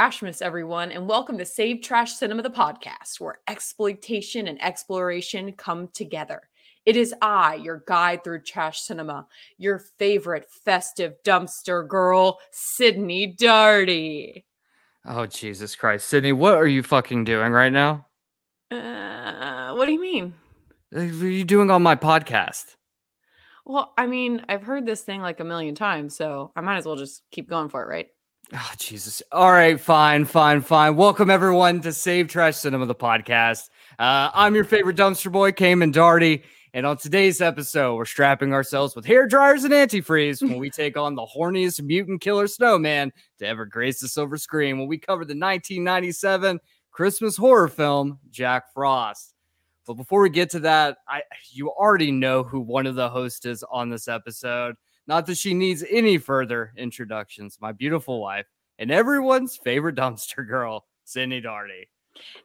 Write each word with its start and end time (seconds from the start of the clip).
Trashmas, 0.00 0.40
everyone, 0.40 0.92
and 0.92 1.06
welcome 1.06 1.36
to 1.36 1.44
Save 1.44 1.82
Trash 1.82 2.14
Cinema, 2.14 2.42
the 2.42 2.48
podcast, 2.48 3.20
where 3.20 3.40
exploitation 3.46 4.48
and 4.48 4.62
exploration 4.62 5.52
come 5.52 5.88
together. 5.88 6.48
It 6.86 6.96
is 6.96 7.14
I, 7.20 7.56
your 7.56 7.84
guide 7.86 8.24
through 8.24 8.44
trash 8.44 8.80
cinema, 8.80 9.26
your 9.58 9.78
favorite 9.98 10.46
festive 10.64 11.16
dumpster 11.22 11.86
girl, 11.86 12.38
Sydney 12.50 13.36
Darty. 13.38 14.44
Oh 15.04 15.26
Jesus 15.26 15.76
Christ, 15.76 16.08
Sydney, 16.08 16.32
what 16.32 16.54
are 16.54 16.66
you 16.66 16.82
fucking 16.82 17.24
doing 17.24 17.52
right 17.52 17.68
now? 17.70 18.06
Uh, 18.70 19.74
what 19.74 19.84
do 19.84 19.92
you 19.92 20.00
mean? 20.00 20.32
Uh, 20.96 21.00
What 21.00 21.24
are 21.24 21.28
you 21.28 21.44
doing 21.44 21.70
on 21.70 21.82
my 21.82 21.94
podcast? 21.94 22.76
Well, 23.66 23.92
I 23.98 24.06
mean, 24.06 24.46
I've 24.48 24.62
heard 24.62 24.86
this 24.86 25.02
thing 25.02 25.20
like 25.20 25.40
a 25.40 25.44
million 25.44 25.74
times, 25.74 26.16
so 26.16 26.52
I 26.56 26.62
might 26.62 26.78
as 26.78 26.86
well 26.86 26.96
just 26.96 27.22
keep 27.30 27.50
going 27.50 27.68
for 27.68 27.82
it, 27.82 27.86
right? 27.86 28.06
Oh 28.52 28.72
Jesus! 28.78 29.22
All 29.30 29.52
right, 29.52 29.78
fine, 29.78 30.24
fine, 30.24 30.60
fine. 30.60 30.96
Welcome 30.96 31.30
everyone 31.30 31.80
to 31.82 31.92
Save 31.92 32.26
Trash 32.26 32.56
Cinema, 32.56 32.84
the 32.86 32.96
podcast. 32.96 33.70
Uh, 33.96 34.30
I'm 34.34 34.56
your 34.56 34.64
favorite 34.64 34.96
dumpster 34.96 35.30
boy, 35.30 35.52
Cayman 35.52 35.92
Darty, 35.92 36.42
and 36.74 36.84
on 36.84 36.96
today's 36.96 37.40
episode, 37.40 37.94
we're 37.94 38.04
strapping 38.04 38.52
ourselves 38.52 38.96
with 38.96 39.06
hair 39.06 39.28
dryers 39.28 39.62
and 39.62 39.72
antifreeze 39.72 40.42
when 40.42 40.58
we 40.58 40.68
take 40.76 40.96
on 40.96 41.14
the 41.14 41.24
horniest 41.24 41.80
mutant 41.82 42.22
killer 42.22 42.48
snowman 42.48 43.12
to 43.38 43.46
ever 43.46 43.66
grace 43.66 44.00
the 44.00 44.08
silver 44.08 44.36
screen. 44.36 44.80
When 44.80 44.88
we 44.88 44.98
cover 44.98 45.24
the 45.24 45.38
1997 45.38 46.58
Christmas 46.90 47.36
horror 47.36 47.68
film 47.68 48.18
Jack 48.30 48.72
Frost. 48.74 49.32
But 49.86 49.94
before 49.94 50.22
we 50.22 50.30
get 50.30 50.50
to 50.50 50.60
that, 50.60 50.98
I 51.06 51.22
you 51.52 51.70
already 51.70 52.10
know 52.10 52.42
who 52.42 52.58
one 52.58 52.88
of 52.88 52.96
the 52.96 53.10
hosts 53.10 53.46
is 53.46 53.64
on 53.70 53.90
this 53.90 54.08
episode. 54.08 54.74
Not 55.10 55.26
that 55.26 55.38
she 55.38 55.54
needs 55.54 55.84
any 55.90 56.18
further 56.18 56.72
introductions. 56.76 57.58
My 57.60 57.72
beautiful 57.72 58.20
wife 58.20 58.46
and 58.78 58.92
everyone's 58.92 59.56
favorite 59.56 59.96
dumpster 59.96 60.46
girl, 60.46 60.86
Sydney 61.02 61.42
Darty. 61.42 61.88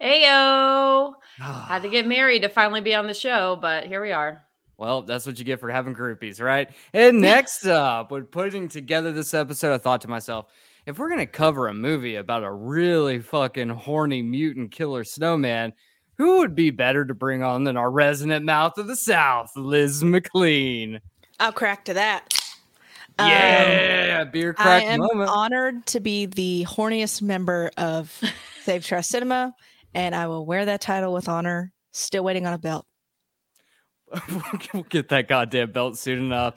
Ayo! 0.01 1.13
Had 1.37 1.83
to 1.83 1.89
get 1.89 2.07
married 2.07 2.41
to 2.41 2.49
finally 2.49 2.81
be 2.81 2.95
on 2.95 3.05
the 3.05 3.13
show, 3.13 3.55
but 3.61 3.85
here 3.85 4.01
we 4.01 4.11
are. 4.11 4.41
Well, 4.77 5.03
that's 5.03 5.27
what 5.27 5.37
you 5.37 5.45
get 5.45 5.59
for 5.59 5.69
having 5.69 5.93
groupies, 5.93 6.41
right? 6.41 6.67
And 6.91 7.21
next 7.21 7.65
up, 7.67 8.09
when 8.09 8.23
putting 8.23 8.67
together 8.67 9.11
this 9.11 9.35
episode, 9.35 9.75
I 9.75 9.77
thought 9.77 10.01
to 10.01 10.07
myself, 10.07 10.47
if 10.87 10.97
we're 10.97 11.09
gonna 11.09 11.27
cover 11.27 11.67
a 11.67 11.73
movie 11.75 12.15
about 12.15 12.41
a 12.41 12.51
really 12.51 13.19
fucking 13.19 13.69
horny 13.69 14.23
mutant 14.23 14.71
killer 14.71 15.03
snowman, 15.03 15.71
who 16.17 16.39
would 16.39 16.55
be 16.55 16.71
better 16.71 17.05
to 17.05 17.13
bring 17.13 17.43
on 17.43 17.63
than 17.63 17.77
our 17.77 17.91
resident 17.91 18.43
mouth 18.43 18.79
of 18.79 18.87
the 18.87 18.95
South, 18.95 19.51
Liz 19.55 20.03
McLean? 20.03 20.99
I'll 21.39 21.51
crack 21.51 21.85
to 21.85 21.93
that. 21.93 22.34
Um, 23.17 23.29
Yeah, 23.29 24.23
beer 24.25 24.53
crack 24.53 24.83
moment. 24.83 24.89
I 24.89 24.93
am 24.93 24.99
moment. 24.99 25.29
honored 25.29 25.85
to 25.87 25.99
be 25.99 26.25
the 26.25 26.65
horniest 26.67 27.21
member 27.21 27.71
of 27.77 28.21
Save 28.63 28.85
Trash 28.85 29.07
Cinema, 29.07 29.53
and 29.93 30.13
I 30.15 30.27
will 30.27 30.45
wear 30.45 30.65
that 30.65 30.81
title 30.81 31.13
with 31.13 31.29
honor. 31.29 31.71
Still 31.91 32.23
waiting 32.23 32.45
on 32.45 32.53
a 32.53 32.57
belt. 32.57 32.85
we'll 34.73 34.83
get 34.83 35.09
that 35.09 35.27
goddamn 35.27 35.71
belt 35.71 35.97
soon 35.97 36.19
enough. 36.19 36.55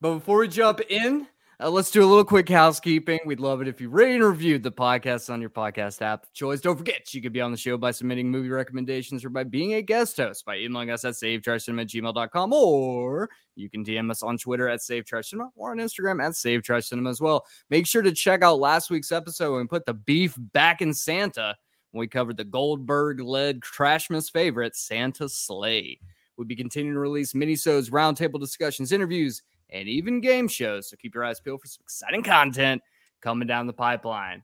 But 0.00 0.14
before 0.14 0.38
we 0.38 0.48
jump 0.48 0.80
in, 0.88 1.26
uh, 1.60 1.70
let's 1.70 1.90
do 1.90 2.04
a 2.04 2.06
little 2.06 2.24
quick 2.24 2.48
housekeeping. 2.48 3.20
We'd 3.24 3.40
love 3.40 3.62
it 3.62 3.68
if 3.68 3.80
you 3.80 3.88
rated 3.88 4.16
and 4.16 4.24
reviewed 4.24 4.62
the 4.62 4.72
podcast 4.72 5.32
on 5.32 5.40
your 5.40 5.50
podcast 5.50 6.02
app 6.02 6.24
of 6.24 6.32
choice. 6.32 6.60
Don't 6.60 6.76
forget, 6.76 7.14
you 7.14 7.22
could 7.22 7.32
be 7.32 7.40
on 7.40 7.52
the 7.52 7.56
show 7.56 7.76
by 7.76 7.92
submitting 7.92 8.30
movie 8.30 8.48
recommendations 8.48 9.24
or 9.24 9.30
by 9.30 9.44
being 9.44 9.74
a 9.74 9.82
guest 9.82 10.16
host 10.16 10.44
by 10.44 10.56
emailing 10.56 10.90
us 10.90 11.04
at 11.04 11.14
savetrashcinema 11.14 11.82
at 11.82 11.88
gmail.com 11.88 12.52
or 12.52 13.30
you 13.54 13.70
can 13.70 13.84
DM 13.84 14.10
us 14.10 14.22
on 14.22 14.36
Twitter 14.36 14.68
at 14.68 14.80
savetrashcinema 14.80 15.50
or 15.54 15.70
on 15.70 15.78
Instagram 15.78 16.22
at 16.24 16.32
savetrashcinema 16.32 17.08
as 17.08 17.20
well. 17.20 17.46
Make 17.70 17.86
sure 17.86 18.02
to 18.02 18.12
check 18.12 18.42
out 18.42 18.58
last 18.58 18.90
week's 18.90 19.12
episode 19.12 19.58
and 19.58 19.70
put 19.70 19.86
the 19.86 19.94
beef 19.94 20.34
back 20.38 20.82
in 20.82 20.92
Santa 20.92 21.56
when 21.92 22.00
we 22.00 22.08
covered 22.08 22.36
the 22.36 22.44
Goldberg-led 22.44 23.60
Trashmas 23.60 24.30
favorite, 24.30 24.74
Santa's 24.74 25.34
Slay. 25.34 26.00
We'll 26.36 26.48
be 26.48 26.56
continuing 26.56 26.94
to 26.94 27.00
release 27.00 27.32
minisodes, 27.32 27.90
roundtable 27.90 28.40
discussions, 28.40 28.90
interviews, 28.90 29.42
and 29.74 29.88
even 29.88 30.20
game 30.20 30.48
shows. 30.48 30.88
So 30.88 30.96
keep 30.96 31.14
your 31.14 31.24
eyes 31.24 31.40
peeled 31.40 31.60
for 31.60 31.66
some 31.66 31.82
exciting 31.82 32.22
content 32.22 32.80
coming 33.20 33.48
down 33.48 33.66
the 33.66 33.72
pipeline. 33.72 34.42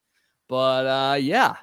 But 0.49 0.87
uh, 0.87 1.15
yeah, 1.15 1.57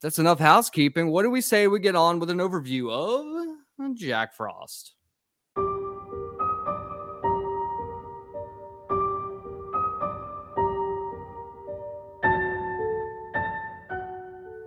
that's 0.00 0.20
enough 0.20 0.38
housekeeping. 0.38 1.08
What 1.08 1.24
do 1.24 1.30
we 1.30 1.40
say 1.40 1.66
we 1.66 1.80
get 1.80 1.96
on 1.96 2.20
with 2.20 2.30
an 2.30 2.38
overview 2.38 2.90
of 2.90 3.96
Jack 3.96 4.34
Frost? 4.34 4.94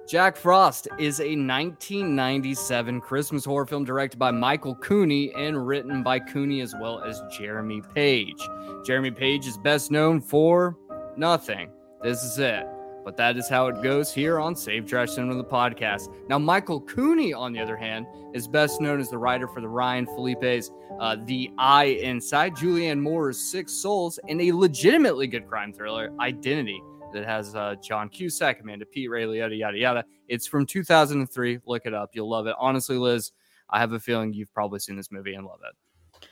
Jack 0.07 0.37
Frost 0.37 0.87
is 0.99 1.19
a 1.19 1.35
1997 1.35 3.01
Christmas 3.01 3.43
horror 3.43 3.65
film 3.65 3.83
directed 3.83 4.19
by 4.19 4.29
Michael 4.29 4.75
Cooney 4.75 5.33
and 5.33 5.65
written 5.65 6.03
by 6.03 6.19
Cooney 6.19 6.61
as 6.61 6.75
well 6.79 7.01
as 7.01 7.23
Jeremy 7.35 7.81
Page. 7.95 8.37
Jeremy 8.85 9.09
Page 9.09 9.47
is 9.47 9.57
best 9.57 9.89
known 9.89 10.21
for 10.21 10.77
nothing. 11.17 11.71
This 12.03 12.23
is 12.23 12.37
it. 12.37 12.67
But 13.03 13.17
that 13.17 13.35
is 13.35 13.49
how 13.49 13.65
it 13.67 13.81
goes 13.81 14.13
here 14.13 14.39
on 14.39 14.55
Save 14.55 14.85
Trash 14.85 15.11
Cinema, 15.11 15.35
the 15.35 15.43
podcast. 15.43 16.13
Now, 16.29 16.37
Michael 16.37 16.81
Cooney, 16.81 17.33
on 17.33 17.51
the 17.51 17.59
other 17.59 17.77
hand, 17.77 18.05
is 18.33 18.47
best 18.47 18.81
known 18.81 18.99
as 18.99 19.09
the 19.09 19.17
writer 19.17 19.47
for 19.47 19.59
the 19.59 19.67
Ryan 19.67 20.05
Phillippe's 20.05 20.71
uh, 20.99 21.17
The 21.25 21.49
I 21.57 21.85
Inside, 21.85 22.55
Julianne 22.55 22.99
Moore's 22.99 23.39
Six 23.39 23.73
Souls, 23.73 24.19
and 24.27 24.39
a 24.39 24.51
legitimately 24.51 25.25
good 25.27 25.47
crime 25.47 25.73
thriller, 25.73 26.11
Identity 26.19 26.81
that 27.15 27.25
has 27.25 27.55
uh, 27.55 27.75
John 27.81 28.09
Cusack, 28.09 28.59
Amanda 28.61 28.85
Peet, 28.85 29.09
Ray 29.09 29.23
Liotta, 29.23 29.57
yada 29.57 29.77
yada. 29.77 30.03
It's 30.27 30.45
from 30.45 30.65
2003. 30.65 31.59
Look 31.65 31.85
it 31.85 31.93
up. 31.93 32.09
You'll 32.13 32.29
love 32.29 32.45
it. 32.45 32.55
Honestly, 32.59 32.97
Liz, 32.97 33.31
I 33.69 33.79
have 33.79 33.93
a 33.93 33.99
feeling 33.99 34.33
you've 34.33 34.53
probably 34.53 34.79
seen 34.79 34.95
this 34.97 35.11
movie 35.11 35.33
and 35.35 35.45
love 35.47 35.59
it. 35.63 36.27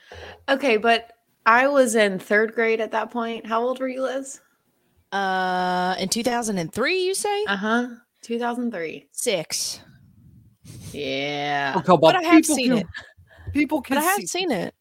Okay, 0.48 0.76
but 0.76 1.12
I 1.46 1.66
was 1.68 1.94
in 1.94 2.18
third 2.18 2.54
grade 2.54 2.80
at 2.80 2.92
that 2.92 3.10
point. 3.10 3.46
How 3.46 3.62
old 3.62 3.80
were 3.80 3.88
you, 3.88 4.02
Liz? 4.02 4.40
Uh, 5.10 5.94
in 5.98 6.08
2003, 6.10 7.02
you 7.04 7.14
say? 7.14 7.44
Uh 7.46 7.56
huh. 7.56 7.86
2003. 8.22 9.08
Six. 9.12 9.80
Yeah. 10.92 11.80
Oh, 11.88 11.96
But 11.96 12.16
I 12.16 12.22
have 12.22 12.44
seen 12.44 12.68
can, 12.70 12.78
it. 12.78 12.86
People 13.52 13.80
can 13.80 13.96
But 13.96 14.02
I 14.02 14.06
have 14.06 14.16
see- 14.20 14.26
seen 14.26 14.50
it. 14.50 14.74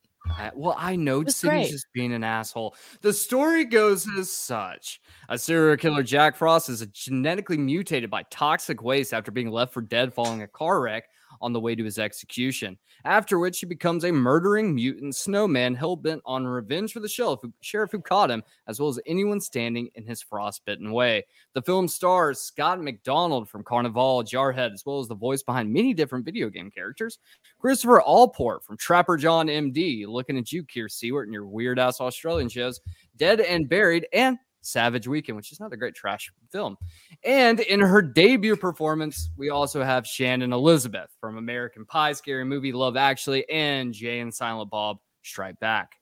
Well, 0.55 0.75
I 0.77 0.95
know 0.95 1.23
Sydney's 1.25 1.71
just 1.71 1.93
being 1.93 2.13
an 2.13 2.23
asshole. 2.23 2.75
The 3.01 3.13
story 3.13 3.65
goes 3.65 4.07
as 4.17 4.31
such. 4.31 5.01
A 5.29 5.37
serial 5.37 5.77
killer, 5.77 6.03
Jack 6.03 6.35
Frost, 6.35 6.69
is 6.69 6.85
genetically 6.87 7.57
mutated 7.57 8.09
by 8.09 8.23
toxic 8.23 8.81
waste 8.83 9.13
after 9.13 9.31
being 9.31 9.49
left 9.49 9.73
for 9.73 9.81
dead 9.81 10.13
following 10.13 10.41
a 10.41 10.47
car 10.47 10.81
wreck 10.81 11.05
on 11.41 11.53
the 11.53 11.59
way 11.59 11.75
to 11.75 11.83
his 11.83 11.99
execution. 11.99 12.77
After 13.05 13.39
which 13.39 13.59
he 13.59 13.65
becomes 13.65 14.03
a 14.03 14.11
murdering 14.11 14.73
mutant 14.73 15.15
snowman 15.15 15.75
hell 15.75 15.95
bent 15.95 16.21
on 16.25 16.45
revenge 16.45 16.93
for 16.93 16.99
the 16.99 17.07
sheriff 17.07 17.39
who, 17.41 17.53
sheriff 17.61 17.91
who 17.91 17.99
caught 17.99 18.31
him, 18.31 18.43
as 18.67 18.79
well 18.79 18.89
as 18.89 18.99
anyone 19.05 19.41
standing 19.41 19.89
in 19.95 20.05
his 20.05 20.21
frostbitten 20.21 20.91
way. 20.91 21.25
The 21.53 21.61
film 21.61 21.87
stars 21.87 22.39
Scott 22.39 22.81
MacDonald 22.81 23.49
from 23.49 23.63
Carnival, 23.63 24.23
Jarhead, 24.23 24.73
as 24.73 24.85
well 24.85 24.99
as 24.99 25.07
the 25.07 25.15
voice 25.15 25.43
behind 25.43 25.71
many 25.71 25.93
different 25.93 26.25
video 26.25 26.49
game 26.49 26.71
characters. 26.71 27.19
Christopher 27.59 28.01
Allport 28.01 28.63
from 28.63 28.77
Trapper 28.77 29.17
John 29.17 29.47
MD, 29.47 30.05
looking 30.07 30.37
at 30.37 30.51
you, 30.51 30.63
Kier 30.63 30.89
Seward, 30.89 31.27
and 31.27 31.33
your 31.33 31.45
weird 31.45 31.79
ass 31.79 32.01
Australian 32.01 32.49
shows, 32.49 32.81
Dead 33.17 33.39
and 33.39 33.69
Buried, 33.69 34.07
and 34.13 34.37
Savage 34.63 35.07
Weekend, 35.07 35.35
which 35.35 35.51
is 35.51 35.59
not 35.59 35.73
a 35.73 35.77
great 35.77 35.95
trash 35.95 36.31
film. 36.51 36.77
And 37.23 37.59
in 37.59 37.79
her 37.79 38.01
debut 38.01 38.55
performance, 38.55 39.29
we 39.37 39.49
also 39.49 39.83
have 39.83 40.07
Shannon 40.07 40.53
Elizabeth 40.53 41.09
from 41.19 41.37
American 41.37 41.85
Pie, 41.85 42.13
Scary 42.13 42.45
Movie, 42.45 42.71
Love 42.71 42.97
Actually, 42.97 43.47
and 43.49 43.93
Jay 43.93 44.19
and 44.19 44.33
Silent 44.33 44.69
Bob 44.69 44.97
Strike 45.23 45.59
Back. 45.59 45.95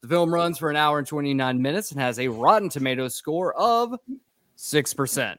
The 0.00 0.08
film 0.08 0.32
runs 0.32 0.58
for 0.58 0.70
an 0.70 0.76
hour 0.76 0.98
and 0.98 1.06
29 1.06 1.60
minutes 1.60 1.92
and 1.92 2.00
has 2.00 2.18
a 2.18 2.28
Rotten 2.28 2.68
Tomatoes 2.68 3.14
score 3.14 3.54
of 3.54 3.94
6%. 4.56 5.36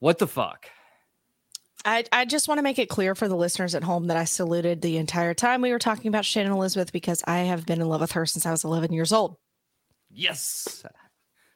What 0.00 0.18
the 0.18 0.26
fuck? 0.26 0.66
I, 1.84 2.04
I 2.12 2.24
just 2.24 2.48
want 2.48 2.58
to 2.58 2.62
make 2.62 2.78
it 2.78 2.88
clear 2.88 3.14
for 3.14 3.28
the 3.28 3.36
listeners 3.36 3.74
at 3.74 3.84
home 3.84 4.08
that 4.08 4.16
I 4.16 4.24
saluted 4.24 4.82
the 4.82 4.98
entire 4.98 5.32
time 5.32 5.62
we 5.62 5.72
were 5.72 5.78
talking 5.78 6.08
about 6.08 6.24
Shannon 6.24 6.52
Elizabeth 6.52 6.92
because 6.92 7.22
I 7.26 7.38
have 7.40 7.66
been 7.66 7.80
in 7.80 7.88
love 7.88 8.00
with 8.00 8.12
her 8.12 8.26
since 8.26 8.44
I 8.44 8.50
was 8.50 8.64
11 8.64 8.92
years 8.92 9.12
old. 9.12 9.36
Yes. 10.10 10.84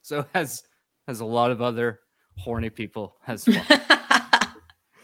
So 0.03 0.27
has 0.35 0.65
has 1.09 1.21
a 1.21 1.25
lot 1.25 1.51
of 1.51 1.63
other 1.63 2.01
horny 2.37 2.71
people 2.71 3.17
as 3.27 3.47
well. 3.49 3.65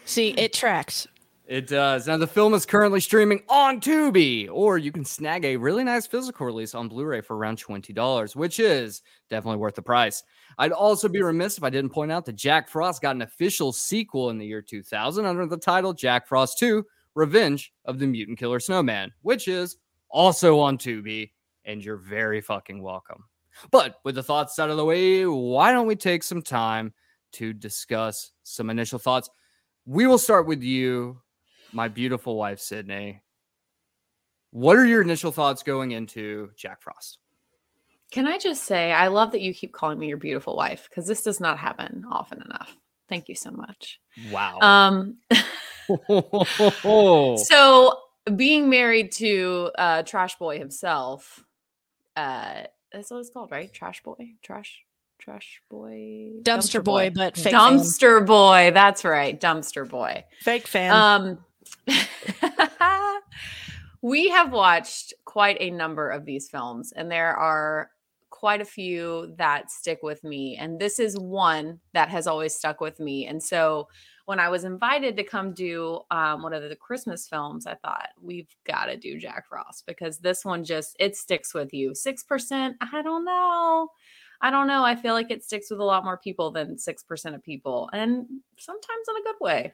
See, 0.05 0.29
it 0.29 0.53
tracks. 0.53 1.07
It 1.49 1.65
does. 1.65 2.05
Now, 2.05 2.17
the 2.17 2.27
film 2.27 2.53
is 2.53 2.63
currently 2.63 2.99
streaming 2.99 3.41
on 3.49 3.81
Tubi, 3.81 4.47
or 4.51 4.77
you 4.77 4.91
can 4.91 5.03
snag 5.03 5.45
a 5.45 5.57
really 5.57 5.83
nice 5.83 6.05
physical 6.05 6.45
release 6.45 6.75
on 6.75 6.87
Blu 6.87 7.05
ray 7.05 7.21
for 7.21 7.35
around 7.35 7.57
$20, 7.57 8.35
which 8.35 8.59
is 8.59 9.01
definitely 9.31 9.57
worth 9.57 9.73
the 9.73 9.81
price. 9.81 10.21
I'd 10.59 10.71
also 10.71 11.09
be 11.09 11.23
remiss 11.23 11.57
if 11.57 11.63
I 11.63 11.71
didn't 11.71 11.89
point 11.89 12.11
out 12.11 12.23
that 12.25 12.35
Jack 12.35 12.69
Frost 12.69 13.01
got 13.01 13.15
an 13.15 13.23
official 13.23 13.73
sequel 13.73 14.29
in 14.29 14.37
the 14.37 14.45
year 14.45 14.61
2000 14.61 15.25
under 15.25 15.47
the 15.47 15.57
title 15.57 15.91
Jack 15.91 16.27
Frost 16.27 16.59
2 16.59 16.85
Revenge 17.15 17.73
of 17.85 17.97
the 17.97 18.05
Mutant 18.05 18.37
Killer 18.37 18.59
Snowman, 18.59 19.11
which 19.23 19.47
is 19.47 19.77
also 20.11 20.59
on 20.59 20.77
Tubi, 20.77 21.31
and 21.65 21.83
you're 21.83 21.97
very 21.97 22.41
fucking 22.41 22.79
welcome. 22.79 23.23
But 23.71 23.95
with 24.03 24.15
the 24.15 24.23
thoughts 24.23 24.59
out 24.59 24.69
of 24.69 24.77
the 24.77 24.85
way, 24.85 25.25
why 25.25 25.71
don't 25.71 25.87
we 25.87 25.95
take 25.95 26.23
some 26.23 26.41
time 26.41 26.93
to 27.33 27.53
discuss 27.53 28.31
some 28.43 28.69
initial 28.69 28.99
thoughts? 28.99 29.29
We 29.85 30.07
will 30.07 30.17
start 30.17 30.47
with 30.47 30.61
you, 30.61 31.21
my 31.71 31.87
beautiful 31.87 32.35
wife, 32.35 32.59
Sydney. 32.59 33.21
What 34.51 34.77
are 34.77 34.85
your 34.85 35.01
initial 35.01 35.31
thoughts 35.31 35.63
going 35.63 35.91
into 35.91 36.51
Jack 36.55 36.81
Frost? 36.81 37.19
Can 38.11 38.25
I 38.25 38.39
just 38.39 38.63
say, 38.63 38.91
I 38.91 39.07
love 39.07 39.31
that 39.33 39.41
you 39.41 39.53
keep 39.53 39.71
calling 39.71 39.99
me 39.99 40.07
your 40.07 40.17
beautiful 40.17 40.55
wife 40.55 40.87
because 40.89 41.05
this 41.05 41.21
does 41.21 41.39
not 41.39 41.59
happen 41.59 42.05
often 42.09 42.41
enough. 42.41 42.75
Thank 43.07 43.29
you 43.29 43.35
so 43.35 43.51
much. 43.51 43.99
Wow. 44.31 44.59
Um, 44.61 45.17
so 47.37 47.99
being 48.35 48.69
married 48.69 49.11
to 49.13 49.71
uh, 49.77 50.03
Trash 50.03 50.37
Boy 50.37 50.57
himself, 50.57 51.43
uh, 52.15 52.63
that's 52.91 53.11
what 53.11 53.19
it's 53.19 53.29
called, 53.29 53.51
right? 53.51 53.71
Trash 53.71 54.03
Boy, 54.03 54.33
Trash, 54.41 54.83
Trash 55.19 55.61
Boy, 55.69 56.31
Dumpster, 56.41 56.83
boy, 56.83 57.11
but 57.13 57.35
fake 57.35 57.53
fan. 57.53 57.53
Dumpster 57.53 58.25
Boy. 58.25 58.71
That's 58.73 59.03
right, 59.03 59.39
Dumpster 59.39 59.87
Boy. 59.87 60.25
Fake 60.41 60.67
fan. 60.67 60.91
Um, 60.91 61.45
we 64.01 64.29
have 64.29 64.51
watched 64.51 65.13
quite 65.25 65.57
a 65.59 65.69
number 65.69 66.09
of 66.09 66.25
these 66.25 66.49
films, 66.49 66.93
and 66.95 67.11
there 67.11 67.35
are 67.35 67.91
quite 68.39 68.61
a 68.61 68.65
few 68.65 69.33
that 69.37 69.69
stick 69.69 69.99
with 70.01 70.23
me. 70.23 70.55
And 70.57 70.79
this 70.79 70.97
is 70.97 71.17
one 71.17 71.79
that 71.93 72.07
has 72.09 72.25
always 72.25 72.55
stuck 72.55 72.79
with 72.79 72.97
me. 72.99 73.27
And 73.27 73.43
so 73.43 73.89
when 74.29 74.39
I 74.39 74.47
was 74.47 74.63
invited 74.63 75.17
to 75.17 75.23
come 75.23 75.53
do 75.53 76.01
um, 76.11 76.43
one 76.43 76.53
of 76.53 76.61
the 76.61 76.75
Christmas 76.75 77.27
films, 77.27 77.65
I 77.65 77.73
thought 77.73 78.09
we've 78.21 78.55
got 78.63 78.85
to 78.85 78.95
do 78.95 79.17
Jack 79.17 79.47
Frost 79.49 79.87
because 79.87 80.19
this 80.19 80.45
one 80.45 80.63
just 80.63 80.95
it 80.99 81.17
sticks 81.17 81.55
with 81.55 81.73
you. 81.73 81.95
Six 81.95 82.23
percent, 82.23 82.77
I 82.79 83.01
don't 83.01 83.25
know. 83.25 83.87
I 84.39 84.51
don't 84.51 84.67
know. 84.67 84.85
I 84.85 84.95
feel 84.95 85.15
like 85.15 85.31
it 85.31 85.43
sticks 85.43 85.71
with 85.71 85.79
a 85.79 85.83
lot 85.83 86.03
more 86.03 86.15
people 86.15 86.51
than 86.51 86.77
six 86.77 87.01
percent 87.01 87.33
of 87.33 87.43
people, 87.43 87.89
and 87.91 88.27
sometimes 88.59 89.07
in 89.09 89.15
a 89.15 89.23
good 89.23 89.35
way. 89.41 89.73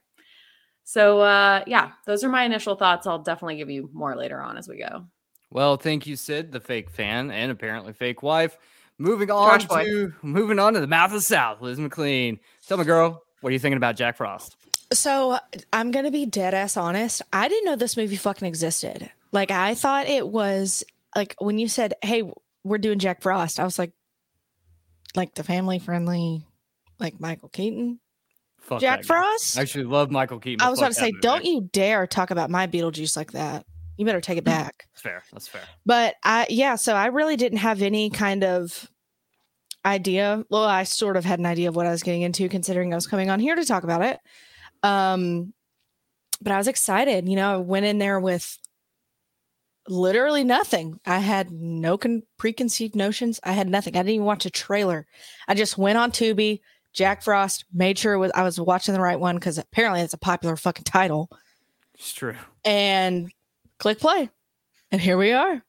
So 0.85 1.19
uh, 1.19 1.65
yeah, 1.67 1.91
those 2.05 2.23
are 2.23 2.29
my 2.29 2.45
initial 2.45 2.75
thoughts. 2.75 3.05
I'll 3.05 3.19
definitely 3.19 3.57
give 3.57 3.69
you 3.69 3.89
more 3.91 4.15
later 4.15 4.39
on 4.39 4.55
as 4.55 4.69
we 4.69 4.77
go. 4.77 5.05
Well, 5.51 5.75
thank 5.75 6.07
you, 6.07 6.15
Sid, 6.15 6.53
the 6.53 6.61
fake 6.61 6.89
fan 6.89 7.29
and 7.29 7.51
apparently 7.51 7.91
fake 7.91 8.23
wife. 8.23 8.57
Moving 8.99 9.29
on 9.31 9.49
Trash 9.49 9.65
boy. 9.65 9.83
to 9.83 10.13
moving 10.21 10.59
on 10.59 10.75
to 10.75 10.79
the 10.79 10.87
mouth 10.87 11.11
of 11.11 11.15
the 11.15 11.21
South, 11.21 11.61
Liz 11.61 11.77
McLean. 11.77 12.39
Tell 12.65 12.77
me, 12.77 12.85
girl, 12.85 13.24
what 13.41 13.49
are 13.49 13.53
you 13.53 13.59
thinking 13.59 13.77
about 13.77 13.95
Jack 13.95 14.17
Frost? 14.17 14.55
So 14.93 15.37
I'm 15.73 15.91
gonna 15.91 16.11
be 16.11 16.25
dead 16.25 16.53
ass 16.53 16.77
honest. 16.77 17.21
I 17.33 17.47
didn't 17.47 17.65
know 17.65 17.75
this 17.75 17.97
movie 17.97 18.15
fucking 18.15 18.47
existed. 18.47 19.09
Like 19.31 19.51
I 19.51 19.75
thought 19.75 20.07
it 20.07 20.27
was 20.27 20.83
like 21.15 21.35
when 21.39 21.57
you 21.57 21.67
said, 21.67 21.95
"Hey, 22.01 22.23
we're 22.63 22.77
doing 22.77 22.99
Jack 22.99 23.21
Frost," 23.21 23.59
I 23.59 23.63
was 23.63 23.79
like, 23.79 23.91
like 25.15 25.35
the 25.35 25.43
family 25.43 25.79
friendly, 25.79 26.45
like 26.99 27.19
Michael 27.19 27.49
Keaton, 27.49 27.99
Fuck 28.65 28.81
Jack. 28.81 29.03
Frost. 29.03 29.57
I 29.57 29.61
actually 29.61 29.83
love 29.83 30.09
Michael 30.09 30.39
Keaton. 30.39 30.65
I 30.65 30.69
was 30.69 30.79
fuck 30.79 30.87
about 30.87 30.95
to 30.95 30.99
say, 30.99 31.11
movie. 31.11 31.21
don't 31.21 31.45
you 31.45 31.69
dare 31.71 32.07
talk 32.07 32.31
about 32.31 32.49
my 32.49 32.65
Beetlejuice 32.65 33.15
like 33.15 33.33
that. 33.33 33.65
You 33.97 34.05
better 34.05 34.21
take 34.21 34.39
it 34.39 34.41
hmm. 34.41 34.51
back. 34.51 34.87
That's 34.93 35.01
fair. 35.01 35.23
That's 35.31 35.47
fair. 35.47 35.61
But 35.85 36.15
I, 36.23 36.47
yeah, 36.49 36.75
so 36.75 36.95
I 36.95 37.07
really 37.07 37.37
didn't 37.37 37.59
have 37.59 37.81
any 37.81 38.09
kind 38.09 38.43
of 38.43 38.89
idea. 39.85 40.43
Well, 40.49 40.63
I 40.63 40.83
sort 40.83 41.15
of 41.17 41.23
had 41.25 41.39
an 41.39 41.45
idea 41.45 41.69
of 41.69 41.75
what 41.75 41.85
I 41.85 41.91
was 41.91 42.03
getting 42.03 42.23
into, 42.23 42.49
considering 42.49 42.91
I 42.91 42.97
was 42.97 43.07
coming 43.07 43.29
on 43.29 43.39
here 43.39 43.55
to 43.55 43.63
talk 43.65 43.83
about 43.83 44.01
it. 44.01 44.19
Um, 44.83 45.53
but 46.41 46.51
I 46.51 46.57
was 46.57 46.67
excited. 46.67 47.29
You 47.29 47.35
know, 47.35 47.53
I 47.53 47.57
went 47.57 47.85
in 47.85 47.97
there 47.97 48.19
with 48.19 48.57
literally 49.87 50.43
nothing. 50.43 50.99
I 51.05 51.19
had 51.19 51.51
no 51.51 51.97
con- 51.97 52.23
preconceived 52.37 52.95
notions. 52.95 53.39
I 53.43 53.51
had 53.51 53.69
nothing. 53.69 53.95
I 53.95 53.99
didn't 53.99 54.15
even 54.15 54.25
watch 54.25 54.45
a 54.45 54.49
trailer. 54.49 55.05
I 55.47 55.53
just 55.53 55.77
went 55.77 55.97
on 55.97 56.11
Tubi, 56.11 56.61
Jack 56.93 57.21
Frost, 57.21 57.65
made 57.73 57.97
sure 57.99 58.13
it 58.13 58.17
was 58.17 58.31
I 58.33 58.43
was 58.43 58.59
watching 58.59 58.93
the 58.93 59.01
right 59.01 59.19
one 59.19 59.35
because 59.35 59.57
apparently 59.57 60.01
it's 60.01 60.13
a 60.13 60.17
popular 60.17 60.55
fucking 60.55 60.85
title, 60.85 61.29
It's 61.93 62.11
true. 62.13 62.35
and 62.63 63.31
click 63.79 63.99
play, 63.99 64.29
and 64.91 64.99
here 65.01 65.17
we 65.17 65.31
are. 65.33 65.61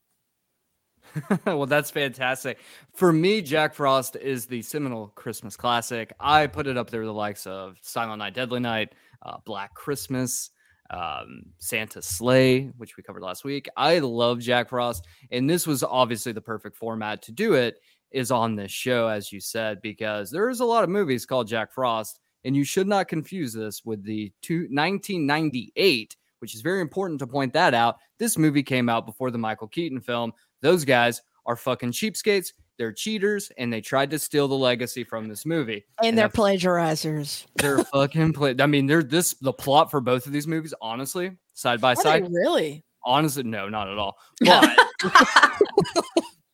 well, 1.47 1.67
that's 1.67 1.91
fantastic. 1.91 2.59
For 2.95 3.13
me, 3.13 3.43
Jack 3.43 3.75
Frost 3.75 4.17
is 4.17 4.47
the 4.47 4.63
seminal 4.63 5.09
Christmas 5.09 5.57
classic. 5.57 6.13
I 6.21 6.47
put 6.47 6.67
it 6.67 6.77
up 6.77 6.91
there 6.91 7.01
with 7.01 7.09
the 7.09 7.13
likes 7.13 7.47
of 7.47 7.77
Silent 7.83 8.19
Night, 8.19 8.35
Deadly 8.35 8.61
Night, 8.61 8.95
uh, 9.23 9.39
Black 9.45 9.75
Christmas, 9.75 10.51
um, 10.91 11.43
Santa's 11.59 12.07
Slay, 12.07 12.67
which 12.77 12.97
we 12.97 13.03
covered 13.03 13.23
last 13.23 13.45
week. 13.45 13.69
I 13.77 13.99
love 13.99 14.41
Jack 14.41 14.69
Frost, 14.69 15.07
and 15.31 15.49
this 15.49 15.67
was 15.67 15.83
obviously 15.83 16.33
the 16.33 16.41
perfect 16.41 16.77
format 16.77 17.23
to 17.23 17.33
do 17.33 17.55
it. 17.55 17.77
Is 18.13 18.31
on 18.31 18.55
this 18.55 18.71
show, 18.71 19.09
as 19.09 19.33
you 19.33 19.41
said, 19.41 19.83
because 19.83 20.31
there's 20.31 20.61
a 20.61 20.65
lot 20.65 20.85
of 20.85 20.91
movies 20.91 21.27
called 21.27 21.49
Jack 21.49 21.73
Frost, 21.73 22.21
and 22.45 22.55
you 22.55 22.65
should 22.65 22.87
not 22.87 23.09
confuse 23.09 23.53
this 23.53 23.85
with 23.85 24.05
the 24.05 24.33
two, 24.43 24.69
1998, 24.71 26.17
which 26.39 26.55
is 26.55 26.61
very 26.61 26.81
important 26.81 27.19
to 27.19 27.27
point 27.27 27.53
that 27.55 27.75
out. 27.75 27.97
This 28.19 28.39
movie 28.39 28.63
came 28.63 28.89
out 28.89 29.07
before 29.07 29.33
the 29.33 29.39
Michael 29.39 29.67
Keaton 29.67 30.01
film. 30.01 30.33
Those 30.67 30.85
guys 30.85 31.23
are 31.47 31.55
fucking 31.55 31.93
cheapskates. 31.93 32.49
They're 32.77 32.93
cheaters, 32.93 33.53
and 33.57 33.73
they 33.73 33.81
tried 33.81 34.11
to 34.11 34.19
steal 34.19 34.49
the 34.49 34.57
legacy 34.57 35.05
from 35.05 35.29
this 35.29 35.47
movie. 35.47 35.85
And 36.03 36.19
they're 36.19 36.29
plagiarizers. 36.43 37.47
they're 37.55 37.85
fucking 37.85 38.33
play. 38.33 38.57
I 38.59 38.67
mean, 38.67 38.87
they're 38.87 39.05
this 39.05 39.35
the 39.35 39.53
plot 39.53 39.93
for 39.93 40.01
both 40.01 40.27
of 40.27 40.33
these 40.33 40.49
movies, 40.49 40.75
honestly, 40.83 41.31
side 41.55 41.81
by 41.81 41.93
Are 41.93 41.97
side. 41.97 42.27
really? 42.33 42.85
Honestly, 43.05 43.45
no, 43.45 43.69
not 43.69 43.89
at 43.89 43.97
all. 43.97 44.17
But 44.45 44.77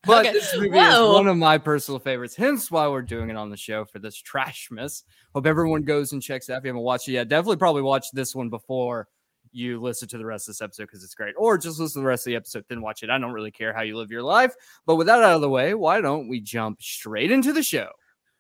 but 0.04 0.26
Okay. 0.26 0.32
this 0.32 0.54
movie 0.56 0.70
Whoa. 0.70 1.10
is 1.10 1.14
one 1.14 1.26
of 1.28 1.36
my 1.36 1.56
personal 1.58 1.98
favorites. 2.00 2.34
Hence 2.36 2.70
why 2.70 2.86
we're 2.88 3.02
doing 3.02 3.30
it 3.30 3.36
on 3.36 3.50
the 3.50 3.56
show 3.56 3.84
for 3.84 3.98
this 4.00 4.20
trashmas. 4.20 5.04
Hope 5.34 5.46
everyone 5.46 5.82
goes 5.84 6.12
and 6.12 6.20
checks 6.20 6.48
it 6.48 6.52
out. 6.52 6.58
If 6.58 6.64
you 6.64 6.68
haven't 6.70 6.82
watched 6.82 7.08
it 7.08 7.12
yet, 7.12 7.28
definitely 7.28 7.56
probably 7.56 7.82
watch 7.82 8.06
this 8.12 8.34
one 8.34 8.50
before 8.50 9.08
you 9.52 9.80
listen 9.80 10.08
to 10.08 10.18
the 10.18 10.26
rest 10.26 10.48
of 10.48 10.54
this 10.54 10.62
episode 10.62 10.84
because 10.84 11.04
it's 11.04 11.14
great. 11.14 11.34
Or 11.36 11.56
just 11.58 11.78
listen 11.78 12.00
to 12.00 12.04
the 12.04 12.08
rest 12.08 12.26
of 12.26 12.30
the 12.30 12.36
episode, 12.36 12.64
then 12.68 12.82
watch 12.82 13.02
it. 13.02 13.10
I 13.10 13.18
don't 13.18 13.32
really 13.32 13.50
care 13.50 13.72
how 13.72 13.82
you 13.82 13.96
live 13.96 14.10
your 14.10 14.22
life. 14.22 14.54
But 14.86 14.96
with 14.96 15.06
that 15.06 15.22
out 15.22 15.36
of 15.36 15.40
the 15.40 15.48
way, 15.48 15.74
why 15.74 16.00
don't 16.00 16.28
we 16.28 16.40
jump 16.40 16.82
straight 16.82 17.30
into 17.30 17.52
the 17.52 17.62
show? 17.62 17.90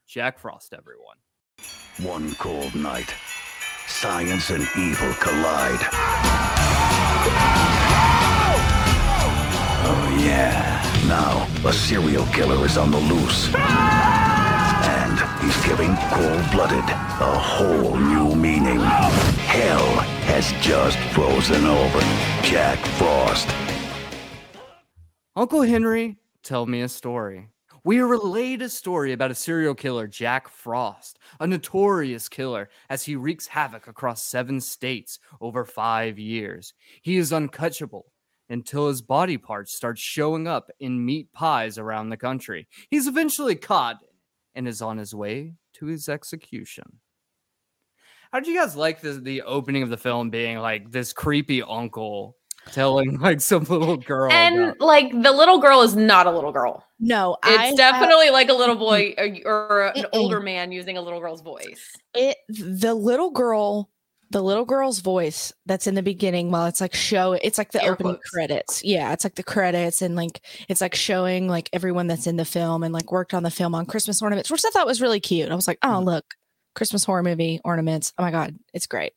Jack 0.08 0.38
Frost, 0.38 0.74
everyone. 0.74 1.16
One 2.00 2.34
cold 2.36 2.74
night, 2.74 3.14
science 3.86 4.50
and 4.50 4.66
evil 4.76 5.12
collide. 5.14 5.78
Oh, 9.84 10.18
yeah. 10.20 10.80
Now, 11.06 11.48
a 11.68 11.72
serial 11.72 12.26
killer 12.26 12.64
is 12.64 12.76
on 12.78 12.90
the 12.90 12.98
loose. 12.98 13.52
He's 15.40 15.64
giving 15.64 15.94
cold 16.10 16.50
blooded 16.50 16.88
a 16.88 17.38
whole 17.38 17.96
new 17.96 18.34
meaning. 18.34 18.78
Hell 18.78 19.86
has 20.26 20.52
just 20.64 20.98
frozen 21.14 21.66
over. 21.66 22.00
Jack 22.42 22.78
Frost. 22.96 23.48
Uncle 25.36 25.62
Henry, 25.62 26.18
tell 26.42 26.66
me 26.66 26.82
a 26.82 26.88
story. 26.88 27.48
We 27.84 27.98
are 27.98 28.06
relayed 28.06 28.62
a 28.62 28.68
story 28.68 29.12
about 29.12 29.32
a 29.32 29.34
serial 29.34 29.74
killer, 29.74 30.06
Jack 30.06 30.48
Frost, 30.48 31.18
a 31.40 31.46
notorious 31.46 32.28
killer 32.28 32.68
as 32.88 33.02
he 33.02 33.16
wreaks 33.16 33.48
havoc 33.48 33.88
across 33.88 34.22
seven 34.22 34.60
states 34.60 35.18
over 35.40 35.64
five 35.64 36.18
years. 36.18 36.74
He 37.02 37.16
is 37.16 37.32
uncatchable 37.32 38.04
until 38.48 38.88
his 38.88 39.02
body 39.02 39.36
parts 39.36 39.74
start 39.74 39.98
showing 39.98 40.46
up 40.46 40.70
in 40.78 41.04
meat 41.04 41.32
pies 41.32 41.76
around 41.76 42.10
the 42.10 42.16
country. 42.16 42.68
He's 42.88 43.08
eventually 43.08 43.56
caught 43.56 43.98
and 44.54 44.66
is 44.68 44.82
on 44.82 44.98
his 44.98 45.14
way 45.14 45.54
to 45.74 45.86
his 45.86 46.08
execution. 46.08 46.84
How 48.32 48.40
did 48.40 48.48
you 48.48 48.58
guys 48.58 48.76
like 48.76 49.00
the, 49.00 49.12
the 49.12 49.42
opening 49.42 49.82
of 49.82 49.90
the 49.90 49.96
film 49.96 50.30
being 50.30 50.58
like 50.58 50.90
this 50.90 51.12
creepy 51.12 51.62
uncle 51.62 52.36
telling 52.72 53.18
like 53.20 53.40
some 53.40 53.64
little 53.64 53.96
girl? 53.98 54.32
and 54.32 54.58
about- 54.60 54.80
like 54.80 55.10
the 55.10 55.32
little 55.32 55.58
girl 55.58 55.82
is 55.82 55.94
not 55.94 56.26
a 56.26 56.30
little 56.30 56.52
girl. 56.52 56.84
No, 56.98 57.36
It's 57.44 57.58
I 57.58 57.64
have- 57.66 57.76
definitely 57.76 58.30
like 58.30 58.48
a 58.48 58.54
little 58.54 58.76
boy 58.76 59.14
mm-hmm. 59.18 59.46
or, 59.46 59.66
or 59.68 59.86
an 59.88 60.04
Mm-mm. 60.04 60.08
older 60.12 60.40
man 60.40 60.72
using 60.72 60.96
a 60.96 61.02
little 61.02 61.20
girl's 61.20 61.42
voice. 61.42 61.92
it 62.14 62.38
the 62.48 62.94
little 62.94 63.30
girl 63.30 63.90
the 64.32 64.42
little 64.42 64.64
girl's 64.64 64.98
voice 65.00 65.52
that's 65.66 65.86
in 65.86 65.94
the 65.94 66.02
beginning 66.02 66.50
while 66.50 66.66
it's 66.66 66.80
like 66.80 66.94
show 66.94 67.32
it's 67.32 67.58
like 67.58 67.70
the 67.72 67.82
Air 67.82 67.92
opening 67.92 68.14
quotes. 68.14 68.30
credits 68.30 68.84
yeah 68.84 69.12
it's 69.12 69.24
like 69.24 69.34
the 69.34 69.42
credits 69.42 70.02
and 70.02 70.16
like 70.16 70.40
it's 70.68 70.80
like 70.80 70.94
showing 70.94 71.48
like 71.48 71.68
everyone 71.72 72.06
that's 72.06 72.26
in 72.26 72.36
the 72.36 72.44
film 72.44 72.82
and 72.82 72.92
like 72.94 73.12
worked 73.12 73.34
on 73.34 73.42
the 73.42 73.50
film 73.50 73.74
on 73.74 73.86
christmas 73.86 74.20
ornaments 74.22 74.50
which 74.50 74.64
i 74.64 74.70
thought 74.70 74.86
was 74.86 75.00
really 75.02 75.20
cute 75.20 75.50
i 75.50 75.54
was 75.54 75.68
like 75.68 75.78
oh 75.82 75.88
Mm. 76.00 76.04
look 76.04 76.24
Christmas 76.74 77.04
horror 77.04 77.22
movie 77.22 77.60
ornaments. 77.66 78.14
Oh 78.16 78.22
my 78.22 78.30
god, 78.30 78.56
it's 78.72 78.86
great. 78.86 79.12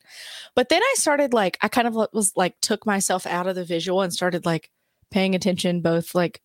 But 0.55 0.67
then 0.67 0.81
I 0.84 0.93
started 0.98 1.34
like 1.34 1.57
I 1.62 1.69
kind 1.69 1.88
of 1.88 1.95
was 2.12 2.34
like 2.36 2.60
took 2.60 2.86
myself 2.86 3.25
out 3.25 3.48
of 3.48 3.55
the 3.55 3.63
visual 3.63 4.01
and 4.01 4.12
started 4.12 4.45
like 4.45 4.69
paying 5.10 5.36
attention 5.36 5.79
both 5.79 6.13
like 6.13 6.41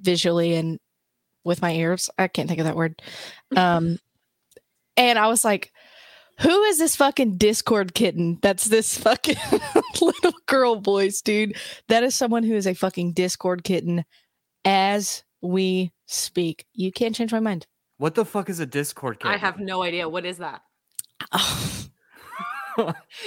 visually 0.00 0.54
and 0.54 0.78
with 1.44 1.60
my 1.60 1.72
ears. 1.74 2.08
I 2.16 2.28
can't 2.28 2.48
think 2.48 2.60
of 2.60 2.64
that 2.64 2.74
word. 2.74 3.02
Um 3.54 3.98
and 4.96 5.18
I 5.18 5.26
was 5.26 5.44
like 5.44 5.72
who 6.40 6.62
is 6.64 6.78
this 6.78 6.96
fucking 6.96 7.36
Discord 7.38 7.94
kitten? 7.94 8.38
That's 8.42 8.64
this 8.64 8.98
fucking 8.98 9.36
little 10.00 10.34
girl 10.46 10.76
voice, 10.80 11.22
dude. 11.22 11.56
That 11.88 12.04
is 12.04 12.14
someone 12.14 12.42
who 12.42 12.54
is 12.54 12.66
a 12.66 12.74
fucking 12.74 13.12
Discord 13.12 13.64
kitten 13.64 14.04
as 14.64 15.24
we 15.40 15.92
speak. 16.06 16.66
You 16.74 16.92
can't 16.92 17.14
change 17.14 17.32
my 17.32 17.40
mind. 17.40 17.66
What 17.98 18.14
the 18.14 18.24
fuck 18.24 18.50
is 18.50 18.60
a 18.60 18.66
Discord 18.66 19.20
kitten? 19.20 19.32
I 19.32 19.38
have 19.38 19.58
no 19.58 19.82
idea. 19.82 20.08
What 20.08 20.26
is 20.26 20.38
that? 20.38 20.62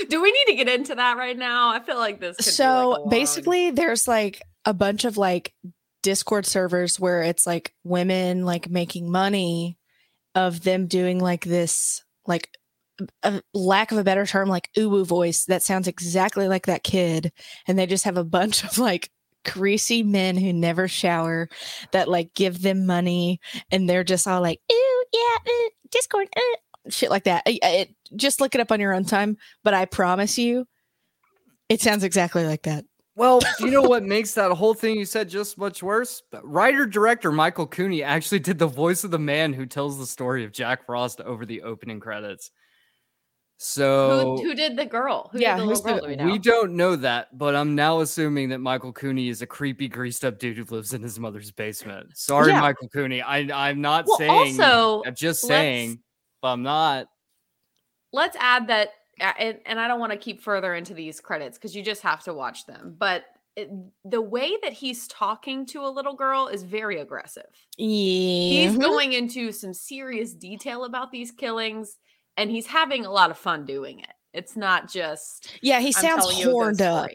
Do 0.10 0.22
we 0.22 0.32
need 0.32 0.46
to 0.48 0.56
get 0.56 0.70
into 0.70 0.94
that 0.94 1.18
right 1.18 1.38
now? 1.38 1.70
I 1.70 1.80
feel 1.80 1.98
like 1.98 2.20
this. 2.20 2.38
Could 2.38 2.44
be, 2.46 2.50
like, 2.50 2.54
a 2.54 2.56
so 2.56 2.90
long- 2.90 3.10
basically 3.10 3.72
there's 3.72 4.08
like 4.08 4.44
a 4.66 4.74
bunch 4.74 5.06
of 5.06 5.18
like 5.18 5.54
discord 6.04 6.46
servers 6.46 7.00
where 7.00 7.24
it's 7.24 7.48
like 7.48 7.74
women 7.84 8.46
like 8.46 8.70
making 8.70 9.12
money 9.12 9.78
of 10.36 10.62
them 10.64 10.88
doing 10.88 11.20
like 11.20 11.44
this 11.44 12.04
like 12.26 12.50
a 13.24 13.42
lack 13.54 13.92
of 13.92 13.98
a 13.98 14.04
better 14.04 14.26
term 14.26 14.50
like 14.50 14.70
uwu 14.78 15.06
voice 15.06 15.46
that 15.46 15.64
sounds 15.64 15.88
exactly 15.88 16.48
like 16.48 16.66
that 16.66 16.84
kid 16.84 17.32
and 17.68 17.78
they 17.78 17.86
just 17.86 18.06
have 18.06 18.18
a 18.18 18.24
bunch 18.24 18.64
of 18.64 18.78
like 18.78 19.10
greasy 19.46 20.04
men 20.04 20.36
who 20.36 20.52
never 20.52 20.88
shower 20.88 21.48
that 21.92 22.10
like 22.10 22.34
give 22.34 22.62
them 22.62 22.86
money 22.86 23.40
and 23.72 23.90
they're 23.90 24.04
just 24.04 24.28
all 24.28 24.42
like 24.42 24.60
ooh 24.72 25.04
yeah 25.14 25.52
uh, 25.52 25.70
discord 25.92 26.28
uh, 26.36 26.90
shit 26.90 27.10
like 27.10 27.24
that 27.24 27.48
just 28.16 28.42
look 28.42 28.54
it 28.54 28.62
up 28.62 28.72
on 28.72 28.80
your 28.80 28.94
own 28.94 29.06
time 29.06 29.38
but 29.64 29.74
i 29.74 29.86
promise 29.86 30.38
you 30.38 30.66
it 31.70 31.82
sounds 31.82 32.04
exactly 32.04 32.46
like 32.46 32.64
that 32.64 32.84
Well, 33.16 33.42
you 33.60 33.70
know 33.70 33.82
what 33.82 34.04
makes 34.04 34.34
that 34.36 34.52
whole 34.52 34.74
thing 34.74 34.98
you 34.98 35.04
said 35.04 35.28
just 35.30 35.58
much 35.58 35.84
worse? 35.84 36.24
Writer 36.42 36.86
director 36.86 37.34
Michael 37.34 37.68
Cooney 37.68 38.02
actually 38.02 38.40
did 38.40 38.58
the 38.58 38.68
voice 38.68 39.04
of 39.04 39.12
the 39.12 39.20
man 39.20 39.52
who 39.52 39.66
tells 39.66 40.00
the 40.00 40.08
story 40.08 40.46
of 40.46 40.54
Jack 40.54 40.86
Frost 40.86 41.20
over 41.20 41.46
the 41.46 41.64
opening 41.64 42.00
credits. 42.00 42.52
So 43.62 44.38
who, 44.38 44.44
who 44.44 44.56
did 44.56 44.78
the 44.78 44.86
girl? 44.86 45.30
Who 45.34 45.40
Yeah, 45.40 45.58
did 45.58 45.64
the 45.64 45.66
who's 45.68 45.84
little 45.84 46.00
girl? 46.00 46.02
the- 46.04 46.08
we 46.08 46.16
know? 46.16 46.26
we 46.32 46.40
don't 46.40 46.74
know 46.78 46.96
that, 46.96 47.38
but 47.38 47.56
I'm 47.56 47.76
now 47.76 48.00
assuming 48.00 48.48
that 48.50 48.60
Michael 48.60 48.94
Cooney 48.94 49.28
is 49.28 49.42
a 49.42 49.46
creepy, 49.46 49.90
greased 49.90 50.24
up 50.24 50.40
dude 50.40 50.58
who 50.58 50.64
lives 50.74 50.94
in 50.94 51.02
his 51.04 51.20
mother's 51.20 51.52
basement. 51.52 52.18
Sorry, 52.18 52.52
Yeah. 52.54 52.62
Michael 52.62 52.88
Cooney. 52.88 53.22
I 53.22 53.40
I'm 53.68 53.82
not 53.82 54.06
Well, 54.08 54.18
saying 54.18 54.62
also, 54.62 55.04
I'm 55.06 55.14
just 55.14 55.42
saying, 55.42 56.00
but 56.42 56.54
I'm 56.54 56.64
not. 56.64 57.08
let's 58.14 58.38
add 58.40 58.68
that 58.68 58.92
and, 59.20 59.58
and 59.66 59.78
i 59.82 59.88
don't 59.90 60.00
want 60.00 60.14
to 60.14 60.18
keep 60.18 60.42
further 60.42 60.74
into 60.76 60.94
these 60.94 61.20
credits 61.20 61.58
because 61.58 61.76
you 61.76 61.84
just 61.84 62.02
have 62.02 62.24
to 62.24 62.34
watch 62.34 62.66
them 62.66 62.96
but 62.98 63.26
it, 63.58 63.70
the 64.06 64.22
way 64.22 64.54
that 64.64 64.72
he's 64.72 65.10
talking 65.10 65.66
to 65.66 65.82
a 65.86 65.90
little 65.90 66.16
girl 66.16 66.48
is 66.48 66.64
very 66.64 67.02
aggressive 67.02 67.44
yeah 67.78 68.62
he's 68.70 68.78
going 68.78 69.12
into 69.12 69.52
some 69.52 69.74
serious 69.74 70.34
detail 70.34 70.86
about 70.86 71.12
these 71.12 71.32
killings 71.32 71.98
and 72.40 72.50
he's 72.50 72.68
having 72.68 73.06
a 73.06 73.12
lot 73.12 73.30
of 73.32 73.38
fun 73.38 73.66
doing 73.66 74.00
it 74.00 74.10
it's 74.34 74.56
not 74.56 74.90
just 74.90 75.52
yeah 75.62 75.80
he 75.80 75.88
I'm 75.88 75.92
sounds 75.94 76.22
telling 76.22 76.38
you 76.38 76.44
a 76.44 76.46
good 76.48 76.52
horned 76.54 76.82
up. 76.82 77.10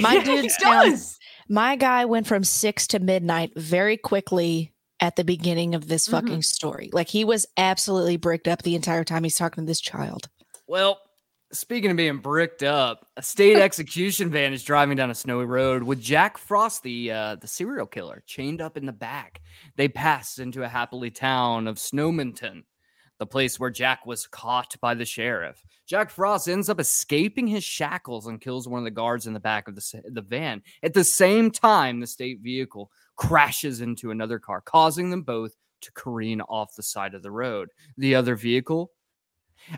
My 0.00 0.14
Yeah, 0.14 0.24
dude 0.24 0.50
sounds- 0.50 0.90
does. 0.90 1.18
my 1.48 1.76
guy 1.76 2.04
went 2.04 2.26
from 2.26 2.42
six 2.44 2.86
to 2.88 2.98
midnight 2.98 3.52
very 3.56 3.96
quickly 3.96 4.72
at 5.00 5.16
the 5.16 5.24
beginning 5.24 5.74
of 5.74 5.88
this 5.88 6.06
Mhm. 6.08 6.10
fucking 6.12 6.42
story 6.42 6.90
like 6.92 7.08
he 7.08 7.24
was 7.24 7.46
absolutely 7.56 8.16
bricked 8.16 8.48
up 8.48 8.62
the 8.62 8.74
entire 8.74 9.04
time 9.04 9.24
he's 9.24 9.36
talking 9.36 9.64
to 9.64 9.66
this 9.66 9.80
child 9.80 10.28
Well, 10.66 10.98
speaking 11.52 11.90
of 11.90 11.96
being 11.96 12.18
bricked 12.18 12.62
up, 12.64 13.06
a 13.16 13.22
state 13.22 13.56
execution 13.68 14.30
van 14.30 14.52
is 14.52 14.64
driving 14.64 14.96
down 14.96 15.10
a 15.10 15.14
snowy 15.14 15.44
road 15.44 15.82
with 15.84 16.00
Jack 16.00 16.38
Frost, 16.38 16.82
the 16.82 17.12
uh, 17.12 17.36
the 17.36 17.46
serial 17.46 17.86
killer, 17.86 18.22
chained 18.26 18.60
up 18.60 18.76
in 18.76 18.86
the 18.86 18.92
back. 18.92 19.40
They 19.76 19.86
pass 19.88 20.38
into 20.38 20.62
a 20.64 20.68
happily 20.68 21.10
town 21.10 21.68
of 21.68 21.76
Snowmonton, 21.76 22.64
the 23.18 23.26
place 23.26 23.60
where 23.60 23.70
Jack 23.70 24.06
was 24.06 24.26
caught 24.26 24.74
by 24.80 24.94
the 24.94 25.04
sheriff. 25.04 25.64
Jack 25.86 26.10
Frost 26.10 26.48
ends 26.48 26.68
up 26.68 26.80
escaping 26.80 27.46
his 27.46 27.64
shackles 27.64 28.26
and 28.26 28.40
kills 28.40 28.66
one 28.66 28.78
of 28.78 28.84
the 28.84 28.90
guards 28.90 29.26
in 29.26 29.32
the 29.32 29.40
back 29.40 29.68
of 29.68 29.76
the, 29.76 30.02
the 30.10 30.22
van. 30.22 30.62
At 30.82 30.94
the 30.94 31.04
same 31.04 31.50
time, 31.50 32.00
the 32.00 32.06
state 32.06 32.40
vehicle 32.40 32.90
crashes 33.16 33.80
into 33.80 34.10
another 34.10 34.38
car, 34.38 34.60
causing 34.60 35.10
them 35.10 35.22
both 35.22 35.54
to 35.82 35.92
careen 35.92 36.40
off 36.42 36.74
the 36.74 36.82
side 36.82 37.14
of 37.14 37.22
the 37.22 37.30
road. 37.30 37.68
The 37.96 38.14
other 38.14 38.34
vehicle 38.34 38.90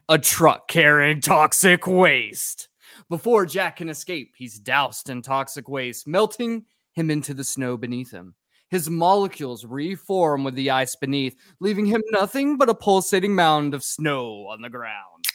a 0.09 0.19
truck 0.19 0.69
carrying 0.69 1.21
toxic 1.21 1.87
waste. 1.87 2.69
Before 3.09 3.47
Jack 3.47 3.76
can 3.76 3.88
escape, 3.88 4.35
he's 4.37 4.59
doused 4.59 5.11
in 5.11 5.23
toxic 5.23 5.69
waste, 5.69 6.07
melting 6.07 6.64
him 6.93 7.11
into 7.11 7.35
the 7.35 7.45
snow 7.45 7.76
beneath 7.76 8.11
him. 8.11 8.35
His 8.69 8.91
molecules 8.91 9.65
reform 9.65 10.43
with 10.45 10.55
the 10.55 10.71
ice 10.71 10.97
beneath, 10.97 11.37
leaving 11.61 11.87
him 11.87 12.03
nothing 12.11 12.57
but 12.59 12.69
a 12.69 12.75
pulsating 12.75 13.35
mound 13.35 13.75
of 13.75 13.85
snow 13.85 14.49
on 14.49 14.63
the 14.63 14.71
ground. 14.71 15.27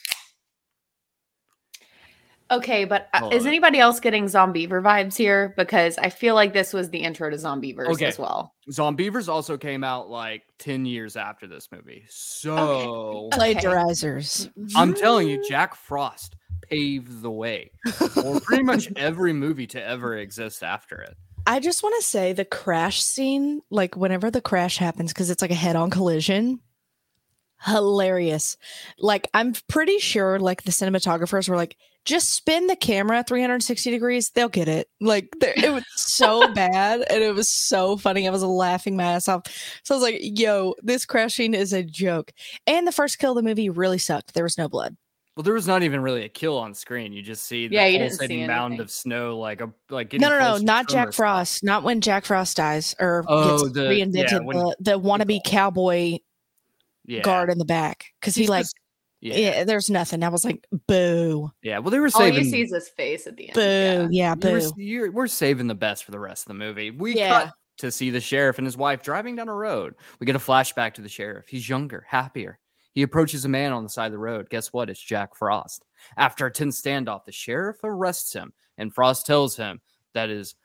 okay 2.51 2.83
but 2.83 3.07
uh, 3.13 3.29
is 3.31 3.45
anybody 3.45 3.79
else 3.79 4.01
getting 4.01 4.25
zombeaver 4.25 4.81
vibes 4.83 5.15
here 5.15 5.53
because 5.55 5.97
i 5.99 6.09
feel 6.09 6.35
like 6.35 6.51
this 6.51 6.73
was 6.73 6.89
the 6.89 6.97
intro 6.99 7.29
to 7.29 7.37
zombeavers 7.37 7.87
Okay. 7.87 8.07
as 8.07 8.19
well 8.19 8.53
Zombeavers 8.69 9.27
also 9.27 9.57
came 9.57 9.83
out 9.83 10.09
like 10.09 10.43
10 10.59 10.85
years 10.85 11.17
after 11.17 11.47
this 11.47 11.69
movie. 11.71 12.05
So 12.09 12.59
Okay. 12.59 12.87
plagiarizers 13.31 14.49
I'm 14.75 14.93
telling 14.93 15.27
you, 15.27 15.43
Jack 15.49 15.73
Frost 15.75 16.35
paved 16.69 17.21
the 17.23 17.31
way 17.31 17.71
for 18.13 18.39
pretty 18.41 18.63
much 18.63 18.87
every 18.95 19.33
movie 19.33 19.65
to 19.67 19.83
ever 19.83 20.15
exist 20.17 20.61
after 20.63 21.01
it. 21.01 21.17
I 21.47 21.59
just 21.59 21.83
want 21.83 21.95
to 21.99 22.07
say 22.07 22.33
the 22.33 22.45
crash 22.45 23.01
scene, 23.01 23.61
like 23.69 23.95
whenever 23.95 24.29
the 24.29 24.41
crash 24.41 24.77
happens, 24.77 25.11
because 25.11 25.29
it's 25.29 25.41
like 25.41 25.51
a 25.51 25.55
head 25.55 25.75
on 25.75 25.89
collision, 25.89 26.59
hilarious. 27.61 28.57
Like, 28.97 29.27
I'm 29.33 29.53
pretty 29.67 29.99
sure 29.99 30.39
like 30.39 30.63
the 30.63 30.71
cinematographers 30.71 31.49
were 31.49 31.55
like, 31.55 31.77
just 32.03 32.33
spin 32.33 32.65
the 32.65 32.75
camera 32.75 33.23
360 33.27 33.91
degrees, 33.91 34.31
they'll 34.31 34.49
get 34.49 34.67
it. 34.67 34.89
Like, 34.99 35.29
it 35.41 35.71
was 35.71 35.85
so 35.95 36.47
bad 36.53 37.03
and 37.09 37.23
it 37.23 37.35
was 37.35 37.47
so 37.47 37.97
funny. 37.97 38.27
I 38.27 38.31
was 38.31 38.43
laughing 38.43 38.95
my 38.95 39.03
ass 39.03 39.27
off. 39.27 39.43
So 39.83 39.93
I 39.93 39.97
was 39.97 40.03
like, 40.03 40.19
yo, 40.21 40.75
this 40.81 41.05
crash 41.05 41.35
scene 41.35 41.53
is 41.53 41.73
a 41.73 41.83
joke. 41.83 42.31
And 42.65 42.87
the 42.87 42.91
first 42.91 43.19
kill 43.19 43.31
of 43.31 43.37
the 43.37 43.43
movie 43.43 43.69
really 43.69 43.99
sucked. 43.99 44.33
There 44.33 44.43
was 44.43 44.57
no 44.57 44.67
blood. 44.67 44.95
Well, 45.35 45.43
there 45.43 45.53
was 45.53 45.65
not 45.67 45.81
even 45.83 46.01
really 46.01 46.25
a 46.25 46.29
kill 46.29 46.57
on 46.57 46.73
screen. 46.73 47.13
You 47.13 47.21
just 47.21 47.43
see 47.47 47.67
the 47.67 47.75
Yeah, 47.75 47.85
you 47.85 47.99
didn't 47.99 48.17
see 48.19 48.45
mound 48.45 48.73
anything. 48.73 48.83
of 48.83 48.91
snow, 48.91 49.39
like 49.39 49.61
a 49.61 49.71
like. 49.89 50.11
No, 50.13 50.27
no, 50.29 50.37
no, 50.39 50.57
not 50.57 50.89
Jack. 50.89 51.13
Frost. 51.13 51.63
Not 51.63 51.83
when 51.83 52.01
Jack 52.01 52.25
Frost 52.25 52.57
dies 52.57 52.93
or 52.99 53.23
Oh, 53.27 53.59
gets 53.63 53.71
the- 53.73 53.95
yeah, 53.95 54.05
reinvented. 54.05 54.43
when- 54.45 54.57
the, 54.57 54.75
the 54.81 54.99
wannabe 54.99 55.39
cowboy 55.45 56.17
Yeah, 57.05 57.21
guard 57.21 57.49
in 57.49 57.57
the 57.59 57.65
back 57.65 58.07
because 58.19 58.35
he 58.35 58.47
like 58.47 58.63
just- 58.63 58.75
yeah, 59.21 59.35
yeah. 59.35 59.49
yeah, 59.57 59.63
there's 59.65 59.89
nothing 59.89 60.23
i 60.23 60.29
was 60.29 60.43
like 60.43 60.65
boo 60.87 61.49
Yeah, 61.61 61.77
Well, 61.79 61.91
they 61.91 61.99
were 61.99 62.09
saving. 62.09 62.39
all 62.39 62.43
you 62.43 62.49
see 62.49 62.61
is 62.63 62.73
his 62.73 62.89
face 62.89 63.25
at 63.27 63.37
the 63.37 63.49
end 63.49 63.53
boo 63.53 63.61
yeah. 63.61 64.07
yeah, 64.11 64.29
were, 64.31 64.35
boo 64.35 64.57
s- 64.57 64.73
you're- 64.77 65.09
we're 65.09 65.27
saving 65.27 65.67
the 65.67 65.75
best 65.75 66.03
for 66.05 66.11
the 66.11 66.19
rest 66.19 66.43
of 66.43 66.47
the 66.49 66.53
movie. 66.55 66.89
We 66.91 67.15
Yeah. 67.15 67.43
cut 67.45 67.53
to 67.79 67.91
see 67.91 68.09
the 68.09 68.19
sheriff 68.21 68.57
and 68.57 68.65
his 68.67 68.75
wife 68.77 69.01
driving 69.03 69.35
down 69.35 69.47
a 69.47 69.53
road. 69.53 69.95
We 70.19 70.25
get 70.25 70.35
a 70.35 70.39
flashback 70.39 70.95
to 70.95 71.01
the 71.01 71.09
sheriff. 71.09 71.47
He's 71.47 71.67
younger, 71.69 72.05
happier. 72.07 72.59
He 72.93 73.03
approaches 73.03 73.45
a 73.45 73.49
man 73.49 73.71
on 73.71 73.83
the 73.83 73.89
side 73.89 74.07
of 74.07 74.11
the 74.11 74.17
road. 74.17 74.49
Guess 74.49 74.73
what? 74.73 74.89
It's 74.89 75.01
Jack 75.01 75.35
Frost. 75.35 75.85
After 76.17 76.45
a 76.45 76.51
tense 76.51 76.81
standoff, 76.81 77.25
the 77.25 77.31
sheriff 77.31 77.77
arrests 77.83 78.33
him, 78.33 78.53
and 78.77 78.93
Frost 78.93 79.25
tells 79.25 79.55
him 79.55 79.81
that 80.13 80.29
is 80.29 80.55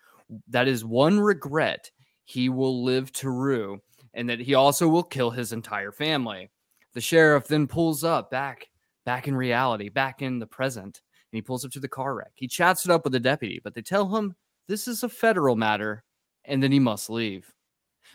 that 0.49 0.67
is 0.67 0.85
one 0.85 1.21
regret 1.21 1.91
he 2.25 2.49
will 2.49 2.83
live 2.83 3.13
to 3.13 3.31
rue, 3.31 3.81
and 4.15 4.29
that 4.29 4.41
he 4.41 4.55
also 4.55 4.89
will 4.89 5.05
kill 5.05 5.31
his 5.31 5.53
entire 5.53 5.93
family. 5.93 6.51
The 6.95 7.01
sheriff 7.01 7.47
then 7.47 7.69
pulls 7.69 8.03
up 8.03 8.31
back 8.31 8.69
back 9.05 9.29
in 9.29 9.37
reality, 9.37 9.89
back 9.89 10.21
in 10.21 10.41
the 10.41 10.47
present, 10.47 11.01
and 11.31 11.37
he 11.39 11.43
pulls 11.43 11.65
up 11.65 11.71
to 11.71 11.81
the 11.81 11.89
car 11.89 12.17
wreck. 12.17 12.33
He 12.35 12.49
chats 12.49 12.85
it 12.85 12.91
up 12.91 13.05
with 13.05 13.13
the 13.13 13.21
deputy, 13.21 13.61
but 13.63 13.75
they 13.75 13.83
tell 13.83 14.15
him 14.17 14.35
this 14.67 14.89
is 14.89 15.05
a 15.05 15.09
federal 15.09 15.55
matter, 15.55 16.03
and 16.45 16.61
then 16.61 16.73
he 16.73 16.81
must 16.81 17.09
leave. 17.09 17.53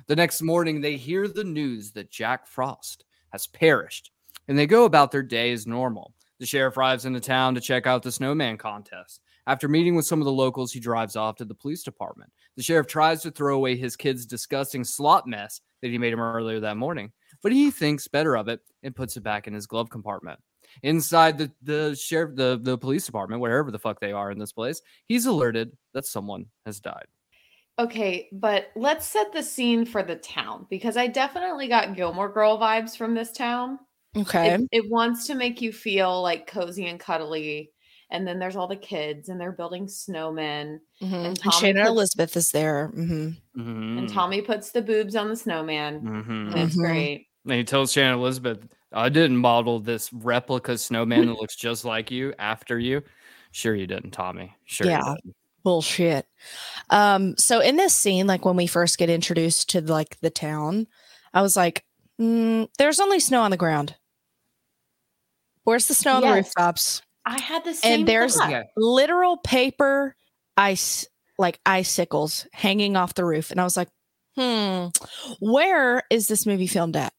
The 0.08 0.16
next 0.16 0.42
morning, 0.42 0.82
they 0.82 0.98
hear 0.98 1.28
the 1.28 1.44
news 1.44 1.92
that 1.94 2.12
Jack 2.12 2.46
Frost 2.46 3.06
has 3.32 3.48
perished, 3.48 4.12
and 4.48 4.58
they 4.58 4.68
go 4.68 4.86
about 4.86 5.12
their 5.12 5.24
day 5.24 5.52
as 5.52 5.68
normal. 5.68 6.14
The 6.40 6.46
sheriff 6.46 6.78
arrives 6.78 7.06
into 7.06 7.20
town 7.20 7.56
to 7.56 7.62
check 7.62 7.86
out 7.86 8.04
the 8.04 8.12
snowman 8.12 8.58
contest. 8.58 9.22
After 9.48 9.68
meeting 9.68 9.96
with 9.96 10.06
some 10.06 10.20
of 10.22 10.26
the 10.26 10.32
locals, 10.32 10.72
he 10.72 10.80
drives 10.80 11.16
off 11.16 11.36
to 11.38 11.46
the 11.46 11.56
police 11.56 11.84
department. 11.84 12.32
The 12.58 12.64
sheriff 12.64 12.88
tries 12.88 13.22
to 13.24 13.32
throw 13.32 13.56
away 13.56 13.76
his 13.76 13.96
kid's 13.96 14.26
disgusting 14.26 14.84
slot 14.84 15.28
mess 15.28 15.62
that 15.82 15.90
he 15.90 15.98
made 15.98 16.14
him 16.14 16.20
earlier 16.20 16.60
that 16.60 16.78
morning, 16.78 17.12
but 17.42 17.52
he 17.52 17.72
thinks 17.72 18.08
better 18.08 18.38
of 18.38 18.48
it 18.48 18.60
and 18.84 18.96
puts 18.96 19.18
it 19.18 19.24
back 19.24 19.48
in 19.48 19.54
his 19.54 19.68
glove 19.68 19.90
compartment. 19.90 20.40
Inside 20.84 21.38
the, 21.38 21.52
the 21.62 21.96
sheriff, 21.96 22.36
the, 22.36 22.60
the 22.62 22.78
police 22.78 23.06
department, 23.06 23.42
wherever 23.42 23.72
the 23.72 23.80
fuck 23.80 24.00
they 24.00 24.12
are 24.12 24.32
in 24.32 24.40
this 24.40 24.54
place, 24.54 24.82
he's 25.08 25.26
alerted 25.26 25.76
that 25.94 26.06
someone 26.06 26.46
has 26.66 26.80
died. 26.80 27.08
Okay, 27.86 28.30
but 28.32 28.68
let's 28.76 29.08
set 29.08 29.34
the 29.34 29.42
scene 29.44 29.86
for 29.86 30.04
the 30.04 30.16
town 30.16 30.68
because 30.70 30.98
I 30.98 31.08
definitely 31.08 31.68
got 31.68 31.96
Gilmore 31.96 32.30
Girl 32.32 32.60
vibes 32.60 32.96
from 32.96 33.16
this 33.16 33.32
town. 33.32 33.80
Okay. 34.16 34.54
It, 34.56 34.62
it 34.72 34.90
wants 34.90 35.26
to 35.28 35.36
make 35.36 35.62
you 35.62 35.72
feel 35.72 36.22
like 36.22 36.46
cozy 36.48 36.88
and 36.88 37.00
cuddly. 37.00 37.72
And 38.10 38.28
then 38.28 38.40
there's 38.40 38.58
all 38.58 38.68
the 38.68 38.76
kids 38.76 39.30
and 39.30 39.40
they're 39.40 39.54
building 39.54 39.86
snowmen. 39.88 40.80
Mhm. 41.02 41.14
and 41.14 41.26
And, 41.28 41.40
Tommy 41.40 41.56
Shannon 41.60 41.84
puts- 41.84 41.90
Elizabeth 41.92 42.38
is 42.38 42.52
there. 42.52 42.88
hmm 42.90 43.30
And 43.56 44.00
Mhm. 44.10 44.14
Tommy 44.14 44.42
puts 44.42 44.72
the 44.72 44.82
boobs 44.82 45.16
on 45.16 45.30
the 45.30 45.36
snowman. 45.38 46.02
Mhm. 46.02 46.52
And 46.52 46.60
it's 46.60 46.76
Mhm. 46.78 46.84
great. 46.86 47.28
And 47.46 47.54
he 47.54 47.64
tells 47.64 47.94
Shannon 47.94 48.20
Elizabeth, 48.20 48.68
I 48.92 49.08
didn't 49.08 49.38
model 49.38 49.80
this 49.80 50.12
replica 50.12 50.78
snowman 50.78 51.28
that 51.28 51.40
looks 51.40 51.56
just 51.56 51.86
like 51.86 52.12
you 52.12 52.34
after 52.38 52.78
you. 52.78 53.02
Sure, 53.54 53.74
you 53.74 53.88
didn't, 53.88 54.12
Tommy. 54.12 54.54
Sure, 54.66 54.88
Yeah. 54.88 55.00
you 55.10 55.16
didn't. 55.16 55.36
Bullshit. 55.64 56.26
Um, 56.90 57.36
so 57.38 57.60
in 57.60 57.76
this 57.78 57.96
scene, 57.96 58.28
like 58.28 58.46
when 58.46 58.56
we 58.56 58.68
first 58.68 58.98
get 58.98 59.10
introduced 59.10 59.70
to 59.72 59.82
like 59.82 60.20
the 60.22 60.30
town, 60.30 60.88
I 61.34 61.42
was 61.42 61.56
like, 61.56 61.86
mm, 62.20 62.68
"There's 62.78 63.00
only 63.00 63.20
snow 63.20 63.42
on 63.42 63.52
the 63.52 63.58
ground. 63.58 63.96
Where's 65.64 65.88
the 65.88 65.94
snow 65.94 66.16
on 66.16 66.22
the 66.22 66.28
Yes. 66.28 66.36
rooftops? 66.48 67.02
I 67.26 67.40
had 67.40 67.64
the 67.64 67.74
same 67.74 68.00
And 68.00 68.08
there's 68.08 68.36
thought. 68.36 68.64
Literal 68.76 69.38
paper 69.38 70.16
ice, 70.58 71.06
like 71.38 71.60
icicles, 71.66 72.48
hanging 72.52 72.96
off 72.96 73.14
the 73.14 73.26
roof." 73.26 73.52
And 73.52 73.62
I 73.62 73.64
was 73.64 73.78
like, 73.78 73.90
"Hmm, 74.36 74.88
where 75.40 76.04
is 76.10 76.28
this 76.28 76.46
movie 76.46 76.68
filmed 76.68 76.96
at?" 76.98 77.14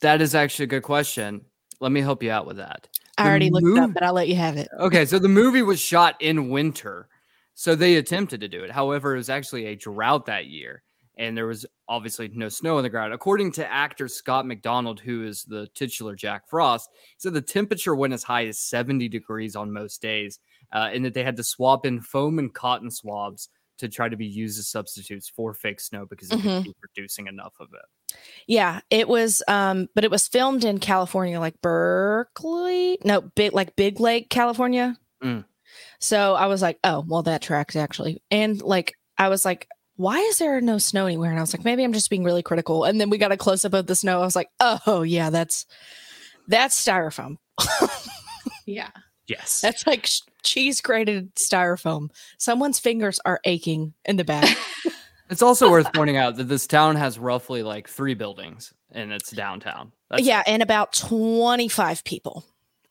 That 0.00 0.20
is 0.20 0.34
actually 0.34 0.64
a 0.64 0.68
good 0.68 0.82
question. 0.82 1.44
Let 1.80 1.90
me 1.92 2.00
help 2.00 2.22
you 2.22 2.30
out 2.30 2.46
with 2.46 2.58
that. 2.58 2.88
I 3.18 3.24
The 3.24 3.28
already 3.30 3.50
looked 3.50 3.66
it 3.66 3.78
up, 3.80 3.90
but 3.94 4.02
I'll 4.02 4.12
let 4.12 4.28
you 4.28 4.36
have 4.36 4.56
it. 4.56 4.68
Okay, 4.78 5.04
so 5.04 5.18
the 5.18 5.28
movie 5.28 5.62
was 5.62 5.80
shot 5.80 6.16
in 6.20 6.48
winter. 6.48 7.08
So 7.54 7.74
they 7.74 7.96
attempted 7.96 8.40
to 8.40 8.48
do 8.48 8.64
it. 8.64 8.70
However, 8.70 9.14
it 9.14 9.18
was 9.18 9.30
actually 9.30 9.66
a 9.66 9.76
drought 9.76 10.26
that 10.26 10.46
year, 10.46 10.82
and 11.16 11.36
there 11.36 11.46
was 11.46 11.64
obviously 11.88 12.28
no 12.34 12.48
snow 12.48 12.76
on 12.78 12.82
the 12.82 12.88
ground. 12.90 13.12
According 13.14 13.52
to 13.52 13.72
actor 13.72 14.08
Scott 14.08 14.46
MacDonald, 14.46 14.98
who 15.00 15.24
is 15.24 15.44
the 15.44 15.68
titular 15.74 16.14
Jack 16.16 16.48
Frost, 16.48 16.90
he 16.94 17.14
said 17.18 17.32
the 17.34 17.40
temperature 17.40 17.94
went 17.94 18.12
as 18.12 18.22
high 18.24 18.46
as 18.46 18.58
70 18.58 19.08
degrees 19.08 19.54
on 19.54 19.72
most 19.72 20.02
days, 20.02 20.40
uh, 20.72 20.90
and 20.92 21.04
that 21.04 21.14
they 21.14 21.22
had 21.22 21.36
to 21.36 21.44
swap 21.44 21.86
in 21.86 22.00
foam 22.00 22.38
and 22.38 22.52
cotton 22.52 22.90
swabs 22.90 23.48
to 23.78 23.88
try 23.88 24.08
to 24.08 24.16
be 24.16 24.26
used 24.26 24.58
as 24.58 24.68
substitutes 24.68 25.28
for 25.28 25.52
fake 25.52 25.80
snow 25.80 26.06
because 26.06 26.28
they 26.28 26.36
Mhm. 26.36 26.64
keep 26.64 26.76
producing 26.80 27.26
enough 27.26 27.54
of 27.60 27.68
it. 27.74 28.16
Yeah, 28.46 28.80
it 28.88 29.08
was 29.08 29.42
um 29.48 29.88
but 29.96 30.04
it 30.04 30.10
was 30.12 30.28
filmed 30.28 30.64
in 30.64 30.78
California 30.78 31.40
like 31.40 31.60
Berkeley. 31.60 32.98
No, 33.04 33.20
big 33.20 33.52
like 33.52 33.74
Big 33.74 33.98
Lake, 33.98 34.30
California. 34.30 34.96
Mm. 35.22 35.44
So 36.00 36.34
I 36.34 36.46
was 36.46 36.62
like, 36.62 36.78
"Oh, 36.84 37.04
well 37.06 37.22
that 37.22 37.42
tracks 37.42 37.76
actually." 37.76 38.22
And 38.30 38.60
like 38.62 38.94
I 39.18 39.28
was 39.28 39.44
like, 39.44 39.68
"Why 39.96 40.18
is 40.18 40.38
there 40.38 40.60
no 40.60 40.78
snow 40.78 41.06
anywhere?" 41.06 41.30
And 41.30 41.38
I 41.38 41.42
was 41.42 41.54
like, 41.54 41.64
"Maybe 41.64 41.84
I'm 41.84 41.92
just 41.92 42.10
being 42.10 42.24
really 42.24 42.42
critical." 42.42 42.84
And 42.84 43.00
then 43.00 43.10
we 43.10 43.18
got 43.18 43.32
a 43.32 43.36
close 43.36 43.64
up 43.64 43.74
of 43.74 43.86
the 43.86 43.94
snow. 43.96 44.20
I 44.20 44.24
was 44.24 44.36
like, 44.36 44.50
"Oh, 44.60 45.02
yeah, 45.02 45.30
that's 45.30 45.66
that's 46.48 46.82
styrofoam. 46.84 47.36
Yeah. 48.66 48.88
Yes. 49.26 49.60
That's 49.60 49.86
like 49.86 50.06
sh- 50.06 50.20
cheese 50.42 50.80
grated 50.80 51.34
styrofoam. 51.36 52.08
Someone's 52.38 52.78
fingers 52.78 53.20
are 53.24 53.40
aching 53.44 53.94
in 54.04 54.16
the 54.16 54.24
back." 54.24 54.56
It's 55.30 55.40
also 55.40 55.70
worth 55.70 55.90
pointing 55.94 56.18
out 56.18 56.36
that 56.36 56.44
this 56.44 56.66
town 56.66 56.96
has 56.96 57.18
roughly 57.18 57.62
like 57.62 57.88
three 57.88 58.12
buildings 58.12 58.74
in 58.92 59.10
its 59.10 59.30
downtown. 59.30 59.90
That's 60.10 60.22
yeah, 60.22 60.40
it. 60.40 60.48
and 60.48 60.62
about 60.62 60.92
25 60.92 62.04
people. 62.04 62.44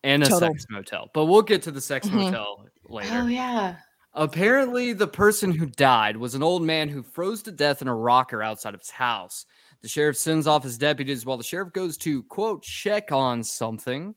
and 0.04 0.24
a 0.24 0.26
total. 0.26 0.50
sex 0.50 0.66
motel. 0.68 1.12
But 1.14 1.26
we'll 1.26 1.44
get 1.44 1.62
to 1.64 1.72
the 1.72 1.80
sex 1.80 2.08
Mhm. 2.10 2.14
motel 2.26 2.66
later. 2.94 3.10
Oh 3.14 3.28
yeah. 3.28 3.76
Apparently, 4.16 4.94
the 4.94 5.08
person 5.08 5.52
who 5.52 5.66
died 5.66 6.18
was 6.18 6.36
an 6.36 6.44
old 6.44 6.62
man 6.62 6.88
who 6.88 7.02
froze 7.02 7.42
to 7.44 7.52
death 7.52 7.82
in 7.82 7.88
a 7.88 7.96
rocker 7.96 8.44
outside 8.44 8.76
of 8.76 8.80
his 8.82 8.92
house. 8.92 9.46
The 9.82 9.88
sheriff 9.88 10.18
sends 10.18 10.46
off 10.46 10.64
his 10.64 10.78
deputies 10.78 11.26
while 11.26 11.38
the 11.38 11.44
sheriff 11.44 11.74
goes 11.74 11.98
to 11.98 12.24
quote 12.24 12.62
check 12.62 13.12
on 13.12 13.44
something. 13.44 14.14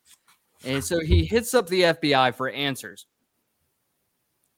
And 0.64 0.84
so 0.84 1.00
he 1.00 1.24
hits 1.24 1.54
up 1.54 1.66
the 1.66 1.82
FBI 1.82 2.34
for 2.34 2.50
answers. 2.50 3.06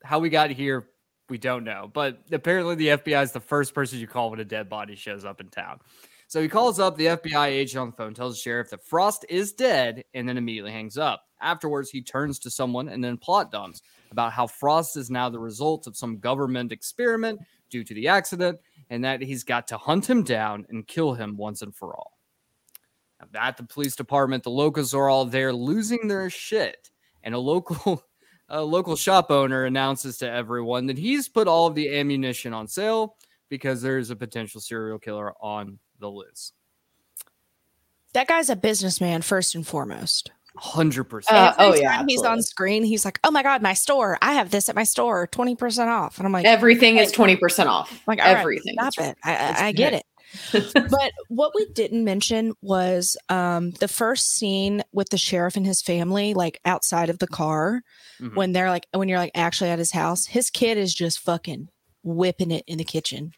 How 0.03 0.19
we 0.19 0.29
got 0.29 0.49
here, 0.49 0.89
we 1.29 1.37
don't 1.37 1.63
know. 1.63 1.89
But 1.91 2.19
apparently, 2.31 2.75
the 2.75 2.87
FBI 2.89 3.23
is 3.23 3.31
the 3.31 3.39
first 3.39 3.73
person 3.73 3.99
you 3.99 4.07
call 4.07 4.29
when 4.29 4.39
a 4.39 4.45
dead 4.45 4.69
body 4.69 4.95
shows 4.95 5.23
up 5.23 5.39
in 5.39 5.47
town. 5.47 5.79
So 6.27 6.41
he 6.41 6.47
calls 6.47 6.79
up 6.79 6.95
the 6.95 7.07
FBI 7.07 7.47
agent 7.47 7.81
on 7.81 7.87
the 7.89 7.95
phone, 7.95 8.13
tells 8.13 8.35
the 8.35 8.41
sheriff 8.41 8.69
that 8.69 8.83
Frost 8.83 9.25
is 9.29 9.51
dead, 9.53 10.03
and 10.13 10.29
then 10.29 10.37
immediately 10.37 10.71
hangs 10.71 10.97
up. 10.97 11.23
Afterwards, 11.41 11.89
he 11.89 12.01
turns 12.01 12.39
to 12.39 12.51
someone 12.51 12.89
and 12.89 13.03
then 13.03 13.17
plot 13.17 13.51
dumps 13.51 13.81
about 14.11 14.33
how 14.33 14.47
Frost 14.47 14.97
is 14.97 15.09
now 15.09 15.29
the 15.29 15.39
result 15.39 15.87
of 15.87 15.97
some 15.97 16.17
government 16.17 16.71
experiment 16.71 17.39
due 17.69 17.83
to 17.83 17.93
the 17.93 18.07
accident, 18.07 18.59
and 18.89 19.03
that 19.03 19.21
he's 19.21 19.43
got 19.43 19.67
to 19.67 19.77
hunt 19.77 20.09
him 20.09 20.23
down 20.23 20.65
and 20.69 20.87
kill 20.87 21.13
him 21.13 21.37
once 21.37 21.61
and 21.61 21.75
for 21.75 21.95
all. 21.95 22.17
Now, 23.33 23.41
At 23.41 23.57
the 23.57 23.63
police 23.63 23.95
department, 23.95 24.43
the 24.43 24.49
locals 24.49 24.93
are 24.93 25.09
all 25.09 25.25
there 25.25 25.53
losing 25.53 26.07
their 26.07 26.29
shit, 26.29 26.89
and 27.23 27.35
a 27.35 27.39
local 27.39 28.03
a 28.49 28.63
local 28.63 28.95
shop 28.95 29.29
owner 29.29 29.65
announces 29.65 30.17
to 30.17 30.29
everyone 30.29 30.87
that 30.87 30.97
he's 30.97 31.27
put 31.27 31.47
all 31.47 31.67
of 31.67 31.75
the 31.75 31.95
ammunition 31.95 32.51
on 32.53 32.67
sale 32.67 33.15
because 33.47 33.81
there's 33.81 34.09
a 34.09 34.15
potential 34.15 34.59
serial 34.59 34.97
killer 34.97 35.33
on 35.39 35.77
the 35.99 36.07
loose. 36.07 36.53
That 38.13 38.27
guy's 38.27 38.49
a 38.49 38.55
businessman 38.55 39.21
first 39.21 39.53
and 39.53 39.65
foremost. 39.65 40.31
Hundred 40.57 41.05
percent. 41.05 41.37
Uh, 41.37 41.53
oh, 41.59 41.75
yeah, 41.75 41.97
time 41.97 42.07
he's 42.07 42.23
on 42.23 42.41
screen, 42.41 42.83
he's 42.83 43.05
like, 43.05 43.19
"Oh 43.23 43.31
my 43.31 43.43
god, 43.43 43.61
my 43.61 43.73
store! 43.73 44.17
I 44.21 44.33
have 44.33 44.49
this 44.49 44.67
at 44.67 44.75
my 44.75 44.83
store, 44.83 45.27
twenty 45.27 45.55
percent 45.55 45.89
off." 45.89 46.17
And 46.17 46.25
I'm 46.25 46.33
like, 46.33 46.45
Everything 46.45 46.97
is 46.97 47.11
20% 47.13 47.67
off. 47.67 48.01
like 48.07 48.19
all 48.19 48.25
right, 48.33 48.39
Everything. 48.39 48.73
stop 48.73 48.93
it. 48.97 49.17
I, 49.23 49.35
I, 49.35 49.67
I 49.67 49.71
get 49.71 49.93
it. 49.93 50.03
but 50.73 51.11
what 51.29 51.53
we 51.55 51.65
didn't 51.73 52.03
mention 52.03 52.53
was 52.61 53.15
um, 53.29 53.71
the 53.79 53.87
first 53.87 54.33
scene 54.35 54.83
with 54.91 55.09
the 55.09 55.17
sheriff 55.17 55.55
and 55.55 55.65
his 55.65 55.81
family, 55.81 56.33
like 56.33 56.59
outside 56.65 57.09
of 57.09 57.17
the 57.19 57.27
car, 57.27 57.81
Mhm. 58.19 58.35
when 58.35 58.51
they're 58.51 58.69
like, 58.69 58.85
when 58.93 59.07
you're 59.09 59.17
like 59.17 59.31
actually 59.35 59.69
at 59.71 59.79
his 59.79 59.91
house, 59.91 60.25
his 60.27 60.49
kid 60.49 60.77
is 60.77 60.93
just 60.93 61.19
fucking 61.19 61.69
whipping 62.03 62.51
it 62.51 62.63
in 62.67 62.77
the 62.79 62.83
kitchen, 62.83 63.31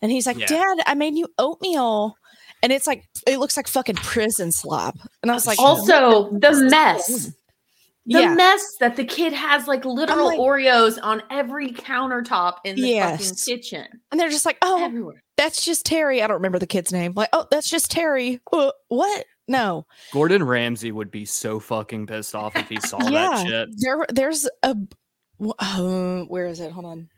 and 0.00 0.10
he's 0.12 0.26
like, 0.26 0.38
Yeah. 0.38 0.46
"Dad, 0.46 0.78
I 0.86 0.94
made 0.94 1.14
you 1.16 1.28
oatmeal." 1.38 2.16
And 2.62 2.72
it's 2.72 2.86
like 2.86 3.04
it 3.26 3.38
looks 3.38 3.56
like 3.56 3.66
fucking 3.68 3.96
prison 3.96 4.52
slop, 4.52 4.96
and 5.22 5.30
I 5.30 5.34
was 5.34 5.46
like, 5.46 5.58
also, 5.58 6.30
the 6.30 6.68
mess. 6.70 7.32
The 8.04 8.20
yeah, 8.20 8.34
mess 8.34 8.60
that 8.80 8.96
the 8.96 9.04
kid 9.04 9.32
has 9.32 9.68
like 9.68 9.84
literal 9.84 10.26
like- 10.26 10.38
Oreos 10.38 10.98
on 11.00 11.22
every 11.30 11.70
countertop 11.72 12.56
in 12.64 12.74
the 12.74 12.98
fucking 12.98 13.36
kitchen. 13.46 13.86
and 14.10 14.20
they're 14.20 14.28
just 14.28 14.44
like, 14.44 14.58
"Oh, 14.60 14.84
Everywhere. 14.84 15.22
that's 15.36 15.64
just 15.64 15.86
Terry. 15.86 16.20
I 16.20 16.26
don't 16.26 16.34
remember 16.38 16.58
the 16.58 16.66
kid's 16.66 16.92
name. 16.92 17.12
Like, 17.14 17.28
oh, 17.32 17.46
that's 17.50 17.70
just 17.70 17.92
Terry. 17.92 18.40
Uh, 18.52 18.72
what? 18.88 19.24
No. 19.46 19.86
Gordon 20.12 20.42
Ramsay 20.42 20.90
would 20.90 21.12
be 21.12 21.24
so 21.24 21.60
fucking 21.60 22.06
pissed 22.08 22.34
off 22.34 22.56
if 22.56 22.68
he 22.68 22.80
saw 22.80 22.98
Yeah. 23.08 23.28
that 23.28 23.46
shit. 23.46 23.68
There, 23.78 24.06
there's 24.08 24.48
a, 24.64 24.76
Uh, 25.58 26.22
where 26.24 26.46
is 26.46 26.58
it? 26.60 26.72
Hold 26.72 26.86
on. 26.86 27.08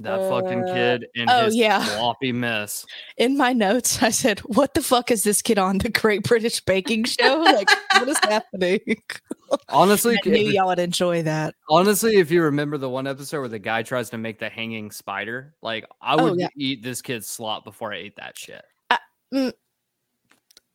That 0.00 0.20
fucking 0.28 0.64
Uh, 0.68 0.74
kid 0.74 1.06
and 1.16 1.28
oh, 1.30 1.44
his 1.46 1.56
yeah. 1.56 1.82
sloppy 1.84 2.32
mess. 2.32 2.86
In 3.16 3.36
my 3.36 3.52
notes, 3.52 4.02
I 4.02 4.10
said, 4.10 4.40
"What 4.40 4.74
the 4.74 4.82
fuck 4.82 5.10
is 5.10 5.24
this 5.24 5.42
kid 5.42 5.58
on 5.58 5.78
the 5.78 5.88
Great 5.90 6.22
British 6.22 6.60
Baking 6.60 7.04
Show? 7.04 7.40
Like, 7.44 7.68
what 7.94 8.08
is 8.08 8.18
happening?" 8.20 8.80
Honestly, 9.68 10.16
I 10.24 10.28
knew 10.28 10.50
y'all 10.50 10.66
would 10.68 10.78
enjoy 10.78 11.22
that. 11.22 11.54
honestly, 11.70 12.16
if 12.16 12.30
you 12.30 12.42
remember 12.42 12.76
the 12.78 12.88
one 12.88 13.06
episode 13.06 13.40
where 13.40 13.48
the 13.48 13.58
guy 13.58 13.82
tries 13.82 14.10
to 14.10 14.18
make 14.18 14.38
the 14.38 14.48
hanging 14.50 14.90
spider, 14.90 15.54
like 15.62 15.86
I 16.02 16.14
Oh, 16.16 16.30
would 16.30 16.38
yeah. 16.40 16.48
eat 16.56 16.82
this 16.82 17.00
kid's 17.02 17.26
slop 17.28 17.64
before 17.64 17.92
I 17.92 17.96
ate 17.96 18.16
that 18.16 18.36
shit. 18.38 18.62
I, 18.90 18.98
I- 19.32 19.52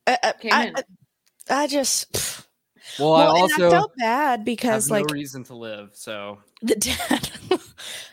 I. 0.08 0.34
I- 0.76 0.84
I 1.50 1.68
just. 1.68 2.48
Well, 3.00 3.12
Well, 3.12 3.22
I 3.22 3.40
also 3.40 3.68
I 3.68 3.72
felt 3.72 3.96
bad 3.98 4.46
because, 4.46 4.90
no 4.90 4.96
like, 4.96 5.12
reason 5.12 5.44
to 5.46 5.56
live. 5.56 5.90
So 5.94 6.40
the 6.64 6.76
dad 6.76 7.30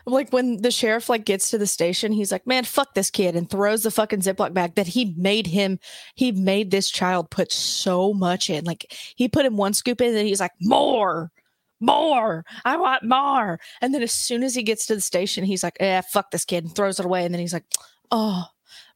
like 0.06 0.32
when 0.32 0.60
the 0.60 0.72
sheriff 0.72 1.08
like 1.08 1.24
gets 1.24 1.50
to 1.50 1.58
the 1.58 1.66
station 1.66 2.10
he's 2.10 2.32
like 2.32 2.46
man 2.48 2.64
fuck 2.64 2.94
this 2.94 3.08
kid 3.08 3.36
and 3.36 3.48
throws 3.48 3.84
the 3.84 3.90
fucking 3.92 4.20
ziploc 4.20 4.52
bag 4.52 4.74
that 4.74 4.88
he 4.88 5.14
made 5.16 5.46
him 5.46 5.78
he 6.16 6.32
made 6.32 6.70
this 6.70 6.90
child 6.90 7.30
put 7.30 7.52
so 7.52 8.12
much 8.12 8.50
in 8.50 8.64
like 8.64 8.92
he 9.14 9.28
put 9.28 9.46
him 9.46 9.56
one 9.56 9.72
scoop 9.72 10.00
in 10.00 10.16
and 10.16 10.26
he's 10.26 10.40
like 10.40 10.50
more 10.60 11.30
more 11.78 12.44
i 12.64 12.76
want 12.76 13.04
more 13.04 13.60
and 13.80 13.94
then 13.94 14.02
as 14.02 14.12
soon 14.12 14.42
as 14.42 14.54
he 14.54 14.64
gets 14.64 14.84
to 14.84 14.96
the 14.96 15.00
station 15.00 15.44
he's 15.44 15.62
like 15.62 15.76
yeah 15.78 16.00
fuck 16.00 16.32
this 16.32 16.44
kid 16.44 16.64
and 16.64 16.74
throws 16.74 16.98
it 16.98 17.06
away 17.06 17.24
and 17.24 17.32
then 17.32 17.40
he's 17.40 17.52
like 17.52 17.64
oh 18.10 18.44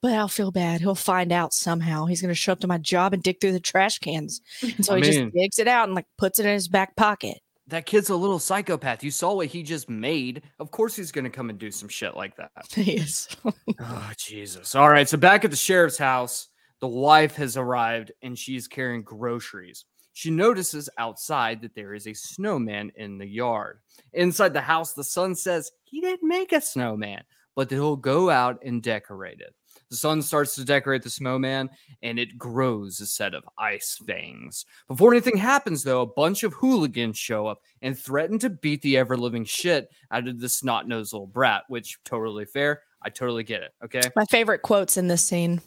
but 0.05 0.13
I'll 0.13 0.29
feel 0.29 0.51
bad. 0.51 0.83
He'll 0.83 0.95
find 0.95 1.33
out 1.33 1.55
somehow. 1.55 2.05
He's 2.05 2.21
going 2.21 2.29
to 2.29 2.35
show 2.35 2.53
up 2.53 2.61
to 2.61 2.67
my 2.67 2.77
job 2.77 3.15
and 3.15 3.23
dig 3.23 3.41
through 3.41 3.53
the 3.53 3.59
trash 3.61 3.99
cans. 4.01 4.43
And 4.61 4.85
so 4.85 4.93
I 4.93 4.97
he 4.97 5.03
mean- 5.03 5.13
just 5.13 5.35
digs 5.35 5.59
it 5.59 5.67
out 5.67 5.85
and 5.89 5.95
like 5.95 6.05
puts 6.19 6.39
it 6.39 6.45
in 6.45 6.53
his 6.53 6.69
back 6.69 6.95
pocket. 6.95 7.39
that 7.69 7.87
kid's 7.87 8.11
a 8.11 8.15
little 8.17 8.39
psychopath. 8.39 9.03
You 9.03 9.11
saw 9.11 9.33
what 9.33 9.47
he 9.47 9.63
just 9.63 9.89
made. 9.89 10.43
Of 10.61 10.71
course, 10.71 10.95
he's 10.95 11.11
gonna 11.11 11.31
come 11.31 11.49
and 11.49 11.59
do 11.59 11.71
some 11.71 11.89
shit 11.89 12.15
like 12.15 12.37
that. 12.37 12.51
he 12.75 12.97
is. 12.99 13.29
Oh, 13.81 14.11
Jesus. 14.19 14.75
All 14.75 14.91
right. 14.91 15.09
So 15.09 15.17
back 15.17 15.43
at 15.47 15.51
the 15.51 15.57
sheriff's 15.57 15.97
house, 15.97 16.49
the 16.81 16.87
wife 16.87 17.37
has 17.37 17.57
arrived 17.57 18.13
and 18.23 18.39
she's 18.39 18.69
carrying 18.69 19.03
groceries. 19.03 19.87
She 20.13 20.31
notices 20.31 20.91
outside 20.99 21.63
that 21.63 21.75
there 21.75 21.95
is 21.95 22.07
a 22.07 22.13
snowman 22.13 22.93
in 22.97 23.17
the 23.17 23.27
yard. 23.27 23.81
Inside 24.13 24.53
the 24.53 24.61
house, 24.61 24.93
the 24.93 25.03
son 25.03 25.35
says 25.35 25.73
he 25.85 26.03
didn't 26.03 26.29
make 26.29 26.53
a 26.53 26.61
snowman, 26.61 27.23
but 27.57 27.71
that 27.71 27.75
he'll 27.77 27.97
go 27.97 28.29
out 28.29 28.59
and 28.63 28.83
decorate 28.83 29.41
it. 29.41 29.55
The 29.91 29.97
sun 29.97 30.23
starts 30.23 30.55
to 30.57 30.65
decorate 30.65 31.03
the 31.03 31.11
snowman, 31.11 31.71
and 32.03 32.19
it 32.19 32.39
grows 32.39 33.01
a 33.01 33.07
set 33.07 33.35
of 33.35 33.45
ice 33.59 34.01
fangs. 34.07 34.65
Before 34.89 35.13
anything 35.13 35.37
happens, 35.37 35.83
though, 35.85 36.03
a 36.03 36.07
bunch 36.07 36.43
of 36.43 36.55
hooligans 36.55 37.19
show 37.19 37.47
up 37.47 37.61
and 37.83 37.99
threaten 37.99 38.39
to 38.41 38.51
beat 38.51 38.83
the 38.83 38.97
ever 38.97 39.17
living 39.17 39.45
shit 39.45 39.89
out 40.11 40.29
of 40.29 40.41
the 40.41 40.49
snot 40.49 40.89
nosed 40.89 41.13
little 41.13 41.27
brat, 41.27 41.65
which 41.69 41.99
totally 42.05 42.45
fair. 42.45 42.83
I 43.03 43.11
totally 43.11 43.45
get 43.45 43.63
it. 43.63 43.73
Okay. 43.85 44.03
My 44.17 44.25
favorite 44.25 44.63
quotes 44.63 44.97
in 44.97 45.09
this 45.09 45.25
scene. 45.25 45.61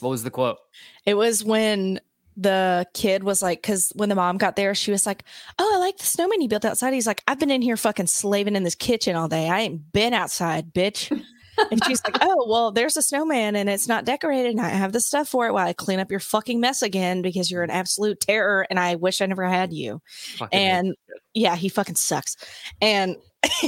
What 0.00 0.10
was 0.10 0.24
the 0.24 0.30
quote? 0.30 0.58
It 1.06 1.14
was 1.14 1.44
when 1.44 2.00
the 2.36 2.86
kid 2.94 3.24
was 3.24 3.42
like, 3.42 3.60
because 3.62 3.92
when 3.94 4.08
the 4.08 4.14
mom 4.14 4.38
got 4.38 4.56
there, 4.56 4.74
she 4.74 4.90
was 4.90 5.06
like, 5.06 5.24
"Oh, 5.58 5.72
I 5.74 5.78
like 5.78 5.98
the 5.98 6.06
snowman 6.06 6.40
you 6.40 6.48
built 6.48 6.64
outside." 6.64 6.94
He's 6.94 7.06
like, 7.06 7.22
"I've 7.28 7.38
been 7.38 7.50
in 7.50 7.62
here 7.62 7.76
fucking 7.76 8.06
slaving 8.06 8.56
in 8.56 8.62
this 8.62 8.74
kitchen 8.74 9.16
all 9.16 9.28
day. 9.28 9.48
I 9.48 9.60
ain't 9.60 9.92
been 9.92 10.14
outside, 10.14 10.72
bitch." 10.72 11.10
and 11.70 11.84
she's 11.84 12.02
like, 12.04 12.16
"Oh, 12.20 12.46
well, 12.48 12.70
there's 12.70 12.96
a 12.96 13.02
snowman 13.02 13.56
and 13.56 13.68
it's 13.68 13.88
not 13.88 14.04
decorated, 14.04 14.50
and 14.52 14.60
I 14.60 14.68
have 14.70 14.92
the 14.92 15.00
stuff 15.00 15.28
for 15.28 15.46
it 15.46 15.52
while 15.52 15.66
I 15.66 15.72
clean 15.72 15.98
up 16.00 16.10
your 16.10 16.20
fucking 16.20 16.60
mess 16.60 16.82
again 16.82 17.22
because 17.22 17.50
you're 17.50 17.62
an 17.62 17.70
absolute 17.70 18.20
terror, 18.20 18.66
and 18.70 18.78
I 18.78 18.94
wish 18.96 19.20
I 19.20 19.26
never 19.26 19.46
had 19.48 19.72
you." 19.72 20.00
Fucking 20.36 20.58
And 20.58 20.86
shit. 20.88 21.22
yeah, 21.34 21.56
he 21.56 21.68
fucking 21.68 21.96
sucks. 21.96 22.36
And 22.80 23.16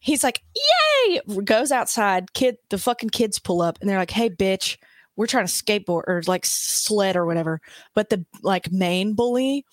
he's 0.00 0.22
like, 0.22 0.42
"Yay!" 1.08 1.20
Goes 1.44 1.72
outside. 1.72 2.32
Kid, 2.32 2.56
the 2.68 2.78
fucking 2.78 3.10
kids 3.10 3.38
pull 3.38 3.62
up, 3.62 3.78
and 3.80 3.88
they're 3.88 3.98
like, 3.98 4.10
"Hey, 4.10 4.30
bitch." 4.30 4.76
We're 5.16 5.26
trying 5.26 5.46
to 5.46 5.52
skateboard 5.52 6.04
or 6.06 6.22
like 6.26 6.46
sled 6.46 7.14
or 7.14 7.26
whatever. 7.26 7.60
But 7.94 8.08
the 8.08 8.24
like 8.42 8.72
main 8.72 9.12
bully 9.12 9.66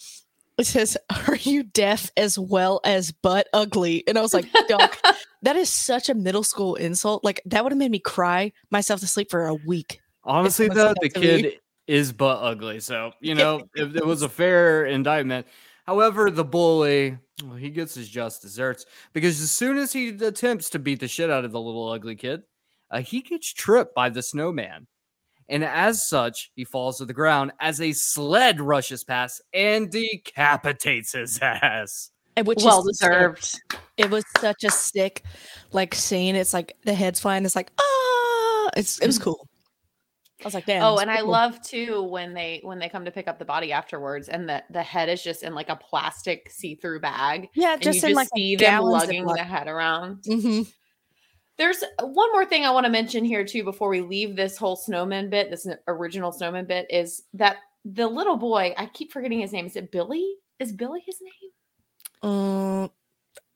it 0.58 0.66
says, 0.66 0.98
Are 1.28 1.36
you 1.38 1.64
deaf 1.64 2.12
as 2.18 2.38
well 2.38 2.82
as 2.84 3.12
butt 3.12 3.48
ugly? 3.54 4.04
And 4.08 4.18
I 4.18 4.22
was 4.22 4.34
like, 4.34 4.46
Dog, 4.68 4.94
that 5.44 5.56
is 5.56 5.70
such 5.70 6.10
a 6.10 6.14
middle 6.14 6.44
school 6.44 6.76
insult. 6.76 7.24
Like 7.24 7.42
that 7.46 7.64
would 7.64 7.72
have 7.72 7.80
made 7.80 7.92
me 7.92 8.00
cry 8.00 8.52
myself 8.72 9.00
to 9.02 9.08
sleep 9.08 9.30
for 9.30 9.48
a 9.48 9.56
week. 9.56 10.00
Honestly, 10.24 10.68
though, 10.68 10.94
the 11.02 11.10
to 11.10 11.20
me. 11.20 11.26
kid 11.26 11.60
is 11.88 12.12
butt 12.12 12.40
ugly. 12.42 12.80
So, 12.80 13.12
you 13.22 13.34
know, 13.34 13.62
it, 13.76 13.96
it 13.96 14.06
was 14.06 14.22
a 14.22 14.30
fair 14.30 14.86
indictment. 14.86 15.48
However, 15.86 16.30
the 16.30 16.44
bully, 16.44 17.18
well, 17.44 17.56
he 17.56 17.70
gets 17.70 17.96
his 17.96 18.10
just 18.10 18.42
desserts 18.42 18.86
because 19.14 19.42
as 19.42 19.52
soon 19.52 19.78
as 19.78 19.94
he 19.94 20.10
attempts 20.10 20.70
to 20.72 20.80
beat 20.80 21.00
the 21.00 21.08
shit 21.08 21.30
out 21.30 21.46
of 21.46 21.54
the 21.54 21.62
little 21.62 21.90
ugly 21.90 22.16
kid, 22.16 22.44
uh, 22.92 23.00
he 23.00 23.22
gets 23.22 23.54
tripped 23.54 23.96
by 23.96 24.10
the 24.10 24.22
snowman. 24.22 24.88
And 25.50 25.64
as 25.64 26.08
such, 26.08 26.52
he 26.56 26.66
falls 26.66 26.98
to 26.98 27.06
the 27.06 27.14
ground 27.14 27.54
as 27.62 27.80
a 27.80 27.94
sled 27.94 28.60
rushes 28.60 29.06
past 29.06 29.42
and 29.54 29.90
decapitates 29.90 31.14
his 31.14 31.40
ass. 31.42 32.12
Which 32.46 32.64
well 32.64 32.84
deserved. 32.84 33.60
It 33.98 34.10
was 34.10 34.24
such 34.40 34.64
a 34.64 34.70
sick 34.70 35.24
like 35.72 35.96
scene. 35.96 36.36
It's 36.36 36.54
like 36.54 36.76
the 36.84 36.94
head's 36.94 37.20
flying. 37.20 37.46
It's 37.46 37.56
like, 37.56 37.72
ah, 37.80 38.70
it's 38.78 39.00
it 39.00 39.08
was 39.08 39.18
cool. 39.18 39.48
I 40.42 40.46
was 40.46 40.54
like, 40.54 40.68
damn. 40.68 40.84
Oh, 40.84 40.98
and 40.98 41.10
I 41.10 41.22
love 41.22 41.60
too 41.64 42.04
when 42.04 42.36
they 42.36 42.60
when 42.64 42.78
they 42.78 42.90
come 42.90 43.06
to 43.06 43.12
pick 43.12 43.28
up 43.28 43.40
the 43.40 43.46
body 43.46 43.72
afterwards, 43.72 44.30
and 44.30 44.48
the 44.48 44.64
the 44.70 44.84
head 44.84 45.10
is 45.10 45.24
just 45.24 45.42
in 45.42 45.56
like 45.56 45.70
a 45.70 45.76
plastic 45.76 46.52
see 46.52 46.76
through 46.76 47.00
bag, 47.00 47.50
yeah, 47.56 47.74
and 47.74 47.82
just 47.82 48.04
you 48.04 48.10
in 48.10 48.10
just 48.10 48.16
like 48.16 48.30
see 48.36 48.56
them 48.56 48.84
lugging 48.84 49.26
the 49.26 49.44
head 49.44 49.68
around. 49.68 50.22
Mhm. 50.24 50.72
There's 51.58 51.84
one 52.00 52.32
more 52.34 52.46
thing 52.46 52.66
I 52.66 52.70
want 52.70 52.86
to 52.86 52.92
mention 52.92 53.26
here 53.26 53.44
too 53.44 53.64
before 53.64 53.90
we 53.90 54.02
leave 54.02 54.36
this 54.36 54.58
whole 54.58 54.76
snowman 54.76 55.32
bit, 55.32 55.50
this 55.50 55.68
original 55.88 56.32
snowman 56.32 56.68
bit, 56.68 56.86
is 56.92 57.24
that 57.34 57.58
the 57.84 58.06
little 58.06 58.38
boy. 58.38 58.76
I 58.78 58.86
keep 58.86 59.12
forgetting 59.12 59.40
his 59.40 59.54
name. 59.54 59.66
Is 59.66 59.76
it 59.76 59.92
Billy? 59.92 60.36
Is 60.60 60.72
Billy 60.72 61.02
his 61.04 61.18
name? 61.20 61.52
Uh, 62.24 62.84
I 62.86 62.90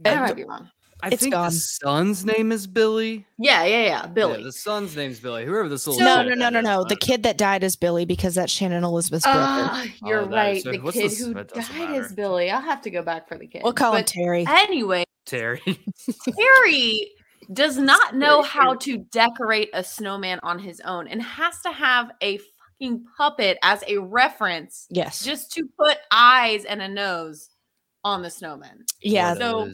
Uh, 0.05 0.15
might 0.21 0.35
be 0.35 0.43
wrong. 0.43 0.69
I 1.03 1.07
It's 1.09 1.21
think 1.23 1.33
gone. 1.33 1.45
the 1.49 1.51
son's 1.51 2.23
name 2.23 2.51
is 2.51 2.67
Billy. 2.67 3.25
Yeah, 3.39 3.63
yeah, 3.63 3.77
yeah. 3.77 3.87
Yeah, 3.87 4.05
Billy. 4.07 4.43
the 4.43 4.51
son's 4.51 4.95
name's 4.95 5.19
Billy. 5.19 5.45
Whoever 5.45 5.67
this 5.67 5.87
little 5.87 5.99
no, 5.99 6.17
shit 6.23 6.37
no, 6.37 6.49
no, 6.49 6.49
no, 6.49 6.61
no. 6.61 6.85
The 6.87 6.95
kid 6.95 7.23
that 7.23 7.39
died 7.39 7.63
is 7.63 7.75
Billy 7.75 8.05
because 8.05 8.35
that's 8.35 8.51
Shannon 8.51 8.83
Elizabeth's 8.83 9.25
brother. 9.25 9.39
Ah, 9.41 9.85
you're 10.05 10.21
Oh, 10.21 10.25
right. 10.27 10.57
is- 10.57 10.63
The 10.63 10.77
what's 10.77 10.95
kid 10.95 11.09
this- 11.09 11.19
who 11.19 11.33
died 11.33 11.51
matter. 11.55 12.01
is 12.05 12.13
Billy. 12.13 12.51
I'll 12.51 12.61
have 12.61 12.81
to 12.83 12.91
go 12.91 13.01
back 13.01 13.27
for 13.27 13.35
the 13.35 13.47
kid. 13.47 13.61
we'll 13.63 13.73
call 13.73 13.95
him 13.95 14.05
Terry. 14.05 14.45
anyway, 14.47 15.03
Terry. 15.25 15.61
Terry. 16.35 17.11
Does 17.51 17.77
not 17.77 18.15
know 18.15 18.43
how 18.43 18.75
to 18.75 18.97
decorate 18.99 19.71
a 19.73 19.83
snowman 19.83 20.39
on 20.43 20.59
his 20.59 20.79
own 20.81 21.07
and 21.07 21.21
has 21.21 21.59
to 21.61 21.71
have 21.71 22.11
a 22.21 22.37
fucking 22.37 23.05
puppet 23.17 23.57
as 23.63 23.83
a 23.87 23.97
reference 23.97 24.85
Yes. 24.91 25.25
just 25.25 25.51
to 25.53 25.67
put 25.79 25.97
eyes 26.11 26.63
and 26.63 26.81
a 26.81 26.87
nose 26.87 27.49
on 28.03 28.21
the 28.23 28.29
snowman. 28.29 28.83
yeah. 29.01 29.33
So- 29.35 29.67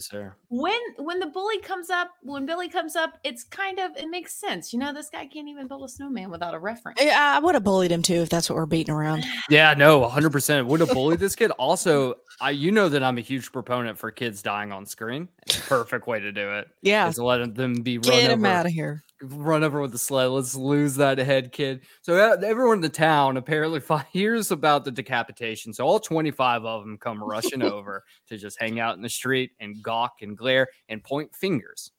When 0.50 0.80
when 0.98 1.20
the 1.20 1.28
bully 1.28 1.60
comes 1.60 1.90
up, 1.90 2.10
when 2.24 2.46
Billy 2.46 2.68
comes 2.70 2.96
up, 2.96 3.18
it's 3.24 3.44
kind 3.44 3.80
of 3.80 3.96
it 3.98 4.10
makes 4.10 4.34
sense. 4.34 4.74
You 4.74 4.80
know, 4.80 4.94
this 4.94 5.10
guy 5.10 5.26
can't 5.28 5.48
even 5.48 5.68
build 5.68 5.84
a 5.84 5.90
snowman 5.90 6.30
without 6.30 6.54
a 6.54 6.60
reference. 6.60 7.00
Yeah, 7.02 7.34
I 7.36 7.40
would 7.40 7.56
have 7.56 7.64
bullied 7.64 7.92
him 7.92 8.02
too 8.02 8.16
if 8.16 8.30
that's 8.30 8.50
what 8.50 8.56
we're 8.58 8.66
beating 8.66 8.94
around. 8.94 9.26
Yeah, 9.50 9.74
no, 9.76 10.02
100% 10.02 10.66
would 10.66 10.82
have 10.82 10.90
bullied 10.90 11.20
this 11.20 11.36
kid. 11.36 11.52
Also, 11.52 12.16
I 12.42 12.50
you 12.52 12.72
know 12.72 12.90
that 12.90 13.02
I'm 13.04 13.18
a 13.18 13.22
huge 13.22 13.52
proponent 13.52 13.98
for 13.98 14.12
kids 14.12 14.42
dying 14.42 14.72
on 14.74 14.86
screen. 14.86 15.30
Perfect 15.68 16.06
way 16.08 16.20
to 16.20 16.32
do 16.34 16.52
it 16.56 16.68
Yeah. 16.82 17.08
is 17.08 17.16
to 17.16 17.24
let 17.26 17.56
them 17.56 17.76
be 17.82 17.98
run 17.98 18.04
Get 18.12 18.32
him 18.32 18.40
over, 18.46 18.48
out 18.54 18.66
of 18.66 18.72
here. 18.74 19.04
Run 19.22 19.64
over 19.64 19.82
with 19.82 19.92
the 19.92 19.98
sled. 19.98 20.30
Let's 20.30 20.56
lose 20.56 20.96
that 20.96 21.18
head 21.18 21.52
kid. 21.52 21.82
So 22.02 22.16
everyone 22.16 22.78
in 22.78 22.82
the 22.82 22.90
town 22.90 23.38
apparently 23.38 23.82
hears 24.12 24.52
about 24.52 24.86
the 24.86 24.92
decapitation. 24.92 25.74
So 25.74 25.86
all 25.86 26.00
25 26.00 26.66
of 26.66 26.82
them 26.82 26.98
come 26.98 27.24
rushing 27.24 27.62
over 27.64 28.04
to 28.28 28.38
just 28.38 28.60
hang 28.60 28.80
out 28.80 28.96
in 28.96 29.02
the 29.02 29.10
street 29.10 29.52
and 29.60 29.82
gawk 29.82 30.22
and 30.22 30.38
glare 30.38 30.68
and 30.90 31.04
point 31.04 31.34
fingers. 31.36 31.92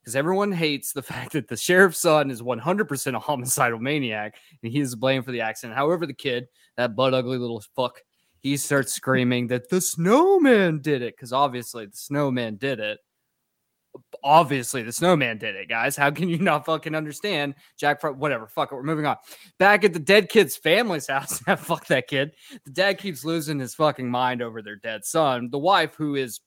Because 0.00 0.16
everyone 0.16 0.52
hates 0.52 0.92
the 0.92 1.02
fact 1.12 1.32
that 1.32 1.48
the 1.48 1.56
sheriff's 1.56 2.00
son 2.00 2.30
is 2.30 2.42
100% 2.42 3.14
a 3.14 3.18
homicidal 3.18 3.78
maniac 3.78 4.36
and 4.62 4.72
he 4.72 4.80
is 4.80 4.94
blamed 4.94 5.24
for 5.24 5.32
the 5.32 5.40
accident. 5.40 5.76
However, 5.76 6.06
the 6.06 6.14
kid, 6.14 6.48
that 6.76 6.96
butt 6.96 7.14
ugly 7.14 7.38
little 7.38 7.62
fuck, 7.76 8.00
he 8.40 8.56
starts 8.56 8.92
screaming 8.92 9.46
that 9.48 9.70
the 9.70 9.80
snowman 9.80 10.80
did 10.80 11.02
it. 11.02 11.16
Because 11.16 11.32
obviously 11.32 11.86
the 11.86 11.96
snowman 11.96 12.56
did 12.56 12.80
it 12.80 12.98
obviously 14.22 14.82
the 14.82 14.92
snowman 14.92 15.38
did 15.38 15.54
it, 15.56 15.68
guys. 15.68 15.96
How 15.96 16.10
can 16.10 16.28
you 16.28 16.38
not 16.38 16.64
fucking 16.66 16.94
understand? 16.94 17.54
Jack, 17.78 18.00
Fro- 18.00 18.14
whatever, 18.14 18.46
fuck 18.46 18.72
it. 18.72 18.74
We're 18.74 18.82
moving 18.82 19.06
on. 19.06 19.16
Back 19.58 19.84
at 19.84 19.92
the 19.92 19.98
dead 19.98 20.28
kid's 20.28 20.56
family's 20.56 21.06
house. 21.08 21.38
fuck 21.58 21.86
that 21.86 22.08
kid. 22.08 22.32
The 22.64 22.70
dad 22.70 22.98
keeps 22.98 23.24
losing 23.24 23.58
his 23.58 23.74
fucking 23.74 24.10
mind 24.10 24.42
over 24.42 24.62
their 24.62 24.76
dead 24.76 25.04
son. 25.04 25.48
The 25.50 25.58
wife, 25.58 25.94
who 25.96 26.14
is 26.14 26.40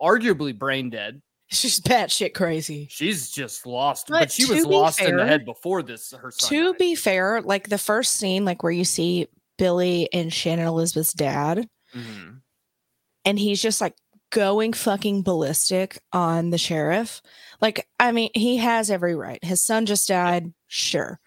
arguably 0.00 0.56
brain 0.56 0.90
dead, 0.90 1.20
She's 1.48 1.78
batshit 1.78 2.32
crazy. 2.34 2.88
she's 2.90 3.30
just 3.30 3.66
lost. 3.66 4.06
But 4.08 4.20
But, 4.20 4.32
she 4.32 4.50
was 4.50 4.64
lost 4.64 5.00
in 5.00 5.16
the 5.16 5.26
head 5.26 5.44
before 5.44 5.82
this. 5.82 6.10
Her 6.12 6.30
son. 6.30 6.48
To 6.48 6.72
died. 6.72 6.78
be 6.78 6.94
fair, 6.94 7.42
like 7.42 7.68
the 7.68 7.78
first 7.78 8.14
scene, 8.14 8.44
like 8.44 8.62
where 8.62 8.72
you 8.72 8.84
see 8.84 9.28
Billy 9.58 10.08
and 10.12 10.32
Shannon 10.32 10.66
Elizabeth's 10.66 11.12
dad, 11.12 11.68
Mhm. 11.94 12.40
and 13.26 13.38
he's 13.38 13.60
just 13.62 13.80
like 13.80 13.94
going 14.34 14.72
fucking 14.72 15.22
ballistic 15.22 16.02
on 16.12 16.50
the 16.50 16.58
sheriff. 16.58 17.22
Like, 17.60 17.88
I 18.00 18.10
mean, 18.10 18.30
he 18.34 18.56
has 18.56 18.90
every 18.90 19.14
right. 19.14 19.42
His 19.44 19.62
son 19.62 19.86
just 19.86 20.08
died. 20.08 20.52
Sure. 20.66 21.20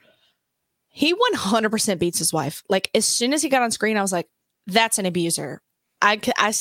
He 0.89 1.13
100% 1.33 1.99
beats 1.99 2.19
his 2.19 2.33
wife. 2.33 2.63
Like, 2.69 2.89
as 2.93 3.05
soon 3.05 3.31
as 3.33 3.41
he 3.41 3.47
got 3.49 3.61
on 3.63 3.71
screen, 3.71 3.95
I 3.97 4.01
was 4.01 4.11
like, 4.11 4.27
that's 4.65 4.99
an 4.99 5.05
abuser. 5.05 5.61
I 6.01 6.19
I 6.37 6.53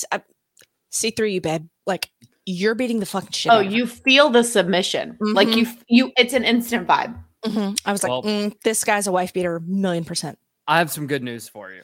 see 0.90 1.10
through 1.10 1.28
you, 1.28 1.40
babe. 1.40 1.66
Like, 1.84 2.10
you're 2.44 2.76
beating 2.76 3.00
the 3.00 3.06
fucking 3.06 3.32
shit 3.32 3.50
Oh, 3.50 3.56
out 3.56 3.66
of 3.66 3.72
you 3.72 3.86
feel 3.88 4.30
the 4.30 4.44
submission. 4.44 5.16
Like 5.20 5.48
Mhm. 5.48 5.56
you 5.56 5.66
you 5.88 6.12
it's 6.16 6.32
an 6.32 6.44
instant 6.44 6.86
vibe. 6.86 7.18
Mhm. 7.44 7.76
I 7.84 7.90
was 7.90 8.04
like, 8.04 8.12
mm, 8.12 8.54
this 8.62 8.84
guy's 8.84 9.08
a 9.08 9.12
wife 9.12 9.32
beater, 9.32 9.60
million 9.66 10.04
percent. 10.04 10.38
I 10.68 10.78
have 10.78 10.92
some 10.92 11.08
good 11.08 11.24
news 11.24 11.48
for 11.48 11.72
you 11.72 11.82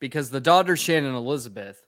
because 0.00 0.30
the 0.30 0.40
daughter 0.40 0.76
Shannon 0.76 1.14
Elizabeth, 1.14 1.78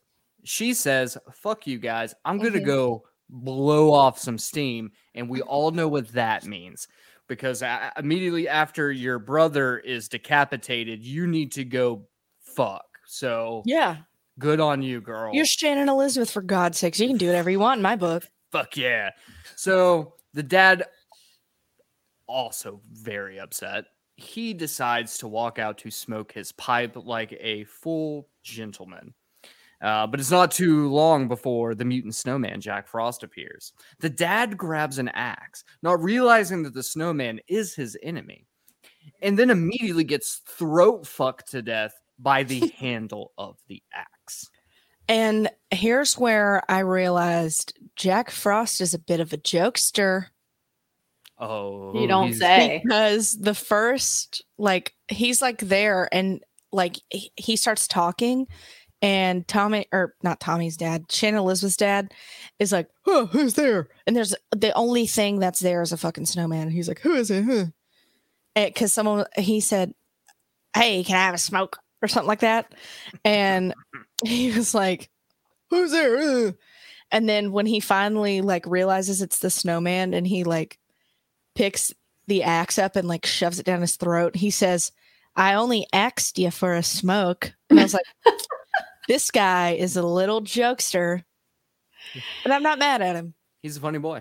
she 0.45 0.75
says, 0.75 1.19
"Fuck 1.33 1.67
you 1.67 1.79
guys, 1.79 2.15
I'm 2.25 2.39
gonna 2.39 2.59
Mhm. 2.61 2.67
go 2.67 3.09
blow 3.29 3.93
off 3.93 4.19
some 4.19 4.39
steam," 4.39 4.93
and 5.15 5.29
we 5.29 5.43
all 5.43 5.71
know 5.71 5.89
what 5.89 6.09
that 6.13 6.45
means. 6.45 6.89
Because 7.29 7.61
a- 7.63 7.93
immediately 7.99 8.49
after 8.49 8.91
your 8.91 9.19
brother 9.19 9.79
is 9.79 10.09
decapitated, 10.09 11.05
you 11.05 11.27
need 11.27 11.53
to 11.53 11.65
go 11.65 12.09
fuck. 12.41 12.87
So 13.07 13.63
Yeah. 13.67 13.99
good 14.39 14.61
on 14.61 14.81
you, 14.83 15.01
girl. 15.01 15.35
You're 15.35 15.45
Shannon 15.45 15.89
Elizabeth, 15.89 16.31
for 16.31 16.41
God's 16.43 16.79
sakes. 16.79 16.99
You 16.99 17.09
can 17.09 17.19
do 17.19 17.27
whatever 17.27 17.51
you 17.51 17.59
want 17.59 17.79
in 17.79 17.83
my 17.83 17.97
book. 17.97 18.25
Fuck 18.51 18.77
yeah. 18.79 19.11
So 19.57 20.15
the 20.33 20.43
dad, 20.43 20.87
also 22.27 22.81
very 22.91 23.39
upset, 23.39 23.85
he 24.17 24.53
decides 24.55 25.19
to 25.19 25.29
walk 25.29 25.59
out 25.59 25.79
to 25.79 25.91
smoke 25.91 26.33
his 26.33 26.53
pipe 26.53 26.97
like 26.97 27.33
a 27.41 27.65
full 27.65 28.29
gentleman. 28.43 29.15
Uh, 29.81 30.07
but 30.07 30.19
it's 30.19 30.31
not 30.31 30.51
too 30.51 30.89
long 30.89 31.29
before 31.29 31.75
the 31.75 31.85
mutant 31.85 32.15
snowman 32.15 32.61
Jack 32.61 32.89
Frost 32.89 33.23
appears. 33.23 33.73
The 34.01 34.11
dad 34.11 34.57
grabs 34.59 34.99
an 34.99 35.09
axe, 35.11 35.63
not 35.83 36.03
realizing 36.03 36.65
that 36.65 36.75
the 36.75 36.83
snowman 36.83 37.41
is 37.47 37.75
his 37.75 37.97
enemy, 38.03 38.47
and 39.23 39.39
then 39.39 39.51
immediately 39.51 40.05
gets 40.05 40.43
throat 40.47 41.07
fucked 41.07 41.53
to 41.53 41.63
death 41.63 41.95
by 42.19 42.43
the 42.43 42.73
handle 42.79 43.33
of 43.39 43.57
the 43.69 43.83
axe. 43.95 44.51
And 45.09 45.49
here's 45.71 46.19
where 46.19 46.63
I 46.69 46.81
realized 46.81 47.79
Jack 47.97 48.31
Frost 48.31 48.81
is 48.81 48.95
a 48.95 48.99
bit 48.99 49.21
of 49.21 49.33
a 49.33 49.39
jokester. 49.39 50.27
Oh, 51.39 51.99
You 51.99 52.09
don't 52.09 52.35
say. 52.35 52.81
because 52.85 53.39
the 53.39 53.55
first 53.55 54.45
like 54.59 54.93
he's 55.07 55.41
like 55.41 55.59
there 55.61 56.09
and 56.13 56.43
like 56.73 56.97
he, 57.11 57.31
he 57.37 57.55
starts 57.57 57.87
talking 57.87 58.49
and 59.01 59.47
tommy 59.47 59.87
or 59.93 60.15
not 60.23 60.41
tommy's 60.41 60.77
dad 60.77 61.05
shannon 61.11 61.41
elizabeth's 61.41 61.77
dad 61.77 62.13
is 62.59 62.73
like 62.73 62.89
who's 63.05 63.55
there 63.55 63.89
and 64.07 64.17
there's 64.17 64.35
the 64.51 64.73
only 64.73 65.07
thing 65.07 65.39
that's 65.39 65.61
there 65.61 65.83
is 65.83 65.93
a 65.93 65.97
fucking 65.97 66.27
snowman 66.27 66.63
and 66.63 66.73
he's 66.73 66.89
like 66.89 67.01
who 67.01 67.15
is 67.15 67.31
it 67.31 67.45
huh? 67.45 67.67
because 68.55 68.93
someone 68.93 69.25
he 69.37 69.61
said 69.61 69.95
hey 70.75 71.05
can 71.05 71.17
i 71.17 71.25
have 71.25 71.35
a 71.35 71.39
smoke 71.39 71.79
or 72.03 72.09
something 72.09 72.29
like 72.29 72.41
that 72.41 72.75
and 73.25 73.73
he 74.25 74.51
was 74.51 74.75
like 74.75 75.09
who's 75.71 75.93
there 75.93 76.19
Uh." 76.19 76.53
and 77.13 77.29
then 77.29 77.53
when 77.53 77.67
he 77.67 77.81
finally 77.81 78.41
like 78.41 78.67
realizes 78.67 79.23
it's 79.23 79.39
the 79.39 79.51
snowman 79.51 80.13
and 80.13 80.27
he 80.27 80.43
like 80.45 80.79
picks 81.55 81.93
the 82.29 82.45
axe 82.45 82.79
up 82.79 82.95
and 82.95 83.09
like 83.09 83.27
shoves 83.27 83.59
it 83.59 83.67
down 83.67 83.81
his 83.81 83.97
throat. 83.97 84.37
He 84.37 84.51
says, 84.51 84.93
I 85.35 85.55
only 85.55 85.87
axed 85.93 86.39
you 86.39 86.51
for 86.51 86.75
a 86.75 86.83
smoke. 86.83 87.53
And 87.69 87.81
I 87.81 87.83
was 87.83 87.95
like, 87.95 88.05
this 89.09 89.31
guy 89.33 89.71
is 89.73 89.97
a 89.97 90.03
little 90.03 90.41
jokester, 90.43 91.25
but 92.45 92.53
I'm 92.53 92.63
not 92.63 92.79
mad 92.79 93.03
at 93.03 93.17
him. 93.17 93.35
He's 93.63 93.77
a 93.77 93.81
funny 93.81 93.99
boy. 93.99 94.19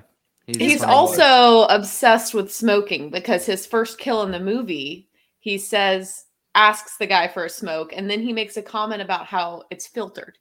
a 0.48 0.58
He's 0.58 0.80
funny 0.80 0.92
boy. 0.92 0.98
also 0.98 1.64
obsessed 1.74 2.34
with 2.34 2.52
smoking 2.52 3.12
because 3.12 3.46
his 3.46 3.66
first 3.68 4.00
kill 4.00 4.24
in 4.24 4.32
the 4.32 4.40
movie, 4.40 5.10
he 5.40 5.58
says, 5.60 6.26
asks 6.56 6.98
the 6.98 7.06
guy 7.06 7.28
for 7.28 7.46
a 7.46 7.50
smoke, 7.50 7.92
and 7.96 8.10
then 8.10 8.22
he 8.22 8.34
makes 8.34 8.58
a 8.58 8.64
comment 8.64 9.02
about 9.02 9.28
how 9.28 9.64
it's 9.70 9.86
filtered. 9.86 10.38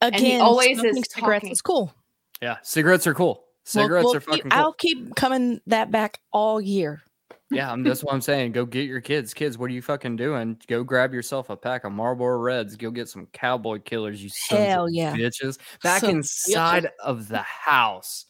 Again, 0.00 0.20
he 0.20 0.36
always 0.38 0.78
smoking 0.80 0.98
is 1.02 1.04
cigarettes 1.10 1.42
talking. 1.42 1.52
is 1.52 1.62
cool. 1.62 1.94
yeah. 2.42 2.56
Cigarettes 2.62 3.06
are 3.06 3.14
cool. 3.14 3.34
We'll- 3.74 3.84
Cigarettes 3.84 4.04
we'll 4.06 4.16
are 4.16 4.20
keep- 4.20 4.28
fucking 4.30 4.50
cool. 4.50 4.58
I'll 4.60 4.72
keep 4.72 5.14
coming 5.14 5.60
that 5.66 5.90
back 5.92 6.18
all 6.32 6.60
year. 6.60 7.02
Yeah, 7.50 7.72
I'm, 7.72 7.82
that's 7.82 8.04
what 8.04 8.14
I'm 8.14 8.20
saying. 8.20 8.52
Go 8.52 8.64
get 8.64 8.86
your 8.86 9.00
kids. 9.00 9.34
Kids, 9.34 9.58
what 9.58 9.70
are 9.70 9.74
you 9.74 9.82
fucking 9.82 10.16
doing? 10.16 10.56
Go 10.68 10.84
grab 10.84 11.12
yourself 11.12 11.50
a 11.50 11.56
pack 11.56 11.84
of 11.84 11.92
Marlboro 11.92 12.38
Reds. 12.38 12.76
Go 12.76 12.90
get 12.92 13.08
some 13.08 13.26
cowboy 13.32 13.80
killers, 13.80 14.22
you 14.22 14.28
sons 14.28 14.60
of 14.60 14.66
Hell 14.66 14.90
yeah. 14.90 15.16
bitches. 15.16 15.58
Back 15.82 16.02
Some 16.02 16.10
inside 16.10 16.90
of 17.02 17.26
the 17.26 17.42
house, 17.42 18.26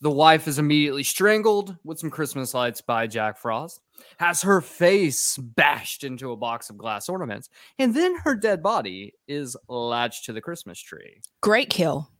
the 0.00 0.10
wife 0.10 0.48
is 0.48 0.58
immediately 0.58 1.04
strangled 1.04 1.76
with 1.84 2.00
some 2.00 2.10
Christmas 2.10 2.52
lights 2.52 2.80
by 2.80 3.06
Jack 3.06 3.38
Frost, 3.38 3.80
has 4.18 4.42
her 4.42 4.60
face 4.60 5.36
bashed 5.36 6.02
into 6.02 6.32
a 6.32 6.36
box 6.36 6.70
of 6.70 6.76
glass 6.78 7.08
ornaments, 7.08 7.50
and 7.78 7.94
then 7.94 8.16
her 8.24 8.34
dead 8.34 8.64
body 8.64 9.14
is 9.28 9.56
latched 9.68 10.24
to 10.24 10.32
the 10.32 10.40
Christmas 10.40 10.80
tree. 10.80 11.20
Great 11.40 11.70
kill. 11.70 12.10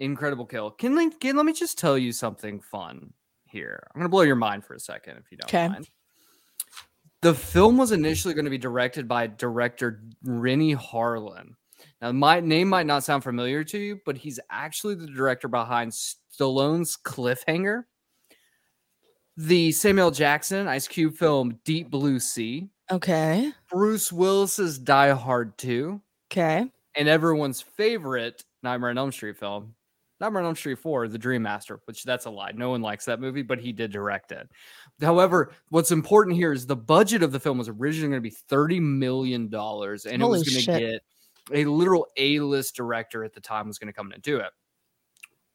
Incredible 0.00 0.46
kill. 0.46 0.72
Can, 0.72 1.12
can 1.12 1.36
let 1.36 1.46
me 1.46 1.52
just 1.52 1.78
tell 1.78 1.96
you 1.96 2.10
something 2.10 2.58
fun 2.58 3.12
here. 3.52 3.86
I'm 3.94 4.00
gonna 4.00 4.08
blow 4.08 4.22
your 4.22 4.34
mind 4.36 4.64
for 4.64 4.74
a 4.74 4.80
second 4.80 5.18
if 5.18 5.30
you 5.30 5.36
don't 5.36 5.48
'Kay. 5.48 5.68
mind. 5.68 5.88
The 7.20 7.34
film 7.34 7.76
was 7.76 7.92
initially 7.92 8.34
going 8.34 8.46
to 8.46 8.50
be 8.50 8.58
directed 8.58 9.06
by 9.06 9.28
director 9.28 10.02
Renny 10.24 10.74
Harlin. 10.74 11.50
Now, 12.00 12.10
my 12.10 12.40
name 12.40 12.68
might 12.68 12.86
not 12.86 13.04
sound 13.04 13.22
familiar 13.22 13.62
to 13.62 13.78
you, 13.78 14.00
but 14.04 14.16
he's 14.16 14.40
actually 14.50 14.96
the 14.96 15.06
director 15.06 15.46
behind 15.46 15.92
Stallone's 15.92 16.96
Cliffhanger, 16.96 17.84
the 19.36 19.70
Samuel 19.70 20.10
Jackson 20.10 20.66
Ice 20.66 20.88
Cube 20.88 21.14
film 21.14 21.60
Deep 21.64 21.90
Blue 21.90 22.18
Sea, 22.18 22.68
Okay. 22.90 23.52
Bruce 23.70 24.12
Willis's 24.12 24.78
Die 24.80 25.10
Hard 25.12 25.56
2, 25.58 26.00
Okay. 26.30 26.68
and 26.96 27.08
everyone's 27.08 27.60
favorite 27.62 28.42
Nightmare 28.64 28.90
on 28.90 28.98
Elm 28.98 29.12
Street 29.12 29.36
film, 29.38 29.74
Nightmare 30.22 30.42
on 30.42 30.46
Elm 30.46 30.56
Street 30.56 30.78
4, 30.78 31.08
The 31.08 31.18
Dream 31.18 31.42
Master, 31.42 31.80
which 31.86 32.04
that's 32.04 32.26
a 32.26 32.30
lie. 32.30 32.52
No 32.52 32.70
one 32.70 32.80
likes 32.80 33.04
that 33.06 33.20
movie, 33.20 33.42
but 33.42 33.58
he 33.58 33.72
did 33.72 33.90
direct 33.90 34.30
it. 34.30 34.48
However, 35.00 35.52
what's 35.70 35.90
important 35.90 36.36
here 36.36 36.52
is 36.52 36.64
the 36.64 36.76
budget 36.76 37.24
of 37.24 37.32
the 37.32 37.40
film 37.40 37.58
was 37.58 37.68
originally 37.68 38.10
going 38.10 38.22
to 38.22 38.30
be 38.30 38.36
$30 38.48 38.80
million, 38.80 39.52
and 39.52 39.52
it 39.52 40.26
was 40.26 40.48
Holy 40.48 40.64
going 40.64 40.64
to 40.64 40.92
get 40.92 41.02
a 41.52 41.64
literal 41.64 42.06
A-list 42.16 42.76
director 42.76 43.24
at 43.24 43.34
the 43.34 43.40
time 43.40 43.66
was 43.66 43.78
going 43.78 43.88
to 43.88 43.92
come 43.92 44.06
in 44.06 44.14
and 44.14 44.22
do 44.22 44.36
it. 44.38 44.52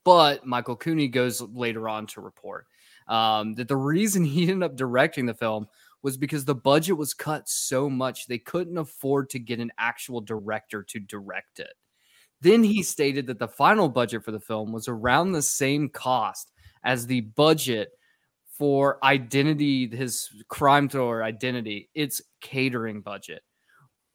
But 0.03 0.45
Michael 0.45 0.75
Cooney 0.75 1.07
goes 1.07 1.41
later 1.41 1.87
on 1.87 2.05
to 2.07 2.21
report 2.21 2.67
um, 3.07 3.55
that 3.55 3.69
the 3.69 3.77
reason 3.77 4.23
he 4.25 4.43
ended 4.43 4.63
up 4.63 4.75
directing 4.75 5.25
the 5.25 5.33
film 5.33 5.67
was 6.03 6.17
because 6.17 6.45
the 6.45 6.55
budget 6.55 6.97
was 6.97 7.13
cut 7.13 7.47
so 7.49 7.89
much 7.89 8.27
they 8.27 8.37
couldn't 8.37 8.77
afford 8.77 9.29
to 9.29 9.39
get 9.39 9.59
an 9.59 9.71
actual 9.77 10.21
director 10.21 10.83
to 10.83 10.99
direct 10.99 11.59
it. 11.59 11.73
Then 12.41 12.63
he 12.63 12.83
stated 12.83 13.27
that 13.27 13.39
the 13.39 13.47
final 13.47 13.89
budget 13.89 14.23
for 14.23 14.31
the 14.31 14.39
film 14.39 14.71
was 14.71 14.87
around 14.87 15.31
the 15.31 15.41
same 15.41 15.89
cost 15.89 16.51
as 16.83 17.07
the 17.07 17.21
budget 17.21 17.89
for 18.57 19.03
Identity, 19.03 19.87
his 19.87 20.29
crime 20.47 20.89
thriller 20.89 21.23
Identity, 21.23 21.89
its 21.93 22.21
catering 22.41 23.01
budget. 23.01 23.43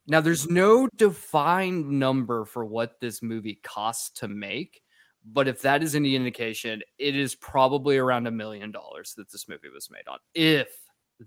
Now, 0.06 0.20
there's 0.20 0.48
no 0.48 0.88
defined 0.96 1.88
number 1.88 2.44
for 2.44 2.64
what 2.64 3.00
this 3.00 3.22
movie 3.22 3.60
costs 3.62 4.10
to 4.20 4.26
make, 4.26 4.82
but 5.24 5.46
if 5.46 5.62
that 5.62 5.82
is 5.82 5.94
any 5.94 6.16
indication, 6.16 6.82
it 6.98 7.14
is 7.14 7.36
probably 7.36 7.98
around 7.98 8.26
a 8.26 8.32
million 8.32 8.72
dollars 8.72 9.14
that 9.16 9.30
this 9.30 9.48
movie 9.48 9.68
was 9.72 9.90
made 9.90 10.08
on, 10.08 10.18
if 10.34 10.68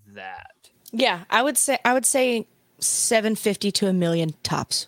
that. 0.07 0.69
Yeah, 0.91 1.23
I 1.29 1.41
would 1.41 1.57
say 1.57 1.77
I 1.85 1.93
would 1.93 2.05
say 2.05 2.47
750 2.79 3.71
to 3.71 3.87
a 3.87 3.93
million 3.93 4.33
tops. 4.43 4.87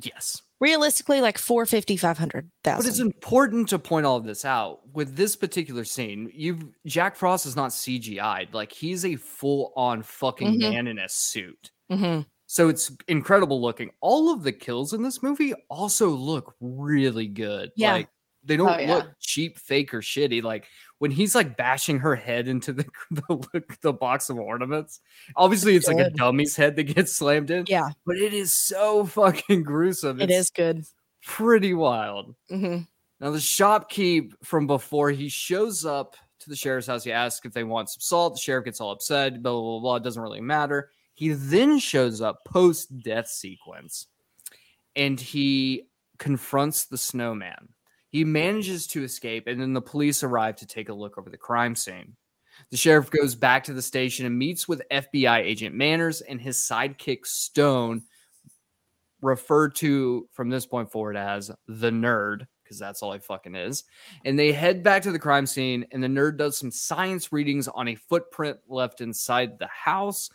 Yes. 0.00 0.42
Realistically, 0.64 1.20
like 1.20 1.36
450, 1.36 1.98
500,000. 1.98 2.50
But 2.62 2.88
it's 2.88 2.98
important 2.98 3.68
to 3.68 3.78
point 3.78 4.06
all 4.06 4.16
of 4.16 4.24
this 4.24 4.46
out. 4.46 4.80
With 4.94 5.14
this 5.14 5.36
particular 5.36 5.84
scene, 5.84 6.30
you 6.32 6.72
Jack 6.86 7.16
Frost 7.16 7.44
is 7.44 7.54
not 7.54 7.70
CGI'd. 7.70 8.54
Like 8.54 8.72
he's 8.72 9.04
a 9.04 9.16
full-on 9.16 10.02
fucking 10.02 10.54
Mhm. 10.54 10.60
man 10.60 10.86
in 10.86 10.98
a 10.98 11.08
suit. 11.08 11.70
hmm 11.90 12.20
So 12.46 12.70
it's 12.70 12.90
incredible 13.08 13.60
looking. 13.60 13.90
All 14.00 14.32
of 14.32 14.42
the 14.42 14.52
kills 14.52 14.94
in 14.94 15.02
this 15.02 15.22
movie 15.22 15.52
also 15.68 16.08
look 16.08 16.54
really 16.60 17.26
good. 17.28 17.70
Yeah. 17.76 17.92
Like 17.92 18.08
they 18.44 18.56
don't 18.56 18.68
Oh, 18.68 18.78
yeah. 18.78 18.94
look 18.96 19.06
cheap, 19.20 19.58
fake, 19.58 19.94
or 19.94 20.00
shitty. 20.00 20.42
Like 20.42 20.66
when 20.98 21.10
he's 21.10 21.34
like 21.34 21.56
bashing 21.56 21.98
her 22.00 22.14
head 22.14 22.46
into 22.48 22.72
the 22.72 22.84
the, 23.10 23.64
the 23.82 23.92
box 23.92 24.30
of 24.30 24.38
ornaments. 24.38 25.00
Obviously, 25.36 25.76
it's 25.76 25.88
like 25.88 25.98
a 25.98 26.10
dummy's 26.10 26.56
head 26.56 26.76
that 26.76 26.84
gets 26.84 27.12
slammed 27.12 27.50
in. 27.50 27.64
Yeah, 27.68 27.88
But 28.06 28.16
it 28.16 28.32
is 28.34 28.54
so 28.54 29.04
fucking 29.06 29.62
gruesome. 29.64 30.20
it 30.20 30.30
It's 30.30 30.50
good. 30.50 30.84
pretty 31.24 31.74
wild. 31.74 32.34
hmm 32.48 32.78
Now, 33.20 33.30
the 33.30 33.38
shopkeep 33.38 34.32
from 34.42 34.66
before 34.66 35.10
he 35.10 35.28
shows 35.28 35.84
up 35.84 36.16
to 36.40 36.50
the 36.50 36.56
sheriff's 36.56 36.86
house, 36.86 37.04
he 37.04 37.12
asks 37.12 37.46
if 37.46 37.52
they 37.54 37.64
want 37.64 37.88
some 37.88 38.00
salt. 38.00 38.34
The 38.34 38.40
sheriff 38.40 38.66
gets 38.66 38.80
all 38.80 38.90
upset, 38.92 39.42
blah, 39.42 39.52
blah, 39.52 39.60
blah, 39.62 39.80
blah. 39.80 39.96
It 39.96 40.02
doesn't 40.04 40.22
really 40.22 40.40
matter. 40.42 40.90
He 41.14 41.30
then 41.30 41.78
shows 41.78 42.20
up 42.20 42.44
post 42.44 42.98
death 43.02 43.28
sequence 43.28 44.08
and 44.96 45.18
he 45.18 45.84
confronts 46.18 46.84
the 46.86 46.98
snowman. 46.98 47.68
He 48.14 48.24
manages 48.24 48.86
to 48.86 49.02
escape, 49.02 49.48
and 49.48 49.60
then 49.60 49.72
the 49.72 49.82
police 49.82 50.22
arrive 50.22 50.54
to 50.58 50.66
take 50.66 50.88
a 50.88 50.94
look 50.94 51.18
over 51.18 51.28
the 51.28 51.36
crime 51.36 51.74
scene. 51.74 52.14
The 52.70 52.76
sheriff 52.76 53.10
goes 53.10 53.34
back 53.34 53.64
to 53.64 53.72
the 53.72 53.82
station 53.82 54.24
and 54.24 54.38
meets 54.38 54.68
with 54.68 54.88
FBI 54.88 55.40
agent 55.40 55.74
Manners 55.74 56.20
and 56.20 56.40
his 56.40 56.58
sidekick 56.58 57.26
Stone, 57.26 58.04
referred 59.20 59.74
to 59.74 60.28
from 60.30 60.48
this 60.48 60.64
point 60.64 60.92
forward 60.92 61.16
as 61.16 61.50
the 61.66 61.90
nerd, 61.90 62.46
because 62.62 62.78
that's 62.78 63.02
all 63.02 63.14
he 63.14 63.18
fucking 63.18 63.56
is. 63.56 63.82
And 64.24 64.38
they 64.38 64.52
head 64.52 64.84
back 64.84 65.02
to 65.02 65.10
the 65.10 65.18
crime 65.18 65.44
scene, 65.44 65.84
and 65.90 66.00
the 66.00 66.06
nerd 66.06 66.36
does 66.36 66.56
some 66.56 66.70
science 66.70 67.32
readings 67.32 67.66
on 67.66 67.88
a 67.88 67.96
footprint 67.96 68.58
left 68.68 69.00
inside 69.00 69.58
the 69.58 69.66
house, 69.66 70.30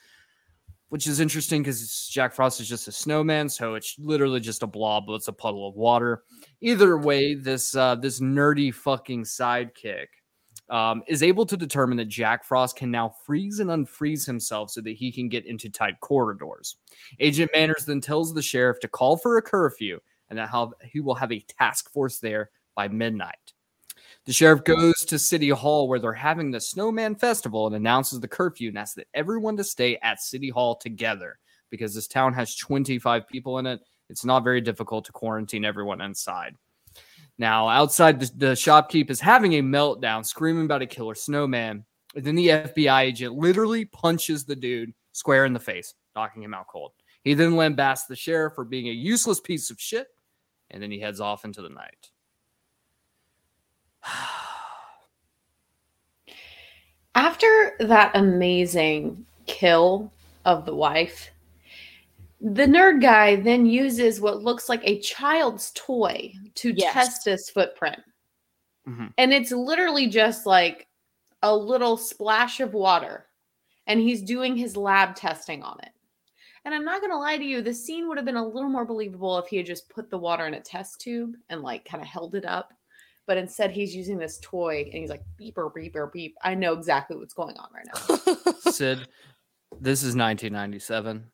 which 0.89 1.07
is 1.07 1.19
interesting 1.19 1.61
because 1.61 2.07
Jack 2.11 2.33
Frost 2.33 2.59
is 2.59 2.67
just 2.67 2.87
a 2.87 2.91
snowman, 2.91 3.47
so 3.49 3.75
it's 3.75 3.95
literally 3.99 4.39
just 4.39 4.63
a 4.63 4.67
blob, 4.67 5.05
but 5.07 5.13
it's 5.13 5.27
a 5.27 5.33
puddle 5.33 5.67
of 5.67 5.75
water. 5.75 6.23
Either 6.61 6.97
way, 6.97 7.35
this 7.35 7.75
uh, 7.75 7.95
this 7.95 8.19
nerdy 8.19 8.73
fucking 8.73 9.23
sidekick 9.23 10.07
um, 10.69 11.03
is 11.07 11.23
able 11.23 11.45
to 11.45 11.57
determine 11.57 11.97
that 11.97 12.07
Jack 12.07 12.43
Frost 12.43 12.75
can 12.75 12.91
now 12.91 13.13
freeze 13.25 13.59
and 13.59 13.69
unfreeze 13.69 14.25
himself 14.25 14.71
so 14.71 14.81
that 14.81 14.95
he 14.95 15.11
can 15.11 15.29
get 15.29 15.45
into 15.45 15.69
tight 15.69 15.99
corridors. 16.01 16.77
Agent 17.19 17.51
Manners 17.53 17.85
then 17.85 18.01
tells 18.01 18.33
the 18.33 18.41
sheriff 18.41 18.79
to 18.81 18.87
call 18.87 19.17
for 19.17 19.37
a 19.37 19.41
curfew 19.41 19.99
and 20.29 20.37
that 20.37 20.49
he 20.83 20.99
will 20.99 21.15
have 21.15 21.31
a 21.31 21.39
task 21.39 21.91
force 21.91 22.19
there 22.19 22.51
by 22.75 22.87
midnight. 22.87 23.53
The 24.29 24.33
sheriff 24.33 24.63
goes 24.63 24.93
to 25.05 25.17
City 25.17 25.49
Hall 25.49 25.87
where 25.87 25.97
they're 25.97 26.13
having 26.13 26.51
the 26.51 26.61
Snowman 26.61 27.15
Festival 27.15 27.65
and 27.65 27.75
announces 27.75 28.19
the 28.19 28.27
curfew 28.27 28.69
and 28.69 28.77
asks 28.77 28.93
that 28.93 29.07
everyone 29.15 29.57
to 29.57 29.63
stay 29.63 29.97
at 30.03 30.21
City 30.21 30.51
Hall 30.51 30.75
together 30.75 31.39
because 31.71 31.95
this 31.95 32.05
town 32.07 32.33
has 32.35 32.55
25 32.55 33.27
people 33.27 33.57
in 33.57 33.65
it. 33.65 33.79
It's 34.07 34.23
not 34.23 34.43
very 34.43 34.61
difficult 34.61 35.05
to 35.05 35.11
quarantine 35.11 35.65
everyone 35.65 35.99
inside. 35.99 36.53
Now, 37.39 37.69
outside, 37.69 38.19
the, 38.19 38.31
the 38.35 38.51
shopkeep 38.51 39.09
is 39.09 39.19
having 39.19 39.53
a 39.53 39.63
meltdown, 39.63 40.23
screaming 40.23 40.65
about 40.65 40.83
a 40.83 40.85
killer 40.85 41.15
snowman. 41.15 41.83
And 42.15 42.23
then 42.23 42.35
the 42.35 42.49
FBI 42.49 43.01
agent 43.01 43.33
literally 43.33 43.85
punches 43.85 44.45
the 44.45 44.55
dude 44.55 44.93
square 45.11 45.45
in 45.45 45.53
the 45.53 45.59
face, 45.59 45.95
knocking 46.15 46.43
him 46.43 46.53
out 46.53 46.67
cold. 46.67 46.91
He 47.23 47.33
then 47.33 47.53
lambasts 47.53 48.05
the 48.07 48.15
sheriff 48.15 48.53
for 48.53 48.63
being 48.63 48.89
a 48.89 48.91
useless 48.91 49.39
piece 49.39 49.71
of 49.71 49.81
shit, 49.81 50.09
and 50.69 50.83
then 50.83 50.91
he 50.91 50.99
heads 50.99 51.19
off 51.19 51.45
into 51.45 51.63
the 51.63 51.69
night. 51.69 52.11
after 57.15 57.75
that 57.79 58.11
amazing 58.15 59.25
kill 59.45 60.11
of 60.45 60.65
the 60.65 60.75
wife, 60.75 61.29
the 62.41 62.65
nerd 62.65 63.01
guy 63.01 63.35
then 63.35 63.65
uses 63.65 64.21
what 64.21 64.43
looks 64.43 64.69
like 64.69 64.81
a 64.83 64.99
child's 64.99 65.71
toy 65.75 66.33
to 66.55 66.73
Yes. 66.73 66.93
test 66.93 67.25
his 67.25 67.49
footprint. 67.49 67.99
Mhm. 68.87 69.13
And 69.17 69.33
it's 69.33 69.51
literally 69.51 70.07
just 70.07 70.45
like 70.45 70.87
a 71.43 71.55
little 71.55 71.97
splash 71.97 72.59
of 72.59 72.73
water. 72.73 73.27
And 73.87 73.99
he's 73.99 74.21
doing 74.21 74.55
his 74.55 74.77
lab 74.77 75.15
testing 75.15 75.63
on 75.63 75.79
it. 75.81 75.91
And 76.63 76.75
I'm 76.75 76.85
not 76.85 77.01
going 77.01 77.11
to 77.11 77.17
lie 77.17 77.37
to 77.37 77.43
you, 77.43 77.61
the 77.61 77.73
scene 77.73 78.07
would 78.07 78.17
have 78.17 78.25
been 78.25 78.35
a 78.35 78.45
little 78.45 78.69
more 78.69 78.85
believable 78.85 79.37
if 79.39 79.47
he 79.47 79.57
had 79.57 79.65
just 79.65 79.89
put 79.89 80.09
the 80.09 80.17
water 80.17 80.45
in 80.45 80.53
a 80.53 80.61
test 80.61 81.01
tube 81.01 81.35
and 81.49 81.61
like 81.61 81.85
kind 81.85 82.01
of 82.01 82.07
held 82.07 82.35
it 82.35 82.45
up. 82.45 82.73
But 83.29 83.37
instead, 83.37 83.69
he's 83.69 83.95
using 83.95 84.17
this 84.17 84.39
toy 84.41 84.89
and 84.91 85.01
he's 85.01 85.11
like, 85.11 85.21
beeper, 85.39 85.71
beeper, 85.71 86.11
beep. 86.11 86.35
I 86.43 86.55
know 86.55 86.73
exactly 86.73 87.15
what's 87.15 87.35
going 87.35 87.55
on 87.57 87.69
right 87.71 87.85
now. 87.85 88.53
Sid, 88.71 89.07
this 89.79 90.01
is 90.01 90.15
1997. 90.15 91.25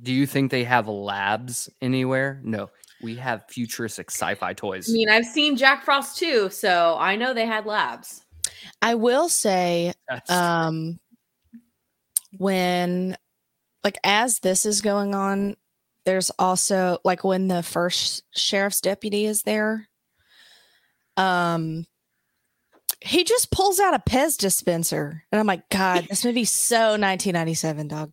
Do 0.00 0.12
you 0.12 0.28
think 0.28 0.52
they 0.52 0.62
have 0.62 0.86
labs 0.86 1.68
anywhere? 1.82 2.40
No, 2.44 2.70
we 3.02 3.16
have 3.16 3.46
futuristic 3.48 4.12
sci-fi 4.12 4.52
toys. 4.52 4.88
I 4.88 4.92
mean, 4.92 5.08
I've 5.08 5.26
seen 5.26 5.56
Jack 5.56 5.84
Frost 5.84 6.18
too, 6.18 6.50
so 6.50 6.96
I 7.00 7.16
know 7.16 7.34
they 7.34 7.46
had 7.46 7.66
labs. 7.66 8.24
I 8.80 8.94
will 8.94 9.28
say, 9.28 9.92
um, 10.28 11.00
when 12.38 13.16
like 13.82 13.98
as 14.04 14.38
this 14.38 14.64
is 14.64 14.82
going 14.82 15.16
on, 15.16 15.56
there's 16.06 16.30
also 16.38 16.98
like 17.04 17.24
when 17.24 17.48
the 17.48 17.64
first 17.64 18.22
sheriff's 18.30 18.80
deputy 18.80 19.26
is 19.26 19.42
there, 19.42 19.89
um, 21.20 21.86
he 23.00 23.24
just 23.24 23.50
pulls 23.50 23.80
out 23.80 23.94
a 23.94 23.98
Pez 23.98 24.36
dispenser, 24.36 25.24
and 25.30 25.38
I'm 25.38 25.46
like, 25.46 25.68
God, 25.68 26.06
this 26.08 26.24
movie 26.24 26.44
so 26.44 26.76
1997, 26.76 27.88
dog. 27.88 28.12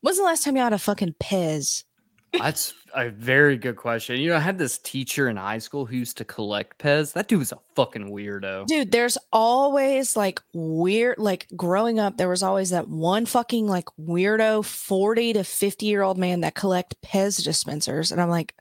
When's 0.00 0.18
the 0.18 0.24
last 0.24 0.44
time 0.44 0.56
you 0.56 0.62
had 0.62 0.72
a 0.72 0.78
fucking 0.78 1.14
Pez? 1.20 1.84
That's 2.32 2.74
a 2.94 3.08
very 3.10 3.56
good 3.56 3.76
question. 3.76 4.20
You 4.20 4.30
know, 4.30 4.36
I 4.36 4.40
had 4.40 4.58
this 4.58 4.78
teacher 4.78 5.28
in 5.28 5.36
high 5.36 5.58
school 5.58 5.86
who 5.86 5.96
used 5.96 6.18
to 6.18 6.24
collect 6.24 6.78
Pez. 6.78 7.12
That 7.12 7.28
dude 7.28 7.38
was 7.38 7.52
a 7.52 7.58
fucking 7.74 8.10
weirdo. 8.10 8.66
Dude, 8.66 8.92
there's 8.92 9.16
always 9.32 10.16
like 10.16 10.40
weird, 10.52 11.18
like 11.18 11.46
growing 11.56 11.98
up, 11.98 12.16
there 12.16 12.28
was 12.28 12.42
always 12.42 12.70
that 12.70 12.88
one 12.88 13.26
fucking 13.26 13.66
like 13.66 13.86
weirdo 13.98 14.64
40 14.64 15.34
to 15.34 15.44
50 15.44 15.86
year 15.86 16.02
old 16.02 16.18
man 16.18 16.40
that 16.40 16.54
collect 16.54 17.00
Pez 17.02 17.42
dispensers. 17.42 18.12
And 18.12 18.20
I'm 18.20 18.30
like, 18.30 18.54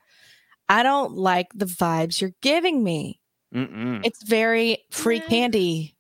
I 0.70 0.84
don't 0.84 1.16
like 1.16 1.48
the 1.54 1.66
vibes 1.66 2.22
you're 2.22 2.34
giving 2.42 2.84
me. 2.84 3.20
Mm-mm. 3.56 4.06
It's 4.06 4.22
very 4.24 4.80
free 4.92 5.18
Yeah. 5.18 5.28
candy. 5.28 5.96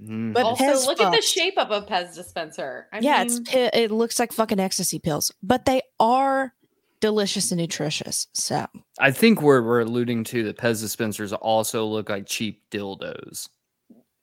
Mhm. 0.00 0.32
But 0.32 0.44
also, 0.44 0.64
Pez 0.64 0.86
look 0.86 1.00
at 1.00 1.12
the 1.12 1.22
shape 1.22 1.56
of 1.58 1.70
a 1.70 1.82
Pez 1.82 2.14
dispenser. 2.14 2.88
I 2.92 2.98
yeah, 3.00 3.22
it's 3.22 3.34
mean, 3.34 3.44
pi- 3.44 3.70
it 3.78 3.90
looks 3.92 4.18
like 4.18 4.32
fucking 4.32 4.58
ecstasy 4.58 4.98
pills, 4.98 5.32
but 5.42 5.66
they 5.66 5.82
are 6.00 6.52
delicious 7.00 7.52
and 7.52 7.60
nutritious. 7.60 8.26
So 8.32 8.66
I 8.98 9.10
think 9.12 9.40
we're 9.42 9.62
we're 9.62 9.80
alluding 9.80 10.24
to 10.24 10.42
the 10.42 10.52
Pez 10.54 10.80
dispensers 10.80 11.32
also 11.32 11.84
look 11.86 12.08
like 12.08 12.26
cheap 12.26 12.62
dildos. 12.70 13.48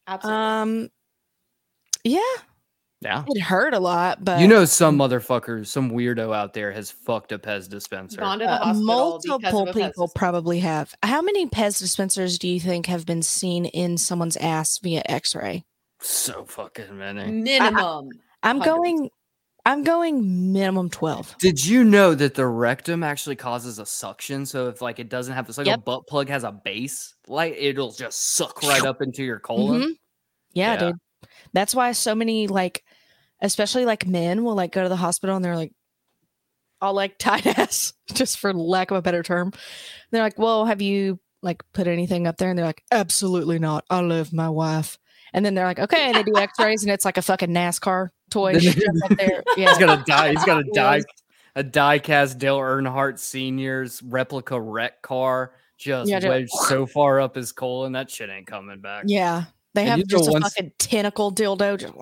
absolutely. 0.06 0.42
um 0.42 0.90
yeah, 2.04 2.20
Yeah. 3.02 3.24
it 3.28 3.40
hurt 3.40 3.74
a 3.74 3.80
lot, 3.80 4.24
but 4.24 4.40
You 4.40 4.46
know, 4.48 4.64
some 4.64 4.96
motherfucker, 4.96 5.66
some 5.66 5.90
weirdo 5.90 6.34
out 6.34 6.54
there 6.54 6.70
has 6.72 6.90
fucked 6.90 7.32
a 7.32 7.38
Pez 7.38 7.68
dispenser. 7.68 8.20
Gone 8.20 8.38
to 8.38 8.44
the 8.44 8.66
Uh, 8.68 8.74
multiple 8.74 9.68
of 9.68 9.74
Pez 9.74 9.86
people 9.88 10.08
probably 10.14 10.60
have. 10.60 10.94
How 11.02 11.20
many 11.22 11.46
Pez 11.46 11.78
dispensers 11.78 12.38
do 12.38 12.48
you 12.48 12.60
think 12.60 12.86
have 12.86 13.04
been 13.06 13.22
seen 13.22 13.64
in 13.66 13.98
someone's 13.98 14.36
ass 14.36 14.78
via 14.78 15.02
X-ray? 15.06 15.64
So 16.00 16.44
fucking 16.44 16.96
many. 16.96 17.30
minimum. 17.30 18.08
I'm 18.42 18.58
Hundreds. 18.60 18.66
going. 18.66 19.10
I'm 19.64 19.84
going 19.84 20.52
minimum 20.52 20.90
twelve. 20.90 21.36
Did 21.38 21.64
you 21.64 21.84
know 21.84 22.16
that 22.16 22.34
the 22.34 22.44
rectum 22.46 23.04
actually 23.04 23.36
causes 23.36 23.78
a 23.78 23.86
suction? 23.86 24.44
So 24.44 24.66
if 24.66 24.82
like 24.82 24.98
it 24.98 25.08
doesn't 25.08 25.32
have, 25.34 25.48
it's 25.48 25.56
like 25.56 25.68
a 25.68 25.78
butt 25.78 26.08
plug 26.08 26.28
has 26.28 26.42
a 26.42 26.50
base, 26.50 27.14
like 27.28 27.54
it'll 27.56 27.92
just 27.92 28.34
suck 28.34 28.60
right 28.64 28.84
up 28.84 29.00
into 29.02 29.22
your 29.22 29.38
colon. 29.38 29.80
Mhm. 29.82 29.90
Yeah, 30.54 30.72
Yeah. 30.72 30.78
dude. 30.80 30.96
That's 31.52 31.76
why 31.76 31.92
so 31.92 32.12
many 32.16 32.48
like, 32.48 32.82
especially 33.42 33.84
like 33.84 34.06
men, 34.06 34.42
will 34.44 34.54
like 34.54 34.72
go 34.72 34.82
to 34.82 34.88
the 34.88 34.96
hospital 34.96 35.36
and 35.36 35.44
they're 35.44 35.56
like, 35.56 35.72
all 36.80 36.94
like 36.94 37.18
tight 37.18 37.46
ass, 37.46 37.92
just 38.14 38.38
for 38.38 38.54
lack 38.54 38.90
of 38.90 38.96
a 38.96 39.02
better 39.02 39.22
term. 39.22 39.52
They're 40.10 40.22
like, 40.22 40.38
"Well, 40.38 40.64
have 40.64 40.80
you 40.82 41.20
like 41.42 41.62
put 41.74 41.86
anything 41.86 42.26
up 42.26 42.38
there?" 42.38 42.48
And 42.50 42.58
they're 42.58 42.66
like, 42.66 42.82
"Absolutely 42.90 43.58
not. 43.58 43.84
I 43.90 44.00
love 44.00 44.32
my 44.32 44.48
wife." 44.48 44.98
And 45.34 45.44
then 45.44 45.54
they're 45.54 45.66
like, 45.66 45.78
"Okay." 45.78 46.12
They 46.12 46.22
do 46.22 46.36
X-rays 46.36 46.82
and 46.82 46.90
it's 46.92 47.04
like 47.04 47.18
a 47.18 47.22
fucking 47.22 47.50
NASCAR 47.50 48.08
toy 48.30 48.52
Then- 48.54 48.62
shoved 48.62 49.02
up 49.04 49.10
there. 49.18 49.42
Yeah, 49.56 49.68
He's 49.68 49.78
got 49.78 50.00
a 50.00 50.04
die. 50.04 50.30
He's 50.30 50.44
gonna 50.44 50.64
die. 50.74 51.02
A 51.54 51.62
die 51.62 51.98
cast 51.98 52.38
Dale 52.38 52.58
Earnhardt 52.58 53.18
Senior's 53.18 54.02
replica 54.02 54.60
wreck 54.60 55.02
car 55.02 55.52
just 55.78 56.10
Yeah, 56.10 56.18
just- 56.20 56.28
wedged 56.30 56.50
so 56.68 56.86
far 56.86 57.20
up 57.20 57.34
his 57.36 57.52
colon 57.52 57.92
that 57.92 58.10
shit 58.10 58.28
ain't 58.30 58.46
coming 58.46 58.80
back. 58.80 59.04
Yeah, 59.06 59.44
they 59.74 59.82
And 59.82 60.00
have 60.00 60.06
just 60.08 60.28
a 60.28 60.40
fucking 60.40 60.72
tentacle 60.78 61.32
dildo 61.32 61.78
just 61.78 61.94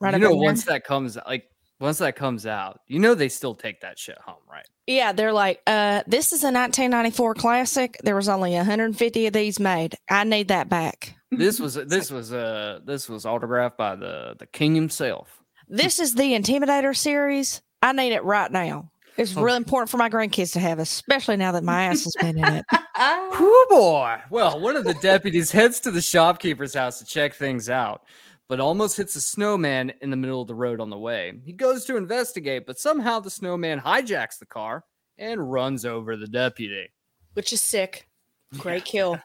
right 0.00 0.14
you 0.14 0.20
know, 0.20 0.32
in 0.32 0.38
there. 0.38 0.44
once 0.44 0.64
that 0.64 0.84
comes 0.84 1.16
like 1.26 1.48
once 1.80 1.98
that 1.98 2.16
comes 2.16 2.46
out, 2.46 2.80
you 2.88 2.98
know 2.98 3.14
they 3.14 3.28
still 3.28 3.54
take 3.54 3.80
that 3.82 3.98
shit 3.98 4.18
home, 4.18 4.42
right? 4.50 4.66
Yeah, 4.86 5.12
they're 5.12 5.32
like, 5.32 5.60
uh, 5.66 6.02
this 6.06 6.32
is 6.32 6.42
a 6.42 6.50
1994 6.50 7.34
classic. 7.34 7.98
There 8.02 8.16
was 8.16 8.28
only 8.28 8.54
150 8.54 9.26
of 9.26 9.32
these 9.32 9.60
made. 9.60 9.94
I 10.10 10.24
need 10.24 10.48
that 10.48 10.68
back. 10.68 11.14
This 11.30 11.60
was 11.60 11.74
this 11.74 12.10
was 12.10 12.32
uh 12.32 12.80
this 12.84 13.08
was 13.08 13.26
autographed 13.26 13.76
by 13.76 13.96
the 13.96 14.34
the 14.38 14.46
king 14.46 14.74
himself. 14.74 15.40
This 15.68 15.98
is 16.00 16.14
the 16.14 16.32
Intimidator 16.32 16.96
series. 16.96 17.60
I 17.82 17.92
need 17.92 18.12
it 18.12 18.24
right 18.24 18.50
now. 18.50 18.90
It's 19.18 19.36
Oh. 19.36 19.42
really 19.42 19.56
important 19.58 19.90
for 19.90 19.96
my 19.98 20.08
grandkids 20.08 20.52
to 20.54 20.60
have, 20.60 20.78
especially 20.78 21.36
now 21.36 21.52
that 21.52 21.64
my 21.64 21.84
ass 21.84 22.04
has 22.04 22.14
been 22.20 22.38
in 22.38 22.44
it. 22.54 22.64
Whoo 23.38 23.66
boy. 23.68 24.16
Well, 24.30 24.60
one 24.60 24.76
of 24.76 24.84
the 24.84 24.94
deputies 24.94 25.50
heads 25.52 25.80
to 25.80 25.90
the 25.90 26.00
shopkeeper's 26.00 26.72
house 26.74 26.98
to 27.00 27.04
check 27.04 27.34
things 27.34 27.68
out, 27.68 28.02
but 28.48 28.60
almost 28.60 28.96
hits 28.96 29.14
a 29.16 29.20
snowman 29.20 29.92
in 30.00 30.10
the 30.10 30.16
middle 30.16 30.40
of 30.40 30.48
the 30.48 30.54
road 30.54 30.80
on 30.80 30.90
the 30.90 30.98
way. 30.98 31.32
He 31.44 31.52
goes 31.52 31.84
to 31.84 31.96
investigate, 31.96 32.66
but 32.66 32.78
somehow 32.78 33.20
the 33.20 33.30
snowman 33.30 33.80
hijacks 33.80 34.38
the 34.38 34.46
car 34.46 34.84
and 35.18 35.50
runs 35.50 35.84
over 35.84 36.16
the 36.16 36.26
deputy. 36.26 36.88
Which 37.34 37.52
is 37.52 37.60
sick. 37.60 38.08
Great 38.58 38.84
kill. 38.84 39.18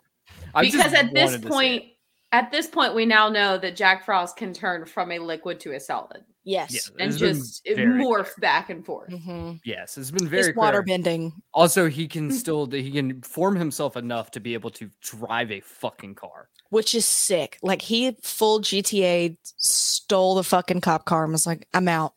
Because 0.60 0.94
at 0.94 1.14
this 1.14 1.32
wanted 1.32 1.42
to 1.42 1.48
say 1.48 1.50
point, 1.50 1.84
at 2.32 2.52
this 2.52 2.68
point, 2.68 2.96
we 2.96 3.06
now 3.06 3.30
know 3.30 3.58
that 3.58 3.76
Jack 3.76 4.06
Frost 4.06 4.36
can 4.36 4.54
turn 4.54 4.86
from 4.86 5.12
a 5.12 5.20
liquid 5.20 5.60
to 5.62 5.74
a 5.74 5.80
solid 5.80 6.24
Yes. 6.46 6.74
Yeah, 6.74 7.06
and 7.06 7.18
just 7.18 7.66
morph 7.66 8.24
clear. 8.24 8.34
back 8.40 8.70
and 8.70 8.86
forth. 8.86 9.10
Mm-hmm. 9.10 9.54
yes, 9.64 9.98
it's 9.98 10.12
been 10.12 10.28
very 10.28 10.52
water 10.54 10.82
bending. 10.84 11.34
Also, 11.54 11.88
he 11.90 12.08
can 12.08 12.32
still 12.32 12.70
he 12.70 12.92
can 12.92 13.22
form 13.22 13.56
himself 13.56 13.96
enough 13.96 14.32
to 14.32 14.40
be 14.40 14.54
able 14.54 14.70
to 14.72 14.90
drive 15.02 15.52
a 15.52 15.62
fucking 15.62 16.16
car. 16.16 16.50
Which 16.74 16.96
is 16.96 17.06
sick. 17.06 17.60
Like 17.62 17.84
he 17.84 18.18
full 18.24 18.60
GTA 18.60 19.38
stole 19.44 20.36
the 20.36 20.44
fucking 20.44 20.82
cop 20.82 21.06
car 21.06 21.24
and 21.24 21.32
was 21.32 21.46
like, 21.46 21.68
I'm 21.72 21.88
out. 21.88 22.16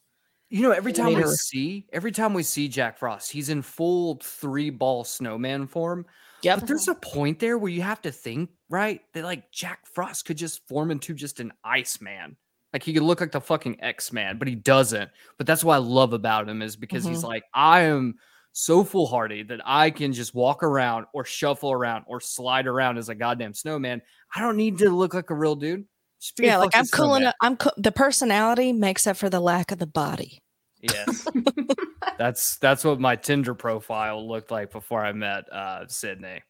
You 0.49 0.62
know, 0.62 0.71
every 0.71 0.95
time 0.95 1.12
we 1.12 1.25
see 1.27 1.87
every 1.92 2.11
time 2.11 2.33
we 2.33 2.42
see 2.42 2.66
Jack 2.69 2.99
Frost, 2.99 3.31
he's 3.31 3.51
in 3.51 3.61
full 3.61 4.19
three 4.23 4.71
ball 4.71 5.05
snowman 5.05 5.66
form. 5.66 6.07
Yep. 6.42 6.61
But 6.61 6.69
there's 6.69 6.88
a 6.88 6.95
point 6.95 7.38
there 7.38 7.59
where 7.59 7.71
you 7.71 7.83
have 7.83 8.01
to 8.03 8.12
think, 8.12 8.51
right? 8.71 9.03
That 9.12 9.25
like 9.25 9.53
Jack 9.53 9.87
Frost 9.92 10.25
could 10.25 10.38
just 10.38 10.66
form 10.66 10.90
into 10.90 11.12
just 11.12 11.38
an 11.40 11.53
Iceman. 11.62 12.37
Like 12.73 12.83
he 12.83 12.95
could 12.95 13.03
look 13.03 13.21
like 13.21 13.33
the 13.33 13.40
fucking 13.40 13.83
X 13.83 14.11
Man, 14.11 14.38
but 14.38 14.49
he 14.49 14.55
doesn't. 14.55 15.11
But 15.37 15.47
that's 15.47 15.64
what 15.64 15.75
I 15.75 15.79
love 15.79 16.14
about 16.14 16.49
him 16.49 16.62
is 16.62 16.77
because 16.77 17.05
he's 17.05 17.19
mm-hmm. 17.19 17.27
like, 17.27 17.42
I 17.53 17.83
am 17.83 18.14
so 18.59 18.83
foolhardy 18.83 19.42
that 19.42 19.61
I 19.66 19.90
can 19.90 20.14
just 20.14 20.35
walk 20.35 20.62
around 20.62 21.05
or 21.12 21.27
shuffle 21.27 21.71
around 21.71 22.07
or 22.09 22.23
slide 22.23 22.66
around 22.66 22.97
as 22.97 23.11
a 23.11 23.14
goddamn 23.14 23.53
snowman. 23.53 24.01
I 24.35 24.40
don't 24.40 24.57
need 24.57 24.79
to 24.79 24.88
look 24.88 25.12
like 25.12 25.29
a 25.29 25.35
real 25.35 25.57
dude. 25.57 25.85
Just 26.23 26.40
yeah, 26.40 26.57
like 26.57 26.75
I'm 26.75 26.87
cool 26.87 27.16
enough. 27.16 27.35
I'm 27.42 27.59
co- 27.59 27.75
the 27.77 27.92
personality 27.92 28.73
makes 28.73 29.07
up 29.07 29.19
for 29.19 29.29
the 29.29 29.40
lack 29.40 29.73
of 29.73 29.79
the 29.79 29.87
body. 29.87 30.42
Yes. 30.81 31.29
that's 32.19 32.57
that's 32.57 32.83
what 32.83 32.99
my 32.99 33.14
Tinder 33.14 33.55
profile 33.55 34.27
looked 34.27 34.51
like 34.51 34.73
before 34.73 35.04
I 35.04 35.13
met 35.13 35.44
uh 35.52 35.87
Sydney. 35.87 36.42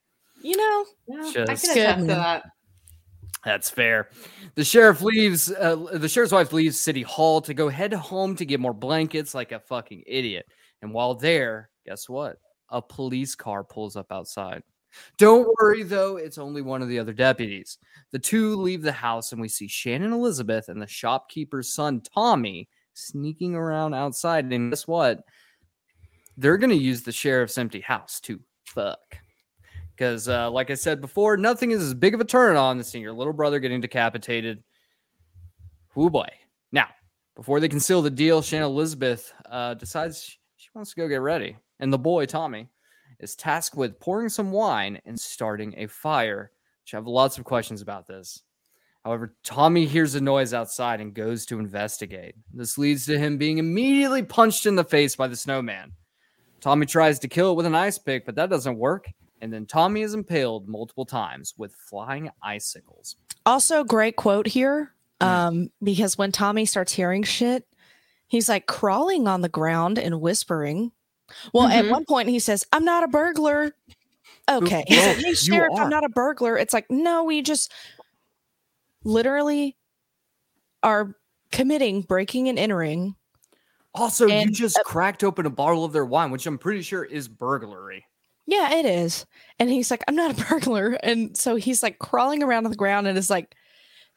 You 0.43 0.57
know, 0.57 0.85
Yeah, 1.09 1.25
I 1.25 1.33
can 1.33 1.43
attest 1.43 1.99
to 1.99 2.05
that. 2.07 2.45
That's 3.45 3.69
fair. 3.69 4.11
The 4.55 4.63
sheriff 4.63 5.03
leaves. 5.03 5.51
Uh, 5.51 5.75
the 5.93 6.09
sheriff's 6.09 6.33
wife 6.33 6.53
leaves 6.53 6.79
City 6.79 7.03
Hall 7.03 7.41
to 7.41 7.53
go 7.53 7.69
head 7.69 7.93
home 7.93 8.37
to 8.37 8.45
get 8.45 8.61
more 8.61 8.75
blankets, 8.75 9.35
like 9.35 9.51
a 9.51 9.59
fucking 9.59 10.05
idiot. 10.07 10.47
And 10.83 10.93
while 10.93 11.15
there, 11.15 11.71
guess 11.87 12.09
what? 12.09 12.37
A 12.71 12.83
police 12.83 13.35
car 13.35 13.65
pulls 13.65 13.97
up 13.97 14.11
outside. 14.11 14.63
Don't 15.19 15.49
worry 15.61 15.83
though; 15.83 16.17
it's 16.17 16.39
only 16.39 16.63
one 16.63 16.83
of 16.83 16.89
the 16.89 16.99
other 16.99 17.13
deputies. 17.13 17.79
The 18.13 18.19
two 18.19 18.57
leave 18.57 18.83
the 18.83 18.93
house, 18.93 19.33
and 19.33 19.41
we 19.41 19.49
see 19.49 19.69
Shannon 19.69 20.13
Elizabeth 20.13 20.69
and 20.69 20.81
the 20.81 20.87
shopkeeper's 20.87 21.73
son 21.73 22.01
Tommy 22.15 22.69
sneaking 22.95 23.55
around 23.55 23.95
outside. 23.95 24.51
And 24.53 24.71
guess 24.71 24.87
what? 24.87 25.21
They're 26.37 26.59
gonna 26.59 26.75
use 26.75 27.03
the 27.03 27.13
sheriff's 27.13 27.59
empty 27.59 27.81
house 27.81 28.21
to 28.21 28.41
fuck. 28.65 29.19
Because, 29.95 30.29
uh, 30.29 30.51
like 30.51 30.71
I 30.71 30.75
said 30.75 31.01
before, 31.01 31.37
nothing 31.39 31.71
is 31.71 31.83
as 31.83 31.95
big 31.95 32.13
of 32.15 32.21
a 32.21 32.25
turn 32.25 32.57
on 32.57 32.77
than 32.77 32.85
seeing 32.85 33.03
your 33.03 33.15
little 33.15 33.33
brother 33.33 33.59
getting 33.59 33.81
decapitated. 33.81 34.63
Oh 35.97 36.11
boy. 36.11 36.29
Now, 36.73 36.89
Before 37.37 37.61
they 37.61 37.69
can 37.69 37.81
seal 37.81 38.01
the 38.01 38.11
deal, 38.11 38.41
Shannon 38.41 38.67
Elizabeth 38.69 39.33
uh, 39.51 39.75
decides 39.75 40.39
she 40.57 40.69
wants 40.75 40.95
to 40.95 41.01
go 41.01 41.07
get 41.07 41.21
ready. 41.21 41.57
And 41.81 41.93
the 41.93 41.99
boy, 41.99 42.27
Tommy, 42.27 42.69
is 43.21 43.37
tasked 43.37 43.77
with 43.77 44.01
pouring 44.01 44.29
some 44.29 44.51
wine 44.51 45.01
and 45.05 45.19
starting 45.19 45.75
a 45.77 45.87
fire. 45.87 46.51
Which 46.83 46.95
I 46.95 46.99
have 46.99 47.07
lots 47.07 47.39
of 47.39 47.45
questions 47.45 47.83
about 47.83 48.07
this. 48.07 48.43
However, 49.05 49.37
Tommy 49.45 49.87
hears 49.87 50.17
a 50.17 50.21
noise 50.21 50.53
outside 50.53 51.01
and 51.01 51.15
goes 51.15 51.47
to 51.47 51.61
investigate. 51.61 52.35
This 52.53 52.77
leads 52.77 53.07
to 53.07 53.19
him 53.19 53.39
being 53.39 53.59
immediately 53.59 54.23
punched 54.23 54.67
in 54.67 54.75
the 54.75 54.83
face 54.83 55.15
by 55.15 55.29
the 55.29 55.37
snowman. 55.37 55.93
Tommy 56.61 56.87
tries 56.87 57.21
to 57.21 57.29
kill 57.29 57.53
it 57.53 57.55
with 57.55 57.67
an 57.67 57.75
ice 57.75 57.99
pick, 57.99 58.27
but 58.27 58.35
that 58.35 58.51
doesn't 58.51 58.79
work. 58.79 59.09
And 59.41 59.53
then 59.53 59.67
Tommy 59.67 60.03
is 60.03 60.15
impaled 60.15 60.69
multiple 60.69 61.05
times 61.05 61.55
with 61.57 61.73
flying 61.73 62.31
icicles. 62.43 63.17
Also, 63.45 63.85
great 63.85 64.17
quote 64.17 64.49
here. 64.49 64.93
Mm. 65.21 65.27
Um, 65.27 65.71
because 65.83 66.19
when 66.19 66.33
Tommy 66.33 66.67
starts 66.67 66.93
hearing 66.93 67.23
shit, 67.23 67.65
he's 68.27 68.49
like 68.49 68.67
crawling 68.67 69.29
on 69.29 69.41
the 69.41 69.49
ground 69.49 69.99
and 69.99 70.21
whispering. 70.21 70.91
Well, 71.53 71.67
at 71.69 71.85
Mhm. 71.85 71.91
one 71.91 72.05
point 72.07 72.29
he 72.29 72.39
says, 72.39 72.67
I'm 72.73 72.85
not 72.85 73.05
a 73.05 73.09
burglar. 73.09 73.73
Okay. 74.49 74.85
He's 74.87 74.97
well, 74.99 75.07
like, 75.17 75.25
hey, 75.25 75.35
Sheriff. 75.35 75.73
I'm 75.79 75.91
not 75.91 76.05
a 76.05 76.09
burglar. 76.09 76.57
It's 76.57 76.73
like, 76.75 76.91
no, 76.91 77.25
we 77.25 77.43
just 77.43 77.73
literally 79.05 79.77
are 80.83 81.17
committing 81.53 82.03
breaking 82.03 82.49
and 82.49 82.59
entering. 82.59 83.15
Also, 83.95 84.27
you 84.27 84.33
And- 84.33 84.55
just 84.55 84.79
cracked 84.85 85.25
open 85.25 85.47
a 85.47 85.51
bottle 85.51 85.85
of 85.85 85.93
their 85.93 86.05
wine, 86.05 86.31
which 86.31 86.47
I'm 86.47 86.59
pretty 86.59 86.83
sure 86.83 87.05
is 87.05 87.29
burglary. 87.29 88.05
Yeah, 88.47 88.75
it 88.75 88.87
is. 88.87 89.27
And 89.59 89.69
he's 89.71 89.91
like, 89.91 90.05
I'm 90.07 90.15
not 90.15 90.39
a 90.39 90.45
burglar. 90.49 90.99
And 91.03 91.37
so 91.37 91.57
he's 91.57 91.83
like 91.83 91.99
crawling 91.99 92.43
around 92.43 92.67
on 92.67 92.71
the 92.71 92.77
ground 92.77 93.07
and 93.07 93.17
is 93.19 93.31
like, 93.31 93.55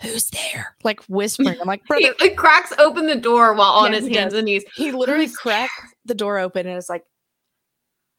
Who's 0.02 0.30
there? 0.30 0.78
Like 0.86 1.02
whispering. 1.10 1.60
I'm 1.60 1.68
like, 1.68 1.82
He 1.98 2.06
brother. 2.06 2.16
like, 2.22 2.38
cracks 2.38 2.72
open 2.80 3.06
the 3.08 3.18
door 3.18 3.54
while 3.54 3.72
on 3.72 3.92
Yeah, 3.92 4.00
his 4.00 4.08
hands 4.08 4.32
does. 4.32 4.38
and 4.40 4.46
knees. 4.46 4.64
He 4.76 4.94
literally 4.94 5.28
cracks 5.28 5.74
the 6.06 6.16
door 6.16 6.40
open 6.40 6.66
and 6.68 6.78
is 6.78 6.88
like, 6.88 7.04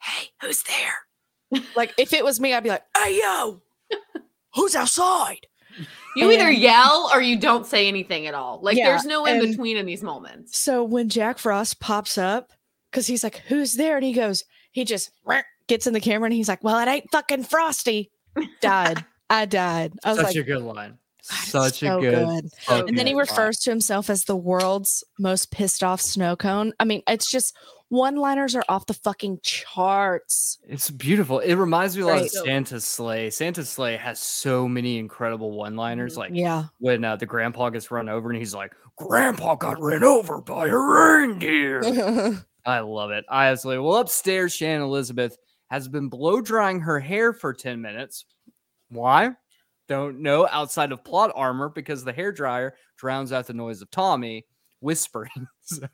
Hey, 0.03 0.29
who's 0.41 0.63
there? 0.65 1.63
like 1.77 1.93
if 1.99 2.13
it 2.13 2.25
was 2.25 2.39
me, 2.41 2.55
I'd 2.55 2.63
be 2.63 2.69
like, 2.71 2.85
Hey 2.97 3.21
yo, 3.23 3.61
who's 4.55 4.75
outside? 4.77 5.47
You 6.17 6.31
either 6.33 6.51
yell 6.51 7.11
or 7.15 7.21
you 7.23 7.39
don't 7.39 7.67
say 7.67 7.87
anything 7.89 8.27
at 8.27 8.35
all. 8.35 8.61
Like 8.63 8.77
Yeah, 8.77 8.89
there's 8.91 9.05
no 9.05 9.25
in 9.27 9.41
between 9.41 9.77
in 9.77 9.87
these 9.87 10.03
moments. 10.03 10.59
So 10.59 10.83
when 10.85 11.09
Jack 11.09 11.39
Frost 11.39 11.81
pops 11.81 12.19
up, 12.19 12.53
because 12.91 13.07
he's 13.07 13.23
like, 13.25 13.39
Who's 13.49 13.75
there? 13.75 13.97
And 13.97 14.05
he 14.05 14.13
goes, 14.13 14.45
he 14.73 14.85
just 14.85 15.11
gets 15.69 15.87
in 15.87 15.93
the 15.93 16.01
camera 16.01 16.27
and 16.27 16.35
he's 16.35 16.49
like, 16.49 16.63
Well, 16.65 16.79
it 16.79 16.89
ain't 16.91 17.11
fucking 17.11 17.45
Frosty. 17.45 18.11
Died. 18.61 19.05
I 19.31 19.45
died. 19.47 19.93
I 20.05 20.11
was 20.11 20.19
Such 20.19 20.27
like, 20.27 20.37
a 20.37 20.43
good 20.43 20.63
line. 20.63 20.99
Such 21.23 21.81
so 21.81 21.99
a 21.99 22.01
good. 22.01 22.27
good." 22.27 22.51
So 22.63 22.87
And 22.87 22.99
then 22.99 23.07
he 23.07 23.13
fucking 23.13 23.17
line. 23.17 23.17
refers 23.17 23.59
to 23.61 23.71
himself 23.71 24.11
as 24.11 24.25
the 24.25 24.35
world's 24.37 25.05
most 25.19 25.53
pissed 25.53 25.85
off 25.85 26.01
snow 26.01 26.35
cone. 26.35 26.73
I 26.81 26.85
mean, 26.85 27.03
it's 27.07 27.31
just 27.31 27.57
one 27.91 28.17
liners 28.17 28.57
are 28.57 28.65
off 28.69 28.87
the 28.87 28.95
fucking 28.95 29.41
charts. 29.43 30.59
It's 30.67 30.91
beautiful. 30.91 31.41
It 31.41 31.55
reminds 31.55 31.97
me 31.97 32.03
a 32.03 32.07
lot 32.07 32.23
of 32.23 32.31
Santa's 32.31 32.85
Slay. 32.87 33.31
Santa's 33.31 33.69
Slay 33.69 33.97
has 33.97 34.19
so 34.19 34.67
many 34.67 34.99
incredible 34.99 35.51
one-liners. 35.53 36.15
Mhm. 36.15 36.17
Like 36.19 36.31
Yeah. 36.35 36.65
when 36.79 37.05
uh, 37.05 37.17
the 37.17 37.27
grandpa 37.27 37.69
gets 37.71 37.91
run 37.91 38.09
over 38.09 38.31
and 38.31 38.39
he's 38.39 38.55
like, 38.55 38.73
"Grandpa 38.97 39.57
got 39.57 39.81
ran 39.81 40.03
over 40.05 40.41
by 40.41 40.69
a 40.69 40.77
reindeer." 40.77 41.83
I 42.65 42.81
love 42.81 43.11
it. 43.11 43.25
I 43.29 43.47
absolutely. 43.49 43.85
Well, 43.85 43.97
upstairs, 43.99 44.55
Shannon 44.55 44.83
Elizabeth 44.83 45.37
has 45.71 45.89
been 45.89 46.09
blow 46.09 46.41
drying 46.41 46.81
her 46.81 46.99
hair 47.01 47.33
for 47.33 47.53
10 47.55 47.81
minutes. 47.81 48.25
Why? 48.89 49.31
Don't 49.89 50.21
know. 50.21 50.47
Outside 50.51 50.93
of 50.93 51.03
plot 51.05 51.33
armor, 51.35 51.69
because 51.69 52.05
the 52.05 52.13
hair 52.13 52.33
dryer 52.33 52.75
drowns 52.97 53.33
out 53.33 53.47
the 53.47 53.55
noise 53.55 53.83
of 53.83 53.91
Tommy 53.91 54.47
whispering. 54.81 55.31
so 55.63 55.87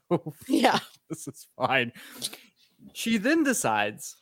yeah. 0.48 0.78
this 1.10 1.28
is 1.28 1.46
fine. 1.56 1.92
She 2.92 3.18
then 3.18 3.42
decides 3.42 4.16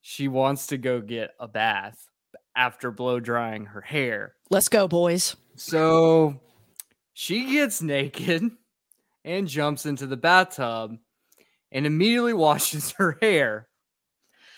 she 0.00 0.28
wants 0.28 0.66
to 0.68 0.78
go 0.78 1.00
get 1.00 1.30
a 1.40 1.48
bath 1.48 2.08
after 2.56 2.90
blow 2.90 3.20
drying 3.20 3.66
her 3.66 3.80
hair. 3.80 4.34
Let's 4.50 4.68
go, 4.68 4.86
boys. 4.86 5.36
So 5.56 6.40
she 7.12 7.52
gets 7.52 7.82
naked 7.82 8.50
and 9.24 9.48
jumps 9.48 9.86
into 9.86 10.06
the 10.06 10.16
bathtub 10.16 10.96
and 11.72 11.86
immediately 11.86 12.32
washes 12.34 12.92
her 12.92 13.18
hair. 13.20 13.68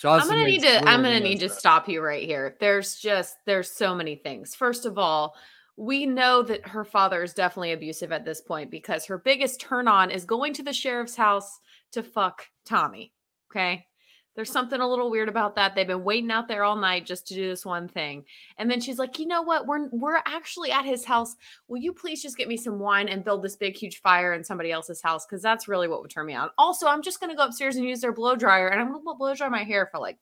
I'm 0.04 0.28
gonna 0.28 0.44
need 0.44 0.62
to 0.62 0.88
I'm 0.88 1.02
gonna 1.02 1.20
need 1.20 1.40
to 1.40 1.48
stop 1.48 1.88
you 1.88 2.02
right 2.02 2.22
here. 2.22 2.56
There's 2.60 2.96
just 2.96 3.36
there's 3.46 3.70
so 3.70 3.94
many 3.94 4.16
things. 4.16 4.54
First 4.54 4.84
of 4.84 4.98
all, 4.98 5.34
we 5.76 6.06
know 6.06 6.42
that 6.42 6.68
her 6.68 6.84
father 6.84 7.22
is 7.22 7.34
definitely 7.34 7.72
abusive 7.72 8.12
at 8.12 8.24
this 8.24 8.40
point 8.40 8.70
because 8.70 9.04
her 9.06 9.18
biggest 9.18 9.60
turn 9.60 9.88
on 9.88 10.10
is 10.10 10.24
going 10.24 10.54
to 10.54 10.62
the 10.62 10.72
sheriff's 10.72 11.16
house 11.16 11.60
to 11.92 12.02
fuck 12.02 12.46
Tommy. 12.64 13.12
Okay. 13.50 13.86
There's 14.34 14.50
something 14.50 14.80
a 14.80 14.88
little 14.88 15.10
weird 15.10 15.30
about 15.30 15.54
that. 15.56 15.74
They've 15.74 15.86
been 15.86 16.04
waiting 16.04 16.30
out 16.30 16.46
there 16.46 16.62
all 16.62 16.76
night 16.76 17.06
just 17.06 17.26
to 17.28 17.34
do 17.34 17.48
this 17.48 17.64
one 17.64 17.88
thing. 17.88 18.24
And 18.58 18.70
then 18.70 18.82
she's 18.82 18.98
like, 18.98 19.18
"You 19.18 19.26
know 19.26 19.40
what? 19.40 19.66
We're 19.66 19.88
we're 19.88 20.20
actually 20.26 20.70
at 20.70 20.84
his 20.84 21.06
house. 21.06 21.34
Will 21.68 21.78
you 21.78 21.94
please 21.94 22.22
just 22.22 22.36
get 22.36 22.46
me 22.46 22.58
some 22.58 22.78
wine 22.78 23.08
and 23.08 23.24
build 23.24 23.42
this 23.42 23.56
big 23.56 23.76
huge 23.76 24.02
fire 24.02 24.34
in 24.34 24.44
somebody 24.44 24.70
else's 24.70 25.00
house 25.00 25.24
cuz 25.24 25.40
that's 25.40 25.68
really 25.68 25.88
what 25.88 26.02
would 26.02 26.10
turn 26.10 26.26
me 26.26 26.34
on." 26.34 26.50
Also, 26.58 26.86
I'm 26.86 27.00
just 27.00 27.18
going 27.18 27.30
to 27.30 27.36
go 27.36 27.44
upstairs 27.44 27.76
and 27.76 27.86
use 27.86 28.02
their 28.02 28.12
blow 28.12 28.36
dryer 28.36 28.68
and 28.68 28.78
I'm 28.78 28.92
going 28.92 29.02
to 29.02 29.14
blow 29.14 29.34
dry 29.34 29.48
my 29.48 29.64
hair 29.64 29.86
for 29.86 29.98
like 30.00 30.18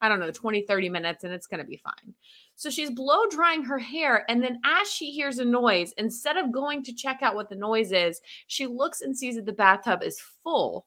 I 0.00 0.08
don't 0.08 0.20
know, 0.20 0.30
20, 0.30 0.62
30 0.62 0.88
minutes, 0.88 1.24
and 1.24 1.32
it's 1.32 1.46
going 1.46 1.60
to 1.60 1.66
be 1.66 1.76
fine. 1.76 2.14
So 2.54 2.70
she's 2.70 2.90
blow 2.90 3.26
drying 3.30 3.62
her 3.64 3.78
hair. 3.78 4.24
And 4.30 4.42
then 4.42 4.60
as 4.64 4.90
she 4.90 5.10
hears 5.10 5.38
a 5.38 5.44
noise, 5.44 5.92
instead 5.98 6.36
of 6.36 6.52
going 6.52 6.82
to 6.84 6.94
check 6.94 7.20
out 7.22 7.34
what 7.34 7.48
the 7.48 7.56
noise 7.56 7.92
is, 7.92 8.20
she 8.46 8.66
looks 8.66 9.02
and 9.02 9.16
sees 9.16 9.36
that 9.36 9.46
the 9.46 9.52
bathtub 9.52 10.02
is 10.02 10.20
full 10.42 10.86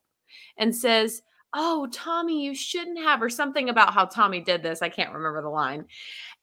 and 0.57 0.75
says, 0.75 1.21
Oh, 1.53 1.87
Tommy, 1.91 2.45
you 2.45 2.53
shouldn't 2.53 2.99
have, 2.99 3.23
or 3.23 3.29
something 3.29 3.69
about 3.69 3.91
how 3.91 4.05
Tommy 4.05 4.39
did 4.39 4.61
this. 4.61 4.83
I 4.83 4.89
can't 4.89 5.13
remember 5.13 5.41
the 5.41 5.49
line. 5.49 5.85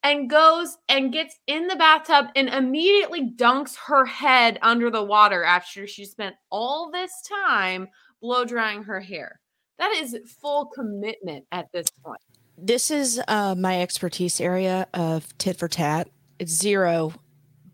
And 0.03 0.29
goes 0.29 0.79
and 0.89 1.13
gets 1.13 1.39
in 1.47 1.69
the 1.69 1.77
bathtub 1.77 2.27
and 2.35 2.49
immediately 2.49 3.31
dunks 3.37 3.77
her 3.87 4.05
head 4.05 4.59
under 4.63 4.91
the 4.91 5.05
water 5.05 5.45
after 5.45 5.87
she 5.87 6.05
spent 6.05 6.35
all 6.51 6.91
this 6.91 7.23
time 7.23 7.87
blow 8.21 8.45
drying 8.45 8.83
her 8.83 9.01
hair. 9.01 9.41
That 9.79 9.93
is 9.93 10.17
full 10.41 10.67
commitment 10.67 11.45
at 11.53 11.71
this 11.73 11.89
point. 11.91 12.21
This 12.59 12.91
is 12.91 13.21
uh, 13.29 13.55
my 13.57 13.83
expertise 13.83 14.41
area 14.41 14.87
of 14.95 15.37
tit 15.39 15.59
for 15.59 15.69
tat. 15.69 16.09
It's 16.39 16.53
zero, 16.53 17.13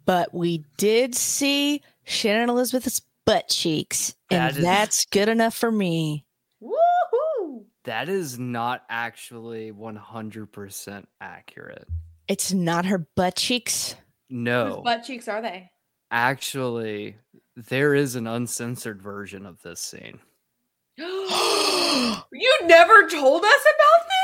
but 0.05 0.35
we 0.35 0.65
did 0.77 1.15
see 1.15 1.83
Shannon 2.05 2.49
Elizabeth's 2.51 3.01
butt 3.25 3.49
cheeks, 3.49 4.15
and 4.31 4.41
That 4.41 4.57
is- 4.57 4.63
that's 4.65 5.05
good 5.07 5.29
enough 5.29 5.55
for 5.55 5.71
me. 5.71 6.25
Woohoo! 6.63 7.65
That 7.85 8.09
is 8.09 8.39
not 8.39 8.85
actually 8.89 9.73
100% 9.73 11.07
accurate. 11.21 11.87
It's 12.29 12.53
not 12.53 12.87
her 12.87 12.99
butt 13.17 13.37
cheeks. 13.37 13.95
No. 14.31 14.77
Whose 14.77 14.85
butt 14.85 15.05
cheeks 15.05 15.29
are 15.29 15.43
they? 15.43 15.71
Actually, 16.11 17.17
there 17.57 17.95
is 17.95 18.17
an 18.17 18.27
uncensored 18.27 19.01
version 19.03 19.47
of 19.47 19.61
this 19.63 19.81
scene. 19.81 20.19
you 20.97 22.59
never 22.65 23.09
told 23.09 23.45
us 23.45 23.61
about 23.61 24.09
this? 24.09 24.22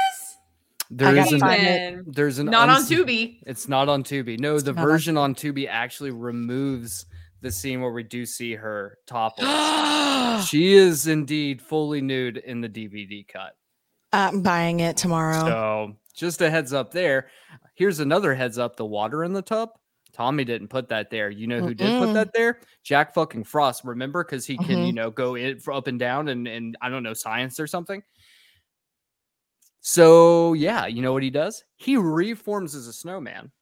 There 0.91 1.15
gotta 1.15 1.27
is 1.27 1.33
an 1.35 1.41
find 1.41 1.63
it. 1.63 2.15
There's 2.15 2.39
an 2.39 2.47
Not 2.47 2.69
on 2.71 2.77
unc- 2.77 2.89
Tubi. 2.89 3.41
It's 3.47 3.69
not 3.69 3.89
on 3.89 4.03
Tubi. 4.05 4.39
No, 4.41 4.59
the 4.59 4.73
not 4.73 4.81
on 4.83 4.87
version 4.89 5.17
on 5.19 5.35
Tubi 5.35 5.69
actually 5.69 6.11
removes 6.13 7.07
the 7.41 7.53
scene 7.53 7.81
where 7.81 7.93
we 7.93 8.03
do 8.03 8.25
see 8.27 8.55
her 8.55 8.99
topless. 9.07 9.47
she 10.49 10.75
is 10.75 11.07
indeed 11.07 11.61
fully 11.63 12.01
nude 12.01 12.39
in 12.39 12.61
the 12.61 12.69
DVD 12.69 13.27
cut. 13.29 13.53
I'm 14.13 14.43
buying 14.43 14.81
it 14.81 14.97
tomorrow. 14.97 15.41
So, 15.45 15.97
just 16.17 16.41
a 16.41 16.51
heads 16.51 16.73
up 16.73 16.91
there. 16.93 17.29
Here's 17.75 18.01
another 18.01 18.35
heads 18.35 18.59
up 18.59 18.77
the 18.77 18.87
water 18.87 19.23
in 19.25 19.33
the 19.35 19.43
tub. 19.43 19.71
Tommy 20.15 20.45
didn't 20.45 20.69
put 20.69 20.89
that 20.89 21.11
there. 21.11 21.31
You 21.31 21.47
know 21.47 21.61
who 21.61 21.75
did 21.75 22.01
put 22.03 22.15
that 22.15 22.33
there? 22.33 22.61
Jack 22.83 23.15
fucking 23.15 23.45
Frost. 23.45 23.85
Remember? 23.85 24.25
Because 24.25 24.47
he 24.47 24.57
can, 24.57 24.87
you 24.87 24.93
Mhm. 24.93 24.95
know, 24.95 25.11
go 25.11 25.35
in 25.37 25.61
for 25.61 25.73
up 25.75 25.87
and 25.87 25.99
down 25.99 26.29
and, 26.29 26.49
and 26.49 26.77
I 26.81 26.89
don't 26.89 27.03
know, 27.03 27.13
science 27.13 27.61
or 27.61 27.67
something. 27.69 28.03
So, 29.81 30.53
yeah, 30.55 30.87
you 30.87 31.03
know 31.03 31.13
what 31.13 31.23
he 31.23 31.31
does? 31.31 31.65
He 31.77 31.97
reforms 31.97 32.75
as 32.75 32.87
a 32.87 32.93
snowman, 32.93 33.53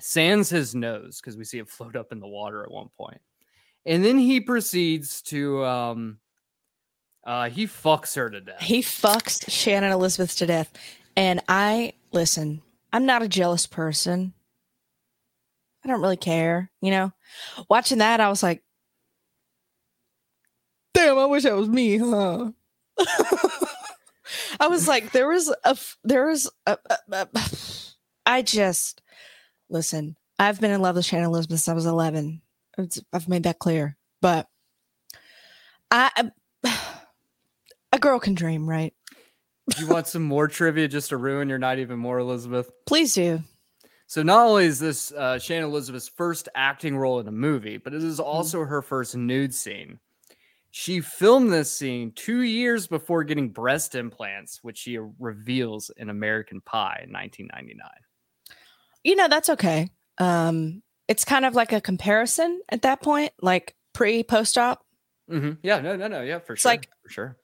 sands 0.00 0.48
his 0.48 0.74
nose 0.74 1.20
because 1.20 1.36
we 1.36 1.44
see 1.44 1.58
it 1.58 1.68
float 1.68 1.96
up 1.96 2.12
in 2.12 2.20
the 2.20 2.28
water 2.28 2.62
at 2.62 2.70
one 2.70 2.88
point. 2.96 3.20
And 3.84 4.04
then 4.04 4.18
he 4.18 4.40
proceeds 4.40 5.22
to, 5.22 5.64
um, 5.64 6.18
uh, 7.24 7.48
he 7.50 7.66
fucks 7.66 8.14
her 8.16 8.30
to 8.30 8.40
death. 8.40 8.60
he 8.60 8.82
fucks 8.82 9.50
Shannon 9.50 9.92
Elizabeth 9.92 10.36
to 10.36 10.46
death. 10.46 10.72
And 11.16 11.42
I 11.48 11.94
listen, 12.12 12.62
I'm 12.92 13.06
not 13.06 13.22
a 13.22 13.28
jealous 13.28 13.66
person. 13.66 14.32
I 15.84 15.88
don't 15.88 16.02
really 16.02 16.16
care, 16.16 16.70
you 16.80 16.90
know. 16.90 17.12
Watching 17.68 17.98
that, 17.98 18.20
I 18.20 18.28
was 18.28 18.42
like, 18.42 18.62
damn, 20.94 21.18
I 21.18 21.26
wish 21.26 21.44
that 21.44 21.56
was 21.56 21.68
me, 21.68 21.98
huh? 21.98 22.50
I 24.60 24.68
was 24.68 24.88
like, 24.88 25.12
there 25.12 25.28
was 25.28 25.52
a, 25.64 25.76
there 26.04 26.26
was 26.26 26.50
a, 26.66 26.78
a, 26.88 26.98
a- 27.34 27.42
I 28.24 28.42
just 28.42 29.00
listen. 29.68 30.16
I've 30.38 30.60
been 30.60 30.70
in 30.70 30.82
love 30.82 30.96
with 30.96 31.04
Shannon 31.06 31.26
Elizabeth 31.26 31.60
since 31.60 31.68
I 31.68 31.74
was 31.74 31.86
11. 31.86 32.42
It's, 32.78 33.00
I've 33.12 33.28
made 33.28 33.44
that 33.44 33.58
clear, 33.58 33.96
but 34.20 34.48
I 35.90 36.30
a 37.92 37.98
girl 37.98 38.18
can 38.18 38.34
dream, 38.34 38.68
right? 38.68 38.92
you 39.78 39.86
want 39.88 40.06
some 40.06 40.22
more 40.22 40.46
trivia 40.46 40.86
just 40.86 41.08
to 41.08 41.16
ruin 41.16 41.48
your 41.48 41.58
night 41.58 41.78
even 41.80 41.98
more, 41.98 42.18
Elizabeth? 42.18 42.70
Please 42.86 43.14
do. 43.14 43.40
So 44.06 44.22
not 44.22 44.46
only 44.46 44.66
is 44.66 44.78
this 44.78 45.10
uh, 45.10 45.38
Shannon 45.40 45.64
Elizabeth's 45.70 46.08
first 46.08 46.48
acting 46.54 46.96
role 46.96 47.18
in 47.18 47.26
a 47.26 47.32
movie, 47.32 47.76
but 47.76 47.92
it 47.92 48.04
is 48.04 48.20
Mm-hmm. 48.20 48.28
also 48.28 48.64
her 48.64 48.80
first 48.82 49.16
nude 49.16 49.52
scene. 49.54 49.98
She 50.78 51.00
filmed 51.00 51.50
this 51.50 51.72
scene 51.72 52.12
two 52.14 52.42
years 52.42 52.86
before 52.86 53.24
getting 53.24 53.48
breast 53.48 53.94
implants, 53.94 54.58
which 54.62 54.76
she 54.76 54.98
reveals 55.18 55.90
in 55.96 56.10
American 56.10 56.60
Pie 56.60 57.00
in 57.04 57.12
1999. 57.14 57.88
You 59.02 59.16
know, 59.16 59.26
that's 59.26 59.48
okay. 59.48 59.88
Um, 60.18 60.82
it's 61.08 61.24
kind 61.24 61.46
of 61.46 61.54
like 61.54 61.72
a 61.72 61.80
comparison 61.80 62.60
at 62.68 62.82
that 62.82 63.00
point, 63.00 63.32
like 63.40 63.74
pre 63.94 64.22
post 64.22 64.58
op. 64.58 64.84
Mm-hmm. 65.30 65.52
Yeah, 65.62 65.80
no, 65.80 65.96
no, 65.96 66.08
no, 66.08 66.20
yeah, 66.20 66.40
for 66.40 66.52
It's 66.52 66.60
sure, 66.62 66.72
like- 66.72 66.90
for 67.04 67.08
sure. 67.08 67.36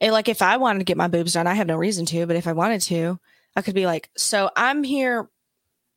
And 0.00 0.12
like 0.12 0.28
if 0.28 0.42
I 0.42 0.56
wanted 0.56 0.80
to 0.80 0.84
get 0.84 0.96
my 0.96 1.06
boobs 1.06 1.34
done, 1.34 1.46
I 1.46 1.54
have 1.54 1.68
no 1.68 1.76
reason 1.76 2.06
to, 2.06 2.26
but 2.26 2.34
if 2.34 2.48
I 2.48 2.52
wanted 2.54 2.80
to, 2.82 3.20
I 3.54 3.62
could 3.62 3.76
be 3.76 3.86
like, 3.86 4.10
so 4.16 4.50
I'm 4.56 4.82
here, 4.82 5.30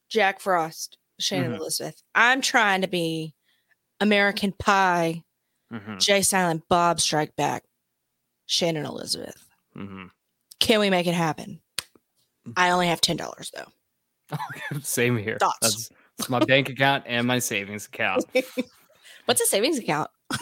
Jack 0.10 0.42
Frost, 0.42 1.00
Shannon 1.20 1.54
Mhm. 1.54 1.58
Elizabeth. 1.58 2.04
I'm 2.14 2.42
trying 2.42 2.82
to 2.82 2.88
be 2.88 3.34
American 4.00 4.52
Pie, 4.52 5.24
hmm 5.80 5.98
Jay 5.98 6.22
Silent 6.22 6.64
Bob 6.70 7.00
Strike 7.02 7.36
Back, 7.36 7.64
Shannon 8.46 8.86
Elizabeth. 8.86 9.48
hmm 9.74 10.06
Can 10.60 10.80
we 10.80 10.90
make 10.90 11.08
it 11.08 11.14
happen? 11.16 11.62
I 12.58 12.72
only 12.72 12.88
have 12.88 13.02
ten 13.02 13.16
dollars 13.18 13.52
though. 13.56 14.38
Same 14.82 15.18
here. 15.18 15.38
Thoughts? 15.40 15.60
That's, 15.62 15.90
that's 16.18 16.30
my 16.30 16.40
bank 16.40 16.70
account 16.70 17.04
and 17.08 17.26
my 17.28 17.40
savings 17.40 17.86
account. 17.88 18.26
What's 19.26 19.42
a 19.42 19.46
savings 19.46 19.80
account? 19.80 20.10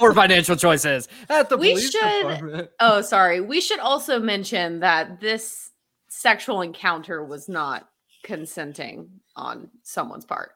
or 0.00 0.14
financial 0.14 0.56
choices 0.56 1.08
at 1.28 1.48
the 1.48 1.56
We 1.56 1.70
police 1.72 1.90
should- 1.90 2.00
department. 2.00 2.70
Oh, 2.80 3.00
sorry. 3.00 3.40
We 3.40 3.60
should 3.60 3.78
also 3.80 4.18
mention 4.20 4.80
that 4.80 5.20
this 5.20 5.70
sexual 6.08 6.60
encounter 6.60 7.24
was 7.24 7.48
not 7.48 7.88
consenting 8.24 9.08
on 9.36 9.70
someone's 9.82 10.24
part. 10.26 10.52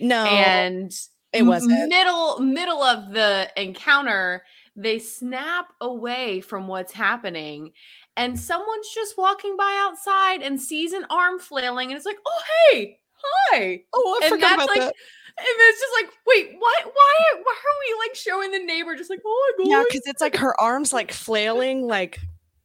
No, 0.00 0.24
and 0.24 0.92
it 1.32 1.42
wasn't. 1.42 1.72
Mm-hmm. 1.72 1.88
middle 1.88 2.40
middle 2.40 2.82
of 2.82 3.12
the 3.12 3.50
encounter 3.56 4.42
they 4.76 4.98
snap 4.98 5.72
away 5.80 6.40
from 6.40 6.68
what's 6.68 6.92
happening 6.92 7.72
and 8.16 8.38
someone's 8.38 8.88
just 8.94 9.16
walking 9.18 9.56
by 9.56 9.76
outside 9.86 10.42
and 10.42 10.60
sees 10.60 10.92
an 10.92 11.04
arm 11.10 11.38
flailing 11.38 11.88
and 11.90 11.96
it's 11.96 12.06
like 12.06 12.18
oh 12.26 12.42
hey 12.70 12.98
hi 13.14 13.80
oh, 13.94 14.18
I 14.22 14.26
and 14.26 14.34
forgot 14.34 14.50
that's 14.50 14.64
about 14.64 14.68
like 14.68 14.80
that. 14.80 14.94
and 15.38 15.46
it's 15.48 15.80
just 15.80 15.92
like 16.02 16.12
wait 16.26 16.56
what 16.58 16.84
why 16.84 17.14
why 17.42 17.54
are 17.54 17.78
we 17.88 18.06
like 18.06 18.14
showing 18.14 18.50
the 18.52 18.58
neighbor 18.64 18.94
just 18.96 19.10
like 19.10 19.20
oh 19.24 19.54
my 19.58 19.64
god 19.64 19.70
Yeah, 19.70 19.84
because 19.88 20.02
it's 20.06 20.20
like 20.20 20.36
her 20.36 20.58
arms 20.60 20.92
like 20.92 21.12
flailing, 21.12 21.86
like 21.86 22.18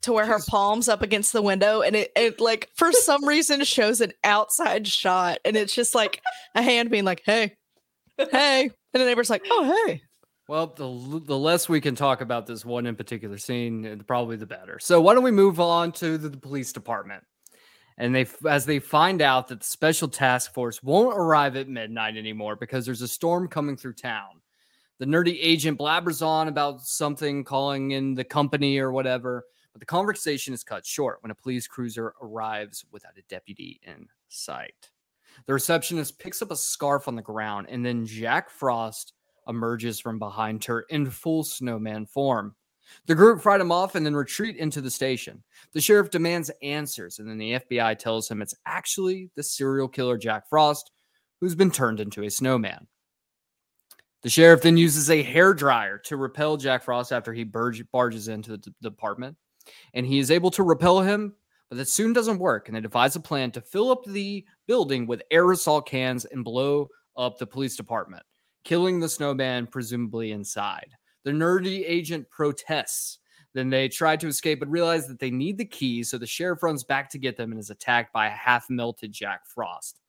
to 0.03 0.13
where 0.13 0.25
her 0.25 0.39
palms 0.47 0.89
up 0.89 1.01
against 1.01 1.33
the 1.33 1.41
window, 1.41 1.81
and 1.81 1.95
it, 1.95 2.11
it 2.15 2.39
like 2.39 2.69
for 2.75 2.91
some 2.91 3.25
reason 3.25 3.63
shows 3.63 4.01
an 4.01 4.13
outside 4.23 4.87
shot, 4.87 5.39
and 5.45 5.55
it's 5.55 5.73
just 5.75 5.95
like 5.95 6.21
a 6.55 6.61
hand 6.61 6.89
being 6.89 7.05
like, 7.05 7.21
"Hey, 7.25 7.55
hey," 8.31 8.63
and 8.93 9.01
the 9.01 9.05
neighbor's 9.05 9.29
like, 9.29 9.45
"Oh, 9.49 9.85
hey." 9.87 10.01
Well, 10.47 10.67
the, 10.67 11.21
the 11.23 11.37
less 11.37 11.69
we 11.69 11.79
can 11.79 11.95
talk 11.95 12.19
about 12.19 12.45
this 12.45 12.65
one 12.65 12.85
in 12.85 12.97
particular 12.97 13.37
scene, 13.37 13.85
uh, 13.85 14.03
probably 14.05 14.35
the 14.35 14.45
better. 14.45 14.79
So 14.79 14.99
why 14.99 15.13
don't 15.13 15.23
we 15.23 15.31
move 15.31 15.61
on 15.61 15.93
to 15.93 16.17
the, 16.17 16.27
the 16.27 16.37
police 16.37 16.73
department? 16.73 17.23
And 17.97 18.13
they, 18.13 18.25
as 18.49 18.65
they 18.65 18.79
find 18.79 19.21
out 19.21 19.47
that 19.47 19.61
the 19.61 19.65
special 19.65 20.09
task 20.09 20.53
force 20.53 20.83
won't 20.83 21.17
arrive 21.17 21.55
at 21.55 21.69
midnight 21.69 22.17
anymore 22.17 22.57
because 22.57 22.85
there's 22.85 23.01
a 23.01 23.07
storm 23.07 23.47
coming 23.47 23.77
through 23.77 23.93
town. 23.93 24.41
The 24.99 25.05
nerdy 25.05 25.37
agent 25.39 25.79
blabbers 25.79 26.25
on 26.25 26.47
about 26.47 26.81
something 26.81 27.43
calling 27.43 27.91
in 27.91 28.13
the 28.13 28.23
company 28.25 28.77
or 28.77 28.91
whatever, 28.91 29.45
but 29.71 29.79
the 29.79 29.85
conversation 29.85 30.53
is 30.53 30.63
cut 30.63 30.85
short 30.85 31.19
when 31.21 31.31
a 31.31 31.35
police 31.35 31.65
cruiser 31.65 32.13
arrives 32.21 32.83
without 32.91 33.17
a 33.17 33.21
deputy 33.29 33.79
in 33.83 34.07
sight. 34.27 34.89
The 35.47 35.53
receptionist 35.53 36.19
picks 36.19 36.41
up 36.41 36.51
a 36.51 36.55
scarf 36.55 37.07
on 37.07 37.15
the 37.15 37.21
ground, 37.21 37.67
and 37.69 37.85
then 37.85 38.05
Jack 38.05 38.49
Frost 38.49 39.13
emerges 39.47 39.99
from 39.99 40.19
behind 40.19 40.63
her 40.65 40.81
in 40.89 41.09
full 41.09 41.43
snowman 41.43 42.05
form. 42.05 42.55
The 43.05 43.15
group 43.15 43.41
fight 43.41 43.61
him 43.61 43.71
off 43.71 43.95
and 43.95 44.05
then 44.05 44.15
retreat 44.15 44.57
into 44.57 44.81
the 44.81 44.91
station. 44.91 45.43
The 45.73 45.81
sheriff 45.81 46.09
demands 46.09 46.51
answers, 46.61 47.19
and 47.19 47.29
then 47.29 47.37
the 47.37 47.53
FBI 47.53 47.97
tells 47.97 48.29
him 48.29 48.41
it's 48.41 48.55
actually 48.65 49.29
the 49.35 49.43
serial 49.43 49.87
killer 49.87 50.17
Jack 50.17 50.49
Frost 50.49 50.91
who's 51.41 51.55
been 51.55 51.71
turned 51.71 51.99
into 51.99 52.23
a 52.23 52.29
snowman. 52.29 52.87
The 54.21 54.29
sheriff 54.29 54.61
then 54.61 54.77
uses 54.77 55.09
a 55.09 55.23
hair 55.23 55.53
dryer 55.53 55.97
to 56.05 56.15
repel 56.15 56.55
Jack 56.55 56.83
Frost 56.83 57.11
after 57.11 57.33
he 57.33 57.43
barges 57.43 58.27
into 58.27 58.57
the 58.57 58.73
department, 58.81 59.35
and 59.95 60.05
he 60.05 60.19
is 60.19 60.29
able 60.29 60.51
to 60.51 60.63
repel 60.63 61.01
him, 61.01 61.33
but 61.71 61.77
that 61.77 61.87
soon 61.87 62.11
doesn't 62.11 62.37
work. 62.37 62.67
And 62.67 62.75
they 62.75 62.81
devise 62.81 63.15
a 63.15 63.21
plan 63.21 63.49
to 63.51 63.61
fill 63.61 63.91
up 63.91 64.03
the 64.03 64.45
building 64.67 65.07
with 65.07 65.23
aerosol 65.31 65.83
cans 65.85 66.25
and 66.25 66.43
blow 66.43 66.89
up 67.15 67.37
the 67.37 67.47
police 67.47 67.77
department 67.77 68.23
killing 68.65 68.99
the 68.99 69.09
snowman 69.09 69.65
presumably 69.65 70.33
inside. 70.33 70.89
The 71.23 71.31
nerdy 71.31 71.83
agent 71.87 72.29
protests. 72.29 73.19
Then 73.53 73.69
they 73.69 73.87
try 73.89 74.15
to 74.17 74.27
escape 74.27 74.59
but 74.59 74.69
realize 74.69 75.07
that 75.07 75.19
they 75.19 75.31
need 75.31 75.57
the 75.57 75.65
keys, 75.65 76.09
so 76.09 76.17
the 76.17 76.27
sheriff 76.27 76.61
runs 76.61 76.83
back 76.83 77.09
to 77.09 77.17
get 77.17 77.37
them 77.37 77.51
and 77.51 77.59
is 77.59 77.69
attacked 77.69 78.13
by 78.13 78.27
a 78.27 78.31
half 78.31 78.69
melted 78.69 79.11
Jack 79.11 79.45
Frost. 79.45 79.99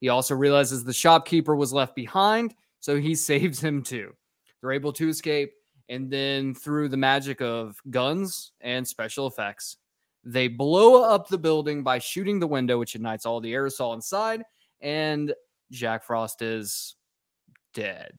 He 0.00 0.08
also 0.08 0.34
realizes 0.34 0.84
the 0.84 0.92
shopkeeper 0.92 1.54
was 1.54 1.72
left 1.72 1.94
behind, 1.94 2.54
so 2.80 2.96
he 2.96 3.14
saves 3.14 3.60
him 3.60 3.82
too. 3.82 4.14
They're 4.60 4.72
able 4.72 4.92
to 4.94 5.08
escape, 5.08 5.52
and 5.88 6.10
then 6.10 6.54
through 6.54 6.88
the 6.88 6.96
magic 6.96 7.40
of 7.40 7.80
guns 7.90 8.52
and 8.60 8.86
special 8.86 9.26
effects, 9.26 9.76
they 10.24 10.48
blow 10.48 11.02
up 11.02 11.28
the 11.28 11.38
building 11.38 11.82
by 11.82 11.98
shooting 11.98 12.38
the 12.40 12.46
window, 12.46 12.78
which 12.78 12.94
ignites 12.94 13.26
all 13.26 13.40
the 13.40 13.52
aerosol 13.52 13.94
inside, 13.94 14.42
and 14.80 15.34
Jack 15.70 16.04
Frost 16.04 16.42
is 16.42 16.96
dead. 17.72 18.18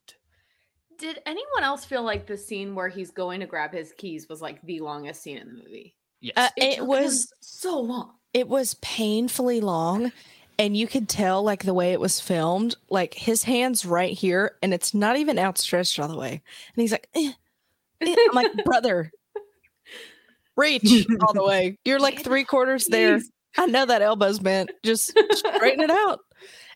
did 0.97 1.19
anyone 1.25 1.63
else 1.63 1.83
feel 1.83 2.03
like 2.03 2.25
the 2.25 2.37
scene 2.37 2.73
where 2.75 2.87
he's 2.87 3.11
going 3.11 3.39
to 3.39 3.45
grab 3.45 3.73
his 3.73 3.93
keys 3.97 4.29
was 4.29 4.41
like 4.41 4.61
the 4.63 4.79
longest 4.79 5.21
scene 5.21 5.37
in 5.37 5.47
the 5.47 5.53
movie 5.53 5.95
Yes. 6.21 6.33
Uh, 6.37 6.49
it 6.57 6.69
took 6.71 6.79
him 6.79 6.87
was 6.87 7.33
so 7.41 7.79
long 7.79 8.13
it 8.33 8.47
was 8.47 8.75
painfully 8.75 9.61
long, 9.61 10.11
and 10.57 10.75
you 10.77 10.87
could 10.87 11.09
tell 11.09 11.43
like 11.43 11.63
the 11.63 11.73
way 11.73 11.91
it 11.91 11.99
was 11.99 12.19
filmed, 12.19 12.75
like 12.89 13.13
his 13.13 13.43
hands 13.43 13.85
right 13.85 14.13
here, 14.13 14.57
and 14.61 14.73
it's 14.73 14.93
not 14.93 15.17
even 15.17 15.37
outstretched 15.37 15.99
all 15.99 16.07
the 16.07 16.17
way, 16.17 16.31
and 16.31 16.81
he's 16.81 16.91
like, 16.91 17.09
eh, 17.15 17.31
eh. 18.01 18.15
"I'm 18.29 18.35
like, 18.35 18.51
brother." 18.65 19.11
Reach 20.61 21.07
all 21.21 21.33
the 21.33 21.43
way. 21.43 21.77
You're 21.85 21.99
like 21.99 22.23
three 22.23 22.43
quarters 22.43 22.85
there. 22.85 23.17
Jeez. 23.17 23.23
I 23.57 23.65
know 23.65 23.85
that 23.85 24.01
elbow's 24.01 24.39
bent. 24.39 24.71
Just 24.83 25.17
straighten 25.33 25.81
it 25.81 25.89
out. 25.89 26.19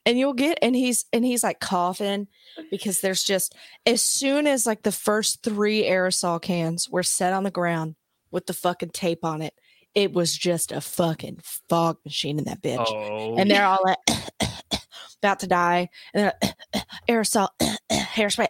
And 0.05 0.19
you'll 0.19 0.33
get 0.33 0.59
and 0.61 0.75
he's 0.75 1.05
and 1.13 1.25
he's 1.25 1.43
like 1.43 1.59
coughing 1.59 2.27
because 2.69 3.01
there's 3.01 3.23
just 3.23 3.55
as 3.85 4.01
soon 4.01 4.45
as 4.45 4.65
like 4.65 4.83
the 4.83 4.91
first 4.91 5.41
three 5.41 5.83
aerosol 5.83 6.41
cans 6.41 6.89
were 6.89 7.01
set 7.03 7.33
on 7.33 7.43
the 7.43 7.51
ground 7.51 7.95
with 8.29 8.45
the 8.45 8.53
fucking 8.53 8.89
tape 8.89 9.23
on 9.23 9.41
it, 9.41 9.53
it 9.95 10.13
was 10.13 10.37
just 10.37 10.71
a 10.71 10.81
fucking 10.81 11.39
fog 11.69 11.97
machine 12.05 12.37
in 12.37 12.45
that 12.45 12.61
bitch. 12.61 12.85
oh, 12.87 13.35
And 13.37 13.49
they're 13.49 13.65
all 13.65 13.79
like 13.83 13.97
about 15.23 15.39
to 15.39 15.47
die. 15.47 15.89
And 16.13 16.23
they're 16.23 16.33
like, 16.43 16.85
aerosol, 17.09 17.47
hairspray, 17.91 18.47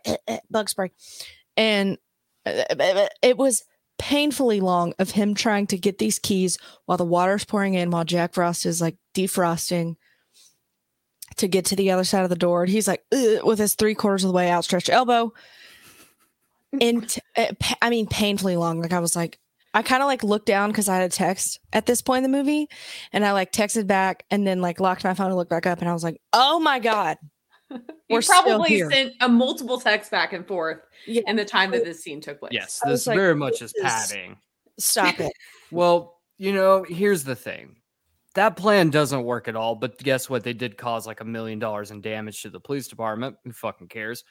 bug 0.49 0.69
spray. 0.69 0.91
And 1.55 1.97
uh, 2.45 3.07
it 3.21 3.37
was 3.37 3.63
painfully 3.97 4.59
long 4.59 4.93
of 4.99 5.11
him 5.11 5.33
trying 5.33 5.67
to 5.67 5.77
get 5.77 5.97
these 5.97 6.19
keys 6.19 6.57
while 6.85 6.97
the 6.97 7.05
water's 7.05 7.45
pouring 7.45 7.73
in, 7.73 7.91
while 7.91 8.05
Jack 8.05 8.33
Frost 8.33 8.65
is 8.65 8.81
like 8.81 8.97
defrosting 9.13 9.95
to 11.37 11.47
get 11.47 11.65
to 11.65 11.75
the 11.75 11.91
other 11.91 12.03
side 12.03 12.23
of 12.23 12.29
the 12.29 12.35
door. 12.35 12.63
And 12.63 12.71
he's 12.71 12.87
like, 12.87 13.03
with 13.11 13.59
his 13.59 13.75
three 13.75 13.95
quarters 13.95 14.23
of 14.23 14.29
the 14.29 14.33
way 14.33 14.51
outstretched 14.51 14.89
elbow. 14.89 15.33
And 16.79 17.07
t- 17.07 17.21
uh, 17.37 17.47
I 17.81 17.89
mean, 17.89 18.07
painfully 18.07 18.57
long. 18.57 18.81
Like 18.81 18.93
I 18.93 18.99
was 18.99 19.15
like, 19.15 19.39
I 19.73 19.81
kind 19.81 20.01
of 20.01 20.07
like 20.07 20.23
looked 20.23 20.45
down 20.45 20.69
because 20.71 20.87
I 20.87 20.95
had 20.95 21.03
a 21.03 21.09
text 21.09 21.59
at 21.73 21.85
this 21.85 22.01
point 22.01 22.23
in 22.23 22.31
the 22.31 22.37
movie, 22.37 22.69
and 23.11 23.25
I 23.25 23.33
like 23.33 23.51
texted 23.51 23.87
back 23.87 24.23
and 24.31 24.47
then 24.47 24.61
like 24.61 24.79
locked 24.79 25.03
my 25.03 25.13
phone 25.13 25.27
and 25.27 25.35
looked 25.35 25.49
back 25.49 25.65
up, 25.65 25.79
and 25.79 25.89
I 25.89 25.93
was 25.93 26.03
like, 26.03 26.21
oh 26.31 26.59
my 26.59 26.79
god, 26.79 27.17
you 27.71 27.79
We're 28.09 28.21
probably 28.21 28.69
here. 28.69 28.91
sent 28.91 29.13
a 29.21 29.27
multiple 29.29 29.79
texts 29.79 30.11
back 30.11 30.33
and 30.33 30.47
forth 30.47 30.79
Yeah. 31.07 31.23
in 31.27 31.35
the 31.35 31.45
time 31.45 31.71
that 31.71 31.83
this 31.83 32.03
scene 32.03 32.21
took 32.21 32.39
place 32.39 32.51
yes, 32.53 32.79
this 32.85 33.07
like, 33.07 33.17
very 33.17 33.35
much 33.35 33.61
is 33.61 33.73
is- 33.73 33.81
padding. 33.81 34.37
stop 34.79 35.19
it. 35.19 35.31
Well, 35.71 36.19
you 36.37 36.53
know, 36.53 36.83
here's 36.87 37.23
the 37.23 37.35
thing. 37.35 37.77
That 38.35 38.55
plan 38.57 38.89
doesn't 38.91 39.23
work 39.23 39.47
at 39.47 39.55
all, 39.55 39.75
but 39.75 39.97
guess 39.97 40.29
what? 40.29 40.43
They 40.43 40.53
did 40.53 40.77
cause 40.77 41.07
like 41.07 41.21
a 41.21 41.25
million 41.25 41.57
dollars 41.57 41.89
in 41.91 42.01
damage 42.01 42.41
to 42.43 42.49
the 42.49 42.59
police 42.59 42.87
department. 42.87 43.37
Who 43.45 43.51
fucking 43.53 43.87
cares? 43.87 44.23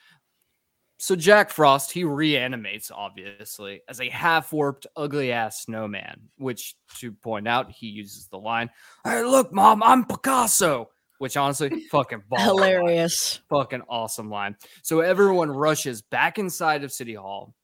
So 0.97 1.15
Jack 1.15 1.49
Frost, 1.49 1.91
he 1.91 2.03
reanimates 2.05 2.89
obviously 2.89 3.81
as 3.89 3.99
a 3.99 4.07
half-warped, 4.09 4.87
ugly 4.95 5.31
ass 5.33 5.63
snowman, 5.63 6.29
which 6.37 6.75
to 6.99 7.11
point 7.11 7.47
out, 7.49 7.69
he 7.69 7.87
uses 7.87 8.27
the 8.27 8.37
line, 8.37 8.69
Hey, 9.03 9.23
look, 9.23 9.51
mom, 9.51 9.83
I'm 9.83 10.05
Picasso, 10.05 10.89
which 11.25 11.37
honestly, 11.37 11.79
fucking 11.89 12.21
baller 12.31 12.37
line. 12.37 12.45
Hilarious. 12.45 13.41
fucking 13.49 13.81
awesome 13.89 14.29
line. 14.29 14.55
So 14.83 14.99
everyone 14.99 15.49
rushes 15.49 16.03
back 16.03 16.37
inside 16.37 16.83
of 16.83 16.91
City 16.91 17.15
Hall. 17.15 17.55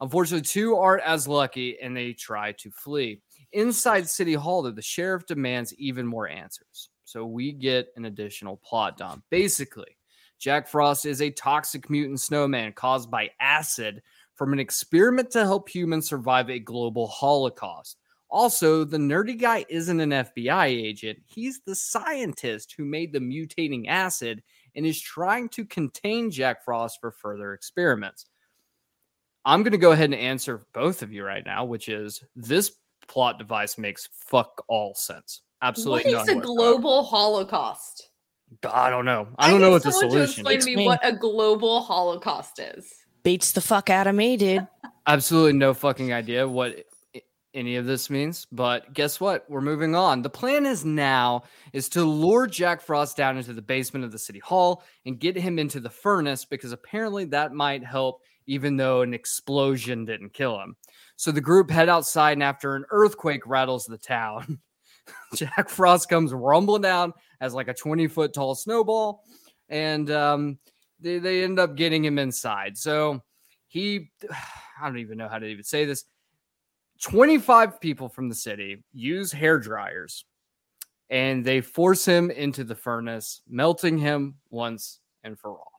Unfortunately, 0.00 0.46
two 0.46 0.76
aren't 0.76 1.02
as 1.02 1.26
lucky 1.26 1.76
and 1.82 1.96
they 1.96 2.12
try 2.12 2.52
to 2.52 2.70
flee. 2.70 3.20
Inside 3.50 4.08
City 4.08 4.34
Hall, 4.34 4.62
though, 4.62 4.70
the 4.70 4.80
sheriff 4.80 5.26
demands 5.26 5.74
even 5.74 6.06
more 6.06 6.28
answers. 6.28 6.88
So 7.04 7.26
we 7.26 7.50
get 7.50 7.88
an 7.96 8.04
additional 8.04 8.58
plot 8.58 8.96
dump. 8.96 9.24
Basically, 9.28 9.98
Jack 10.38 10.68
Frost 10.68 11.04
is 11.04 11.20
a 11.20 11.30
toxic 11.30 11.90
mutant 11.90 12.20
snowman 12.20 12.72
caused 12.74 13.10
by 13.10 13.30
acid 13.40 14.02
from 14.36 14.52
an 14.52 14.60
experiment 14.60 15.32
to 15.32 15.40
help 15.40 15.68
humans 15.68 16.08
survive 16.08 16.48
a 16.48 16.60
global 16.60 17.08
holocaust. 17.08 17.96
Also, 18.30 18.84
the 18.84 18.96
nerdy 18.96 19.36
guy 19.38 19.64
isn't 19.68 19.98
an 20.00 20.10
FBI 20.10 20.66
agent. 20.66 21.18
He's 21.26 21.60
the 21.66 21.74
scientist 21.74 22.74
who 22.76 22.84
made 22.84 23.12
the 23.12 23.18
mutating 23.18 23.88
acid 23.88 24.42
and 24.76 24.86
is 24.86 25.00
trying 25.00 25.48
to 25.50 25.64
contain 25.64 26.30
Jack 26.30 26.64
Frost 26.64 26.98
for 27.00 27.10
further 27.10 27.54
experiments. 27.54 28.26
I'm 29.44 29.62
going 29.62 29.72
to 29.72 29.78
go 29.78 29.92
ahead 29.92 30.04
and 30.12 30.14
answer 30.14 30.66
both 30.72 31.02
of 31.02 31.12
you 31.12 31.24
right 31.24 31.44
now, 31.44 31.64
which 31.64 31.88
is 31.88 32.22
this 32.36 32.72
plot 33.08 33.38
device 33.38 33.78
makes 33.78 34.08
fuck 34.12 34.62
all 34.68 34.94
sense. 34.94 35.42
Absolutely 35.62 36.12
What 36.14 36.22
is 36.22 36.28
a 36.28 36.34
whatsoever. 36.36 36.40
global 36.42 37.02
holocaust? 37.02 38.10
I 38.68 38.90
don't 38.90 39.04
know. 39.04 39.28
I 39.38 39.50
don't 39.50 39.60
know 39.60 39.68
need 39.68 39.72
what 39.72 39.82
the 39.82 39.92
someone 39.92 40.18
to 40.18 40.26
solution 40.26 40.40
explain 40.46 40.58
is. 40.58 40.64
to 40.64 40.70
me 40.70 40.76
me. 40.76 40.86
what 40.86 41.00
a 41.02 41.12
global 41.12 41.80
holocaust 41.82 42.58
is. 42.60 42.92
Beats 43.22 43.52
the 43.52 43.60
fuck 43.60 43.90
out 43.90 44.06
of 44.06 44.14
me, 44.14 44.36
dude. 44.36 44.66
Absolutely 45.06 45.54
no 45.54 45.74
fucking 45.74 46.12
idea 46.12 46.46
what 46.46 46.70
i- 46.72 46.84
any 47.54 47.76
of 47.76 47.86
this 47.86 48.10
means. 48.10 48.46
But 48.52 48.92
guess 48.92 49.20
what? 49.20 49.44
We're 49.48 49.60
moving 49.60 49.94
on. 49.94 50.22
The 50.22 50.30
plan 50.30 50.66
is 50.66 50.84
now 50.84 51.44
is 51.72 51.88
to 51.90 52.04
lure 52.04 52.46
Jack 52.46 52.80
Frost 52.80 53.16
down 53.16 53.36
into 53.36 53.52
the 53.52 53.62
basement 53.62 54.04
of 54.04 54.12
the 54.12 54.18
city 54.18 54.38
hall 54.38 54.84
and 55.06 55.18
get 55.18 55.36
him 55.36 55.58
into 55.58 55.80
the 55.80 55.90
furnace 55.90 56.44
because 56.44 56.72
apparently 56.72 57.24
that 57.26 57.52
might 57.52 57.84
help, 57.84 58.22
even 58.46 58.76
though 58.76 59.02
an 59.02 59.14
explosion 59.14 60.04
didn't 60.04 60.32
kill 60.32 60.60
him. 60.60 60.76
So 61.16 61.30
the 61.30 61.40
group 61.40 61.70
head 61.70 61.88
outside, 61.88 62.32
and 62.32 62.42
after 62.42 62.76
an 62.76 62.84
earthquake 62.90 63.46
rattles 63.46 63.84
the 63.84 63.98
town, 63.98 64.58
Jack 65.34 65.68
Frost 65.68 66.08
comes 66.08 66.32
rumbling 66.32 66.82
down 66.82 67.12
as 67.40 67.54
like 67.54 67.68
a 67.68 67.74
20 67.74 68.06
foot 68.08 68.32
tall 68.32 68.54
snowball, 68.54 69.24
and 69.68 70.10
um, 70.10 70.58
they, 71.00 71.18
they 71.18 71.42
end 71.42 71.58
up 71.58 71.76
getting 71.76 72.04
him 72.04 72.18
inside. 72.18 72.78
So 72.78 73.22
he, 73.68 74.10
I 74.80 74.86
don't 74.86 74.98
even 74.98 75.18
know 75.18 75.28
how 75.28 75.38
to 75.38 75.46
even 75.46 75.64
say 75.64 75.84
this. 75.84 76.04
25 77.02 77.80
people 77.80 78.08
from 78.08 78.28
the 78.28 78.34
city 78.34 78.82
use 78.92 79.32
hair 79.32 79.58
dryers 79.58 80.24
and 81.08 81.44
they 81.44 81.60
force 81.60 82.04
him 82.04 82.30
into 82.30 82.62
the 82.62 82.74
furnace, 82.74 83.42
melting 83.48 83.98
him 83.98 84.36
once 84.50 85.00
and 85.24 85.38
for 85.38 85.50
all. 85.50 85.72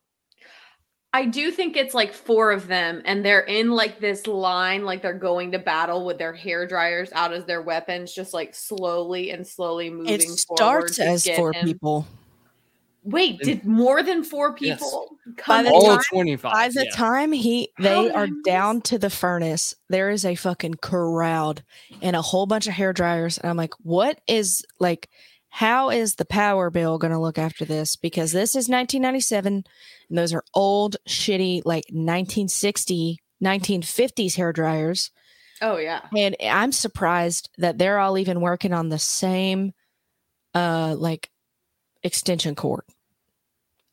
I 1.13 1.25
do 1.25 1.51
think 1.51 1.75
it's 1.75 1.93
like 1.93 2.13
four 2.13 2.51
of 2.51 2.67
them, 2.67 3.01
and 3.03 3.23
they're 3.23 3.41
in 3.41 3.71
like 3.71 3.99
this 3.99 4.27
line, 4.27 4.85
like 4.85 5.01
they're 5.01 5.13
going 5.13 5.51
to 5.51 5.59
battle 5.59 6.05
with 6.05 6.17
their 6.17 6.33
hair 6.33 6.65
dryers 6.65 7.09
out 7.11 7.33
as 7.33 7.43
their 7.43 7.61
weapons, 7.61 8.13
just 8.13 8.33
like 8.33 8.55
slowly 8.55 9.31
and 9.31 9.45
slowly 9.45 9.89
moving 9.89 10.13
It 10.13 10.21
forward. 10.21 10.39
starts 10.89 10.95
to 10.97 11.05
as 11.05 11.27
four 11.35 11.51
him. 11.51 11.65
people. 11.65 12.07
Wait, 13.03 13.39
did 13.39 13.65
more 13.65 14.03
than 14.03 14.23
four 14.23 14.55
Yes. 14.59 14.79
people 14.79 15.17
By 15.47 15.63
come? 15.63 15.65
the? 15.65 15.71
All 15.71 15.95
time- 15.95 16.03
25. 16.11 16.51
By 16.51 16.69
the 16.69 16.85
yeah. 16.85 16.91
time 16.95 17.31
he 17.31 17.69
they 17.79 18.03
did 18.03 18.11
I 18.11 18.15
are 18.21 18.27
miss- 18.27 18.43
down 18.45 18.81
to 18.81 18.99
the 18.99 19.09
furnace, 19.09 19.73
there 19.89 20.09
is 20.11 20.23
a 20.23 20.35
fucking 20.35 20.75
crowd 20.75 21.63
and 22.01 22.15
a 22.15 22.21
whole 22.21 22.45
bunch 22.45 22.67
of 22.67 22.73
hair 22.73 22.93
dryers. 22.93 23.37
And 23.39 23.49
I'm 23.49 23.57
like, 23.57 23.73
what 23.81 24.19
is 24.27 24.63
like 24.79 25.09
how 25.53 25.89
is 25.89 26.15
the 26.15 26.23
power 26.25 26.69
bill 26.69 26.97
going 26.97 27.11
to 27.11 27.19
look 27.19 27.37
after 27.37 27.65
this? 27.65 27.97
Because 27.97 28.31
this 28.31 28.51
is 28.51 28.69
1997 28.69 29.65
and 30.09 30.17
those 30.17 30.31
are 30.33 30.45
old, 30.53 30.95
shitty, 31.09 31.63
like 31.65 31.83
1960, 31.91 33.19
1950s 33.43 34.35
hair 34.35 34.53
dryers. 34.53 35.11
Oh 35.61 35.77
yeah. 35.77 36.01
And 36.15 36.35
I'm 36.41 36.71
surprised 36.71 37.49
that 37.57 37.77
they're 37.77 37.99
all 37.99 38.17
even 38.17 38.39
working 38.41 38.73
on 38.73 38.89
the 38.89 38.99
same 38.99 39.73
uh 40.53 40.95
like 40.97 41.29
extension 42.03 42.55
cord. 42.55 42.83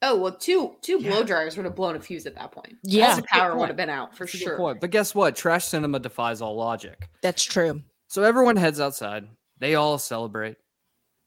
Oh 0.01 0.17
well, 0.17 0.33
two 0.33 0.77
two 0.81 0.99
Yeah. 1.01 1.11
blow 1.11 1.23
dryers 1.25 1.57
would 1.57 1.67
have 1.67 1.75
blown 1.75 1.97
a 1.97 2.01
fuse 2.01 2.27
at 2.27 2.35
that 2.37 2.53
point. 2.53 2.77
Yeah. 2.85 3.01
the 3.03 3.07
That's 3.07 3.19
a 3.19 3.23
good 3.23 3.29
power 3.31 3.57
would 3.57 3.69
have 3.69 3.77
been 3.77 3.91
out 3.91 4.17
for 4.17 4.25
That's 4.27 4.39
sure. 4.39 4.57
point. 4.57 4.81
But 4.81 4.91
guess 4.91 5.15
what? 5.15 5.35
Trash 5.35 5.65
cinema 5.67 5.99
defies 5.99 6.41
all 6.41 6.55
logic. 6.57 7.09
That's 7.23 7.43
true. 7.43 7.83
So 8.07 8.23
everyone 8.23 8.57
heads 8.57 8.81
outside. 8.81 9.27
They 9.59 9.75
all 9.75 9.99
celebrate. 9.99 10.57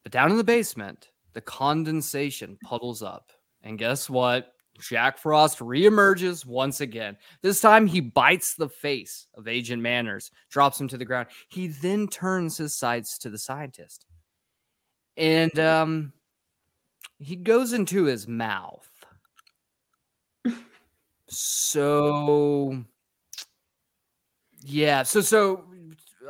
But 0.04 0.12
down 0.12 0.30
in 0.30 0.38
the 0.38 0.44
basement, 0.44 1.10
the 1.34 1.42
condensation 1.42 2.58
puddles 2.64 3.02
up. 3.02 3.30
And 3.62 3.78
guess 3.78 4.08
what? 4.08 4.54
Jack 4.80 5.18
Frost 5.18 5.58
reemerges 5.58 6.46
once 6.46 6.80
again. 6.80 7.16
This 7.42 7.60
time 7.60 7.86
he 7.86 8.00
bites 8.00 8.54
the 8.54 8.70
face 8.70 9.28
of 9.34 9.46
Agent 9.46 9.82
Manners, 9.82 10.30
drops 10.50 10.80
him 10.80 10.88
to 10.88 10.96
the 10.96 11.04
ground. 11.04 11.28
He 11.50 11.68
then 11.68 12.08
turns 12.08 12.56
his 12.56 12.74
sights 12.74 13.18
to 13.18 13.30
the 13.30 13.38
scientist. 13.38 14.06
And 15.18 15.56
um 15.60 16.12
he 17.22 17.36
goes 17.36 17.72
into 17.72 18.04
his 18.04 18.26
mouth. 18.26 18.88
So 21.28 22.84
yeah, 24.60 25.02
so 25.02 25.20
so 25.20 25.64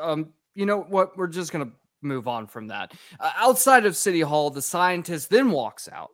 um 0.01 0.33
you 0.55 0.67
know 0.67 0.81
what? 0.83 1.17
We're 1.17 1.27
just 1.29 1.53
gonna 1.53 1.71
move 2.03 2.29
on 2.29 2.47
from 2.47 2.69
that. 2.69 2.93
Uh, 3.19 3.33
outside 3.37 3.87
of 3.87 3.97
City 3.97 4.21
Hall, 4.21 4.51
the 4.51 4.63
scientist 4.63 5.31
then 5.31 5.51
walks 5.51 5.89
out. 5.89 6.11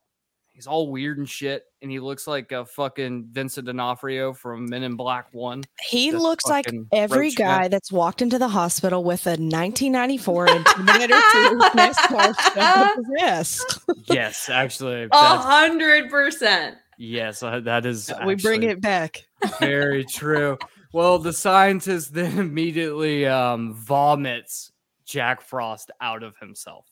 He's 0.59 0.67
all 0.67 0.91
weird 0.91 1.19
and 1.19 1.29
shit, 1.29 1.67
and 1.83 1.89
he 1.89 2.01
looks 2.01 2.27
like 2.27 2.51
a 2.51 2.67
fucking 2.67 3.29
Vincent 3.31 3.69
D'Onofrio 3.69 4.33
from 4.33 4.69
Men 4.69 4.83
in 4.83 4.97
Black 4.97 5.27
One. 5.31 5.63
He 5.89 6.11
This 6.11 6.21
looks 6.21 6.47
like 6.47 6.67
every 6.91 7.27
roach 7.29 7.39
man. 7.39 7.47
guy 7.61 7.69
that's 7.69 7.93
walked 7.93 8.23
into 8.23 8.41
the 8.41 8.49
hospital 8.49 9.05
with 9.05 9.25
a 9.29 9.39
1994 9.39 10.47
Intimidator 10.49 11.09
2 11.09 11.59
NASCAR 11.79 12.35
stuff 12.41 12.57
up 12.59 12.97
his 12.97 13.23
ass. 13.23 13.81
Yes, 14.11 14.49
actually, 14.49 15.07
A 15.13 15.17
hundred 15.39 16.11
percent. 16.11 16.77
yes, 16.99 17.41
uh, 17.45 17.61
that 17.61 17.87
is. 17.87 18.11
we 18.27 18.35
bring 18.35 18.65
it 18.65 18.81
back. 18.81 19.23
Very 19.61 20.05
true. 20.05 20.59
Well, 20.93 21.21
the 21.21 21.33
scientist 21.33 22.13
then 22.15 22.37
immediately 22.37 23.27
um, 23.27 23.75
vomits 23.75 24.73
Jack 25.07 25.41
Frost 25.41 25.93
out 26.01 26.25
of 26.25 26.37
himself. 26.39 26.87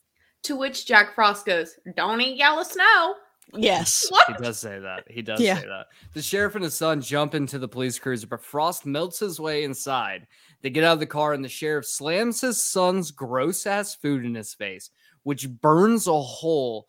To 0.45 0.55
which 0.57 0.87
Jack 0.87 1.17
Frost 1.17 1.45
goes, 1.47 1.75
"Don't 1.97 2.21
eat 2.21 2.37
yellow 2.37 2.63
snow." 2.63 3.15
Yes. 3.55 4.07
He 4.29 4.35
does 4.43 4.59
say 4.59 4.79
that. 4.81 5.05
He 5.09 5.23
does 5.23 5.41
Yeah. 5.41 5.59
say 5.61 5.67
that. 5.67 5.87
The 6.15 6.23
sheriff 6.23 6.55
and 6.57 6.65
his 6.65 6.75
son 6.75 7.01
jump 7.01 7.35
into 7.35 7.59
the 7.59 7.69
police 7.69 7.99
cruiser, 7.99 8.27
but 8.27 8.43
Frost 8.43 8.85
melts 8.87 9.19
his 9.21 9.39
way 9.41 9.65
inside. 9.65 10.27
They 10.63 10.71
get 10.71 10.85
out 10.85 10.95
of 10.95 11.01
the 11.01 11.07
car, 11.07 11.33
and 11.33 11.45
the 11.45 11.49
sheriff 11.49 11.87
slams 11.87 12.41
his 12.41 12.63
son's 12.63 13.11
gross 13.13 13.67
ass 13.67 13.95
food 13.95 14.25
in 14.25 14.35
his 14.35 14.53
face, 14.55 14.91
which 15.23 15.49
burns 15.49 16.07
a 16.09 16.21
hole 16.21 16.89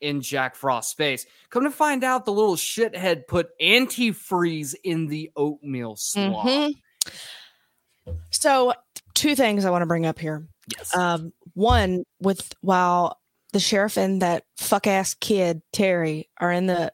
in 0.00 0.20
Jack 0.20 0.56
Frost's 0.56 0.92
face. 0.92 1.24
Come 1.48 1.64
to 1.64 1.70
find 1.70 2.04
out, 2.04 2.26
the 2.26 2.32
little 2.32 2.56
shithead 2.56 3.26
put 3.26 3.48
antifreeze 3.60 4.74
in 4.84 5.06
the 5.06 5.30
oatmeal 5.36 5.96
slop. 5.96 6.46
Mhm. 6.46 6.74
So, 8.30 8.74
two 9.14 9.34
things 9.34 9.64
I 9.64 9.70
want 9.70 9.82
to 9.82 9.86
bring 9.86 10.04
up 10.04 10.18
here. 10.18 10.46
Yes. 10.76 10.94
Um, 10.94 11.32
one, 11.54 12.04
with 12.20 12.52
while 12.60 13.18
the 13.54 13.60
sheriff 13.60 13.96
and 13.96 14.20
that 14.20 14.42
fuck 14.56 14.86
ass 14.86 15.14
kid 15.14 15.62
Terry 15.72 16.28
are 16.38 16.50
in 16.50 16.66
the 16.66 16.92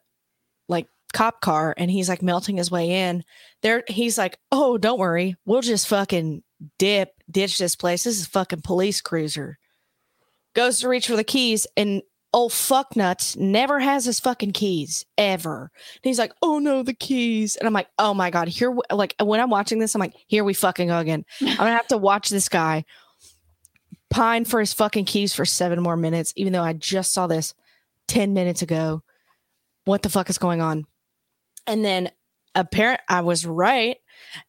like 0.69 0.87
cop 1.11 1.41
car, 1.41 1.73
and 1.75 1.91
he's 1.91 2.07
like 2.07 2.21
melting 2.21 2.55
his 2.55 2.71
way 2.71 2.91
in. 2.91 3.25
There, 3.63 3.83
he's 3.87 4.17
like, 4.17 4.37
"Oh, 4.51 4.77
don't 4.77 4.99
worry, 4.99 5.35
we'll 5.43 5.61
just 5.61 5.87
fucking 5.87 6.43
dip, 6.77 7.09
ditch 7.29 7.57
this 7.57 7.75
place. 7.75 8.03
This 8.03 8.21
is 8.21 8.27
fucking 8.27 8.61
police 8.61 9.01
cruiser." 9.01 9.57
Goes 10.53 10.79
to 10.79 10.87
reach 10.87 11.07
for 11.07 11.15
the 11.15 11.23
keys, 11.23 11.65
and 11.75 12.03
old 12.31 12.53
fuck 12.53 12.95
nuts 12.95 13.35
never 13.35 13.79
has 13.79 14.05
his 14.05 14.19
fucking 14.19 14.51
keys 14.51 15.03
ever. 15.17 15.71
And 15.95 16.09
he's 16.09 16.19
like, 16.19 16.33
"Oh 16.43 16.59
no, 16.59 16.83
the 16.83 16.93
keys," 16.93 17.55
and 17.55 17.67
I'm 17.67 17.73
like, 17.73 17.87
"Oh 17.97 18.13
my 18.13 18.29
god!" 18.29 18.47
Here, 18.47 18.71
like 18.91 19.15
when 19.19 19.39
I'm 19.39 19.49
watching 19.49 19.79
this, 19.79 19.95
I'm 19.95 19.99
like, 19.99 20.15
"Here 20.27 20.43
we 20.43 20.53
fucking 20.53 20.89
go 20.89 20.99
again." 20.99 21.25
I'm 21.41 21.57
gonna 21.57 21.71
have 21.71 21.87
to 21.87 21.97
watch 21.97 22.29
this 22.29 22.49
guy 22.49 22.85
pine 24.11 24.45
for 24.45 24.59
his 24.59 24.73
fucking 24.73 25.05
keys 25.05 25.33
for 25.33 25.45
seven 25.45 25.81
more 25.81 25.97
minutes, 25.97 26.33
even 26.35 26.53
though 26.53 26.61
I 26.61 26.73
just 26.73 27.11
saw 27.13 27.25
this 27.25 27.55
10 28.07 28.33
minutes 28.33 28.61
ago. 28.61 29.01
What 29.85 30.03
the 30.03 30.09
fuck 30.09 30.29
is 30.29 30.37
going 30.37 30.61
on? 30.61 30.85
And 31.65 31.83
then 31.83 32.11
apparent 32.53 33.01
I 33.09 33.21
was 33.21 33.45
right. 33.45 33.97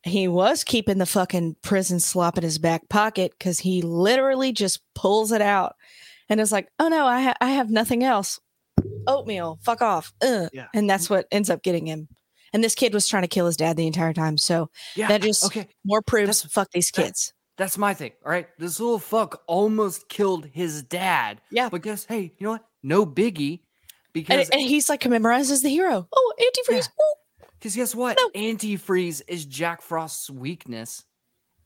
He 0.02 0.28
was 0.28 0.64
keeping 0.64 0.98
the 0.98 1.06
fucking 1.06 1.56
prison 1.62 2.00
slop 2.00 2.36
in 2.36 2.44
his 2.44 2.58
back 2.58 2.88
pocket 2.90 3.32
because 3.38 3.60
he 3.60 3.80
literally 3.80 4.52
just 4.52 4.80
pulls 4.94 5.32
it 5.32 5.40
out 5.40 5.76
and 6.28 6.40
is 6.40 6.52
like, 6.52 6.68
oh 6.78 6.88
no, 6.88 7.06
I, 7.06 7.22
ha- 7.22 7.36
I 7.40 7.50
have 7.50 7.70
nothing 7.70 8.04
else. 8.04 8.40
Oatmeal, 9.06 9.58
fuck 9.62 9.80
off. 9.80 10.12
Yeah. 10.22 10.66
And 10.74 10.90
that's 10.90 11.08
what 11.08 11.26
ends 11.30 11.48
up 11.48 11.62
getting 11.62 11.86
him. 11.86 12.08
And 12.52 12.62
this 12.62 12.74
kid 12.74 12.92
was 12.92 13.08
trying 13.08 13.22
to 13.22 13.28
kill 13.28 13.46
his 13.46 13.56
dad 13.56 13.76
the 13.76 13.86
entire 13.86 14.12
time. 14.12 14.36
So 14.36 14.68
yeah. 14.94 15.08
that 15.08 15.22
just 15.22 15.44
okay. 15.46 15.68
more 15.84 16.02
proves 16.02 16.42
That's- 16.42 16.52
fuck 16.52 16.70
these 16.72 16.90
kids. 16.90 17.32
That's 17.58 17.76
my 17.78 17.94
thing. 17.94 18.12
All 18.24 18.30
right. 18.32 18.48
This 18.58 18.80
little 18.80 18.98
fuck 18.98 19.42
almost 19.46 20.08
killed 20.08 20.46
his 20.46 20.82
dad. 20.82 21.40
Yeah. 21.50 21.68
But 21.68 21.82
guess, 21.82 22.04
hey, 22.04 22.32
you 22.38 22.46
know 22.46 22.52
what? 22.52 22.64
No 22.82 23.04
biggie. 23.06 23.60
because 24.12 24.48
and 24.50 24.60
he's 24.60 24.88
like 24.88 25.06
memorized 25.08 25.50
as 25.50 25.62
the 25.62 25.68
hero. 25.68 26.08
Oh, 26.12 26.32
antifreeze. 26.40 26.88
Oh. 27.00 27.14
Because 27.58 27.76
guess 27.76 27.94
what? 27.94 28.18
No. 28.18 28.30
Antifreeze 28.40 29.22
is 29.28 29.44
Jack 29.44 29.82
Frost's 29.82 30.28
weakness. 30.30 31.04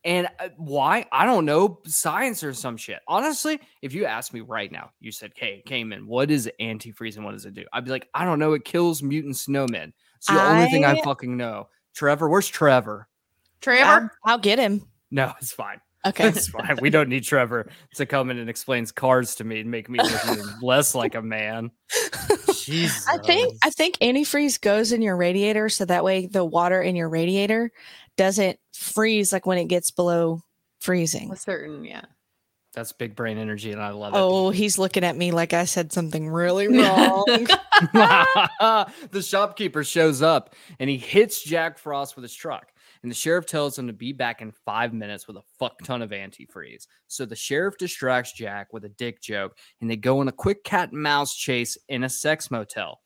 And 0.04 0.28
uh, 0.38 0.50
why? 0.56 1.06
I 1.10 1.24
don't 1.24 1.46
know. 1.46 1.80
Science 1.86 2.44
or 2.44 2.52
some 2.52 2.76
shit. 2.76 3.00
Honestly, 3.08 3.58
if 3.82 3.92
you 3.94 4.04
ask 4.04 4.32
me 4.34 4.40
right 4.40 4.70
now, 4.70 4.90
you 5.00 5.10
said, 5.10 5.32
Hey, 5.36 5.62
Cayman, 5.66 6.06
what 6.06 6.30
is 6.30 6.50
antifreeze 6.60 7.16
and 7.16 7.24
what 7.24 7.32
does 7.32 7.46
it 7.46 7.54
do? 7.54 7.64
I'd 7.72 7.84
be 7.84 7.90
like, 7.90 8.08
I 8.14 8.24
don't 8.24 8.38
know. 8.38 8.52
It 8.52 8.64
kills 8.64 9.02
mutant 9.02 9.34
snowmen. 9.36 9.92
It's 10.18 10.26
the 10.26 10.40
only 10.42 10.66
thing 10.70 10.84
I 10.84 10.96
I- 10.96 11.02
fucking 11.02 11.36
know. 11.36 11.68
Trevor, 11.94 12.28
where's 12.28 12.46
Trevor? 12.48 13.08
Trevor, 13.62 14.12
I'll, 14.24 14.32
I'll 14.34 14.38
get 14.38 14.58
him. 14.58 14.86
No, 15.10 15.32
it's 15.40 15.52
fine. 15.52 15.80
Okay. 16.06 16.28
It's 16.28 16.48
fine. 16.48 16.78
We 16.80 16.90
don't 16.90 17.08
need 17.08 17.24
Trevor 17.24 17.68
to 17.96 18.06
come 18.06 18.30
in 18.30 18.38
and 18.38 18.48
explains 18.48 18.92
cars 18.92 19.34
to 19.36 19.44
me 19.44 19.60
and 19.60 19.70
make 19.70 19.88
me 19.88 19.98
less 20.62 20.94
like 20.94 21.16
a 21.16 21.22
man. 21.22 21.72
Jesus. 22.54 23.08
I 23.08 23.18
think 23.18 23.56
I 23.64 23.70
think 23.70 23.96
antifreeze 23.98 24.60
goes 24.60 24.92
in 24.92 25.02
your 25.02 25.16
radiator 25.16 25.68
so 25.68 25.84
that 25.84 26.04
way 26.04 26.26
the 26.26 26.44
water 26.44 26.80
in 26.80 26.94
your 26.94 27.08
radiator 27.08 27.72
doesn't 28.16 28.58
freeze 28.72 29.32
like 29.32 29.46
when 29.46 29.58
it 29.58 29.66
gets 29.66 29.90
below 29.90 30.42
freezing. 30.80 31.32
a 31.32 31.36
certain, 31.36 31.84
yeah. 31.84 32.02
that's 32.72 32.92
big 32.92 33.16
brain 33.16 33.38
energy, 33.38 33.72
and 33.72 33.80
I 33.80 33.90
love 33.90 34.14
it. 34.14 34.18
Oh, 34.18 34.50
he's 34.50 34.78
looking 34.78 35.04
at 35.04 35.16
me 35.16 35.32
like 35.32 35.52
I 35.52 35.64
said 35.64 35.92
something 35.92 36.28
really 36.28 36.68
wrong. 36.68 37.24
the 39.10 39.22
shopkeeper 39.22 39.82
shows 39.82 40.22
up 40.22 40.54
and 40.78 40.88
he 40.88 40.98
hits 40.98 41.42
Jack 41.42 41.78
Frost 41.78 42.16
with 42.16 42.22
his 42.22 42.34
truck. 42.34 42.72
And 43.06 43.10
the 43.12 43.14
sheriff 43.14 43.46
tells 43.46 43.78
him 43.78 43.86
to 43.86 43.92
be 43.92 44.12
back 44.12 44.42
in 44.42 44.50
five 44.50 44.92
minutes 44.92 45.28
with 45.28 45.36
a 45.36 45.42
fuck 45.60 45.80
ton 45.84 46.02
of 46.02 46.10
antifreeze. 46.10 46.88
So 47.06 47.24
the 47.24 47.36
sheriff 47.36 47.78
distracts 47.78 48.32
Jack 48.32 48.72
with 48.72 48.84
a 48.84 48.88
dick 48.88 49.22
joke 49.22 49.56
and 49.80 49.88
they 49.88 49.94
go 49.94 50.18
on 50.18 50.26
a 50.26 50.32
quick 50.32 50.64
cat 50.64 50.90
and 50.90 51.00
mouse 51.00 51.32
chase 51.36 51.78
in 51.88 52.02
a 52.02 52.08
sex 52.08 52.50
motel. 52.50 53.00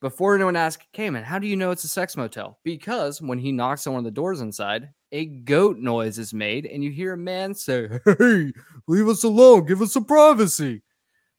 Before 0.00 0.34
anyone 0.34 0.56
asks, 0.56 0.84
Cayman, 0.92 1.22
how 1.22 1.38
do 1.38 1.46
you 1.46 1.54
know 1.54 1.70
it's 1.70 1.84
a 1.84 1.88
sex 1.88 2.16
motel? 2.16 2.58
Because 2.64 3.22
when 3.22 3.38
he 3.38 3.52
knocks 3.52 3.86
on 3.86 3.92
one 3.92 4.00
of 4.00 4.04
the 4.04 4.10
doors 4.10 4.40
inside, 4.40 4.88
a 5.12 5.26
goat 5.26 5.78
noise 5.78 6.18
is 6.18 6.34
made 6.34 6.66
and 6.66 6.82
you 6.82 6.90
hear 6.90 7.12
a 7.12 7.16
man 7.16 7.54
say, 7.54 7.88
Hey, 8.18 8.52
leave 8.88 9.06
us 9.06 9.22
alone, 9.22 9.64
give 9.64 9.80
us 9.80 9.92
some 9.92 10.06
privacy. 10.06 10.82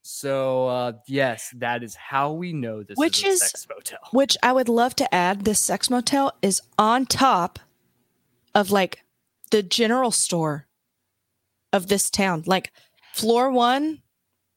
So 0.01 0.67
uh 0.69 0.93
yes, 1.07 1.53
that 1.57 1.83
is 1.83 1.93
how 1.93 2.31
we 2.31 2.53
know 2.53 2.83
this 2.83 2.95
Which 2.97 3.17
is 3.25 3.25
a 3.25 3.27
is- 3.33 3.41
sex 3.41 3.67
motel. 3.69 3.99
Which 4.13 4.37
I 4.41 4.53
would 4.53 4.69
love 4.69 4.95
to 4.95 5.13
add 5.13 5.43
this 5.43 5.59
sex 5.59 5.89
motel 5.89 6.31
is 6.41 6.61
on 6.79 7.05
top 7.05 7.59
of 8.55 8.71
like 8.71 9.03
the 9.51 9.61
general 9.61 10.09
store 10.11 10.65
of 11.71 11.87
this 11.87 12.09
town. 12.09 12.43
Like 12.47 12.71
floor 13.13 13.51
one, 13.51 14.01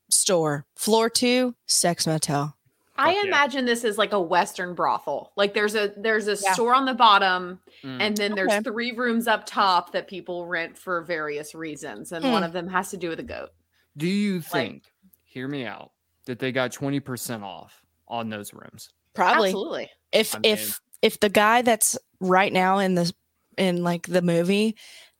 store, 0.09 0.65
floor 0.75 1.09
two, 1.09 1.53
sex 1.67 2.07
motel. 2.07 2.55
I 2.97 3.13
yeah. 3.13 3.23
imagine 3.23 3.63
this 3.65 3.85
is 3.85 3.97
like 3.97 4.11
a 4.11 4.19
Western 4.19 4.73
brothel. 4.75 5.31
Like 5.37 5.53
there's 5.53 5.75
a 5.75 5.93
there's 5.95 6.27
a 6.27 6.35
Yeah. 6.43 6.53
store 6.53 6.73
on 6.73 6.85
the 6.85 6.93
bottom, 6.93 7.59
Mm. 7.83 8.01
and 8.01 8.17
then 8.17 8.35
there's 8.35 8.51
Okay. 8.51 8.61
three 8.63 8.91
rooms 8.91 9.25
up 9.27 9.45
top 9.45 9.93
that 9.93 10.07
people 10.09 10.45
rent 10.47 10.77
for 10.77 11.01
various 11.03 11.55
reasons, 11.55 12.11
and 12.11 12.25
one 12.25 12.41
Hmm. 12.41 12.45
of 12.47 12.51
them 12.51 12.67
has 12.67 12.89
to 12.89 12.97
do 12.97 13.07
with 13.09 13.19
a 13.21 13.23
goat. 13.23 13.51
Do 13.95 14.07
you 14.07 14.41
think, 14.41 14.83
hear 15.23 15.47
me 15.47 15.65
out, 15.65 15.91
that 16.25 16.39
they 16.39 16.51
got 16.51 16.71
20% 16.73 17.41
off 17.43 17.81
on 18.09 18.27
those 18.29 18.53
rooms? 18.53 18.89
Probably. 19.13 19.47
Absolutely. 19.49 19.89
If 20.11 20.35
I'm 20.35 20.41
if 20.43 20.81
if 21.01 21.19
the 21.21 21.29
guy 21.29 21.61
that's 21.61 21.97
right 22.19 22.51
now 22.51 22.79
in 22.79 22.95
the 22.95 23.13
in 23.59 23.83
like 23.83 24.07
the 24.07 24.21
movie 24.21 24.75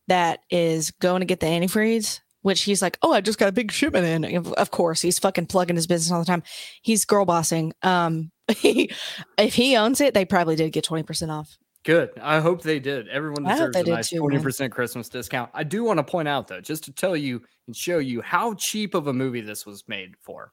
that 0.08 0.40
is 0.50 0.90
going 0.90 1.20
to 1.20 1.26
get 1.26 1.40
the 1.40 1.46
antifreeze, 1.46 2.20
which 2.42 2.62
he's 2.62 2.82
like, 2.82 2.98
oh, 3.02 3.12
I 3.12 3.20
just 3.20 3.38
got 3.38 3.48
a 3.48 3.52
big 3.52 3.70
shipment 3.70 4.06
in. 4.06 4.36
Of, 4.36 4.52
of 4.54 4.70
course, 4.70 5.00
he's 5.00 5.18
fucking 5.18 5.46
plugging 5.46 5.76
his 5.76 5.86
business 5.86 6.12
all 6.12 6.20
the 6.20 6.26
time. 6.26 6.42
He's 6.82 7.04
girl 7.04 7.24
bossing. 7.24 7.72
Um, 7.82 8.32
he, 8.56 8.90
if 9.38 9.54
he 9.54 9.76
owns 9.76 10.00
it, 10.00 10.14
they 10.14 10.24
probably 10.24 10.56
did 10.56 10.72
get 10.72 10.84
twenty 10.84 11.02
percent 11.02 11.30
off. 11.30 11.56
Good. 11.84 12.10
I 12.20 12.40
hope 12.40 12.62
they 12.62 12.78
did. 12.78 13.08
Everyone 13.08 13.44
deserves 13.44 13.76
a 13.76 13.82
did 13.82 13.92
nice 13.92 14.10
too, 14.10 14.20
20% 14.20 14.70
Christmas 14.70 15.08
discount. 15.08 15.50
I 15.54 15.64
do 15.64 15.82
want 15.82 15.96
to 15.96 16.04
point 16.04 16.28
out, 16.28 16.46
though, 16.46 16.60
just 16.60 16.84
to 16.84 16.92
tell 16.92 17.16
you 17.16 17.40
and 17.66 17.74
show 17.74 17.98
you 17.98 18.20
how 18.20 18.52
cheap 18.54 18.94
of 18.94 19.06
a 19.06 19.14
movie 19.14 19.40
this 19.40 19.64
was 19.64 19.82
made 19.88 20.14
for. 20.20 20.52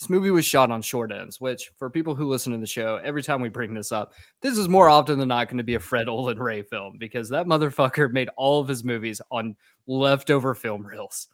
This 0.00 0.08
movie 0.08 0.30
was 0.30 0.46
shot 0.46 0.70
on 0.70 0.80
short 0.80 1.12
ends, 1.12 1.42
which, 1.42 1.72
for 1.76 1.90
people 1.90 2.14
who 2.14 2.26
listen 2.26 2.52
to 2.52 2.58
the 2.58 2.66
show, 2.66 2.98
every 3.04 3.22
time 3.22 3.42
we 3.42 3.50
bring 3.50 3.74
this 3.74 3.92
up, 3.92 4.14
this 4.40 4.56
is 4.56 4.66
more 4.66 4.88
often 4.88 5.18
than 5.18 5.28
not 5.28 5.48
going 5.48 5.58
to 5.58 5.62
be 5.62 5.74
a 5.74 5.80
Fred 5.80 6.08
Olen 6.08 6.38
Ray 6.38 6.62
film 6.62 6.96
because 6.98 7.28
that 7.28 7.44
motherfucker 7.44 8.10
made 8.12 8.30
all 8.34 8.62
of 8.62 8.68
his 8.68 8.82
movies 8.82 9.20
on 9.30 9.56
leftover 9.86 10.54
film 10.54 10.86
reels. 10.86 11.28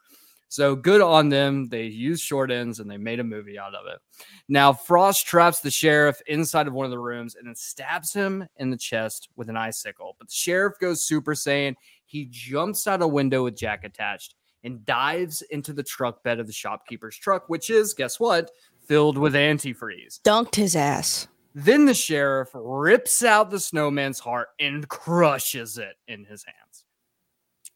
So 0.49 0.75
good 0.75 1.01
on 1.01 1.29
them. 1.29 1.69
They 1.69 1.85
used 1.85 2.25
short 2.25 2.51
ends 2.51 2.81
and 2.81 2.91
they 2.91 2.97
made 2.97 3.21
a 3.21 3.25
movie 3.25 3.57
out 3.57 3.75
of 3.77 3.87
it. 3.87 4.01
Now, 4.49 4.73
Frost 4.73 5.29
traps 5.29 5.61
the 5.61 5.71
sheriff 5.71 6.21
inside 6.27 6.67
of 6.67 6.73
one 6.73 6.87
of 6.87 6.91
the 6.91 6.99
rooms 6.99 7.37
and 7.37 7.47
then 7.47 7.55
stabs 7.55 8.13
him 8.13 8.49
in 8.57 8.71
the 8.71 8.77
chest 8.77 9.29
with 9.37 9.49
an 9.49 9.57
icicle. 9.57 10.17
But 10.19 10.27
the 10.27 10.35
sheriff 10.35 10.75
goes 10.81 11.07
Super 11.07 11.35
Saiyan. 11.35 11.77
He 12.05 12.27
jumps 12.29 12.89
out 12.89 13.03
a 13.03 13.07
window 13.07 13.45
with 13.45 13.57
Jack 13.57 13.85
attached 13.85 14.35
and 14.67 14.85
dives 14.85 15.43
into 15.43 15.73
the 15.73 15.83
truck 15.83 16.23
bed 16.25 16.41
of 16.41 16.47
the 16.47 16.53
shopkeeper's 16.53 17.17
truck, 17.17 17.49
which 17.49 17.71
is, 17.71 17.95
guess 17.95 18.19
what, 18.19 18.51
filled 18.87 19.17
with 19.17 19.35
antifreeze. 19.35 20.21
Dunked 20.23 20.57
his 20.57 20.75
ass. 20.77 21.29
Then 21.55 21.87
the 21.87 21.95
sheriff 21.95 22.51
rips 22.53 23.25
out 23.25 23.51
the 23.51 23.61
snowman's 23.61 24.19
heart 24.19 24.49
and 24.59 24.87
crushes 24.89 25.79
it 25.79 25.95
in 26.09 26.25
his 26.25 26.45
hands. 26.45 26.85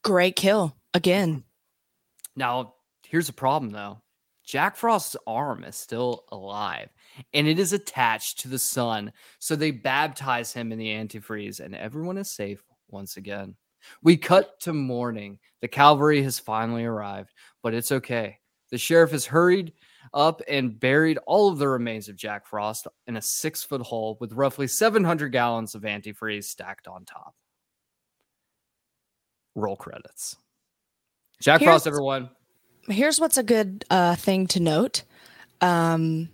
Great 0.02 0.36
kill 0.36 0.76
again. 0.92 1.44
Now, 2.36 2.74
here's 3.06 3.28
a 3.28 3.34
problem 3.34 3.70
though. 3.70 4.02
Jack 4.44 4.76
Frost's 4.76 5.16
arm 5.26 5.62
is 5.62 5.76
still 5.76 6.24
alive 6.32 6.88
and 7.32 7.46
it 7.46 7.60
is 7.60 7.72
attached 7.72 8.40
to 8.40 8.48
the 8.48 8.58
sun. 8.58 9.12
So 9.38 9.54
they 9.54 9.70
baptize 9.70 10.52
him 10.52 10.72
in 10.72 10.78
the 10.78 10.88
antifreeze 10.88 11.60
and 11.60 11.74
everyone 11.74 12.18
is 12.18 12.30
safe 12.30 12.62
once 12.88 13.16
again. 13.16 13.54
We 14.02 14.16
cut 14.16 14.60
to 14.60 14.72
morning. 14.72 15.38
The 15.60 15.68
cavalry 15.68 16.22
has 16.22 16.38
finally 16.38 16.84
arrived, 16.84 17.32
but 17.62 17.74
it's 17.74 17.92
okay. 17.92 18.38
The 18.70 18.78
sheriff 18.78 19.10
has 19.10 19.26
hurried 19.26 19.72
up 20.14 20.40
and 20.48 20.78
buried 20.78 21.18
all 21.26 21.48
of 21.50 21.58
the 21.58 21.68
remains 21.68 22.08
of 22.08 22.16
Jack 22.16 22.46
Frost 22.46 22.86
in 23.06 23.16
a 23.16 23.22
six 23.22 23.62
foot 23.62 23.82
hole 23.82 24.16
with 24.20 24.32
roughly 24.32 24.66
700 24.66 25.28
gallons 25.28 25.74
of 25.74 25.82
antifreeze 25.82 26.44
stacked 26.44 26.88
on 26.88 27.04
top. 27.04 27.34
Roll 29.54 29.76
credits. 29.76 30.36
Jack 31.40 31.60
Here's- 31.60 31.72
Frost, 31.74 31.86
everyone. 31.86 32.30
Here's 32.88 33.20
what's 33.20 33.36
a 33.36 33.42
good 33.42 33.84
uh, 33.90 34.16
thing 34.16 34.46
to 34.48 34.60
note. 34.60 35.04
Um, 35.60 36.30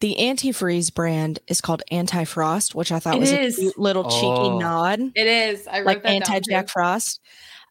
the 0.00 0.16
antifreeze 0.18 0.92
brand 0.94 1.38
is 1.48 1.60
called 1.60 1.82
Anti-Frost, 1.90 2.74
which 2.74 2.92
I 2.92 2.98
thought 2.98 3.16
It 3.16 3.20
was 3.20 3.32
a 3.32 3.50
cute 3.52 3.78
little 3.78 4.04
cheeky 4.04 4.26
Oh. 4.26 4.58
nod. 4.58 5.00
It 5.14 5.26
is. 5.26 5.66
I 5.66 5.78
wrote 5.78 5.86
like 5.86 6.02
that 6.02 6.08
down, 6.08 6.14
anti 6.34 6.40
Jack 6.40 6.66
too. 6.66 6.72
Frost. 6.72 7.20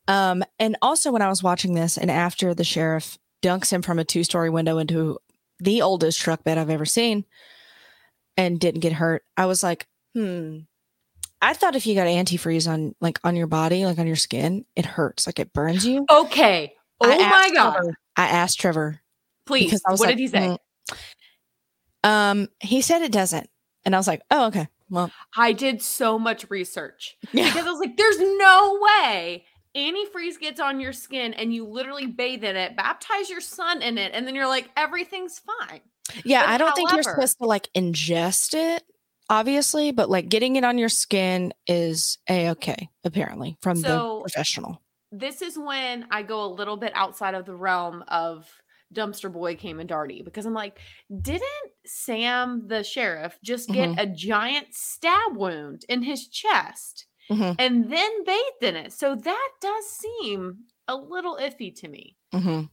Um, 0.08 0.44
and 0.60 0.78
also 0.82 1.12
when 1.12 1.22
I 1.22 1.30
was 1.30 1.42
watching 1.44 1.74
this, 1.74 1.98
and 1.98 2.10
after 2.12 2.54
the 2.54 2.64
sheriff 2.64 3.18
dunks 3.42 3.72
him 3.72 3.82
from 3.82 4.00
a 4.00 4.04
two 4.04 4.24
story 4.24 4.50
window 4.50 4.78
into 4.78 5.20
the 5.60 5.82
oldest 5.82 6.20
truck 6.20 6.44
bed 6.44 6.58
I've 6.58 6.70
ever 6.70 6.86
seen 6.86 7.26
and 8.38 8.60
didn't 8.60 8.82
get 8.82 8.94
hurt, 8.94 9.24
I 9.38 9.46
was 9.46 9.64
like, 9.64 9.88
hmm. 10.14 10.60
I 11.42 11.54
thought 11.54 11.76
if 11.76 11.86
you 11.86 11.94
got 11.96 12.08
antifreeze 12.08 12.68
on 12.68 12.96
like 13.02 13.20
on 13.24 13.36
your 13.36 13.46
body, 13.48 13.86
like 13.86 14.00
on 14.00 14.08
your 14.08 14.16
skin, 14.16 14.66
it 14.76 14.86
hurts, 14.86 15.28
like 15.28 15.40
it 15.40 15.54
burns 15.54 15.86
you. 15.86 16.06
Okay. 16.10 16.74
Oh 17.02 17.12
I 17.12 17.18
my 17.18 17.52
god. 17.54 17.74
Trevor- 17.74 17.98
I 18.16 18.28
asked 18.30 18.60
Trevor 18.60 19.02
Please. 19.46 19.82
I 19.88 19.92
was 19.92 20.00
What 20.00 20.08
like, 20.08 20.18
did 20.18 20.22
he 20.22 20.28
say? 20.28 20.40
"Mm." 20.40 20.58
Um, 22.06 22.50
he 22.60 22.82
said 22.82 23.02
it 23.02 23.12
doesn't, 23.12 23.50
and 23.84 23.96
I 23.96 24.00
was 24.00 24.08
like, 24.08 24.22
oh 24.32 24.48
okay, 24.48 24.68
well, 24.90 25.12
I 25.36 25.54
did 25.54 25.82
so 25.82 26.20
much 26.20 26.50
research 26.50 27.18
yeah, 27.34 27.46
because 27.48 27.66
I 27.66 27.72
was 27.72 27.80
like, 27.80 27.98
there's 27.98 28.20
no 28.20 28.80
way 28.82 29.46
antifreeze 29.76 30.40
gets 30.40 30.60
on 30.60 30.80
your 30.80 30.94
skin 30.94 31.34
and 31.34 31.54
you 31.54 31.68
literally 31.68 32.06
bathe 32.06 32.44
in 32.44 32.56
it, 32.56 32.78
baptize 32.78 33.30
your 33.30 33.42
son 33.42 33.82
in 33.82 33.98
it, 33.98 34.12
and 34.14 34.26
then 34.26 34.34
you're 34.36 34.48
like, 34.48 34.70
everything's 34.78 35.40
fine. 35.40 35.82
Yeah, 36.24 36.44
But 36.44 36.50
I 36.50 36.58
don't 36.58 36.76
think 36.76 36.92
you're 36.94 37.04
supposed 37.04 37.38
to 37.40 37.46
like 37.46 37.70
ingest 37.76 38.54
it, 38.54 38.84
obviously, 39.30 39.92
but 39.92 40.10
like 40.10 40.30
getting 40.30 40.56
it 40.56 40.64
on 40.64 40.78
your 40.78 40.90
skin 40.90 41.54
is 41.68 42.20
a 42.30 42.50
okay, 42.52 42.90
apparently, 43.04 43.58
from 43.62 43.78
So- 43.78 44.18
the 44.18 44.22
professional. 44.22 44.82
This 45.12 45.42
is 45.42 45.58
when 45.58 46.08
I 46.12 46.24
go 46.24 46.44
a 46.44 46.48
little 46.48 46.76
bit 46.76 46.92
outside 46.94 47.36
of 47.36 47.46
the 47.46 47.56
realm 47.56 48.04
of 48.10 48.50
Dumpster 48.94 49.32
Boy 49.32 49.56
came 49.56 49.80
and 49.80 49.90
Darty 49.90 50.26
because 50.26 50.46
I'm 50.46 50.54
like, 50.54 50.78
didn't 51.22 51.72
Sam 51.90 52.68
the 52.68 52.84
sheriff 52.84 53.38
just 53.44 53.70
get 53.70 53.90
Mm-hmm. 53.90 54.00
a 54.00 54.06
giant 54.08 54.68
stab 54.74 55.36
wound 55.36 55.86
in 55.90 56.02
his 56.04 56.28
chest 56.28 57.06
Mhm. 57.30 57.56
and 57.60 57.92
then 57.92 58.24
bathed 58.24 58.62
in 58.64 58.76
it? 58.76 58.94
So 58.94 59.16
that 59.16 59.50
does 59.62 59.86
seem 59.90 60.66
a 60.88 60.96
little 60.96 61.38
iffy 61.42 61.74
to 61.82 61.88
me. 61.88 62.16
hmm 62.32 62.64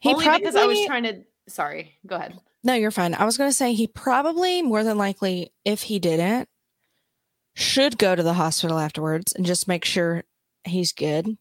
He 0.00 0.12
Only 0.12 0.24
probably 0.24 0.40
because 0.40 0.56
I 0.56 0.66
was 0.66 0.84
trying 0.86 1.02
to. 1.04 1.22
Sorry, 1.48 1.98
go 2.06 2.16
ahead. 2.16 2.38
no, 2.64 2.74
you're 2.74 2.90
fine. 2.90 3.14
I 3.14 3.24
was 3.24 3.36
going 3.36 3.50
to 3.50 3.56
say 3.56 3.72
he 3.74 3.86
probably 3.86 4.62
more 4.62 4.82
than 4.84 4.98
likely, 4.98 5.52
if 5.64 5.82
he 5.82 5.98
didn't, 5.98 6.48
should 7.54 7.98
go 7.98 8.14
to 8.14 8.22
the 8.22 8.34
hospital 8.34 8.78
afterwards 8.78 9.32
and 9.34 9.44
just 9.44 9.68
make 9.68 9.84
sure 9.84 10.24
he's 10.64 10.92
good. 10.92 11.36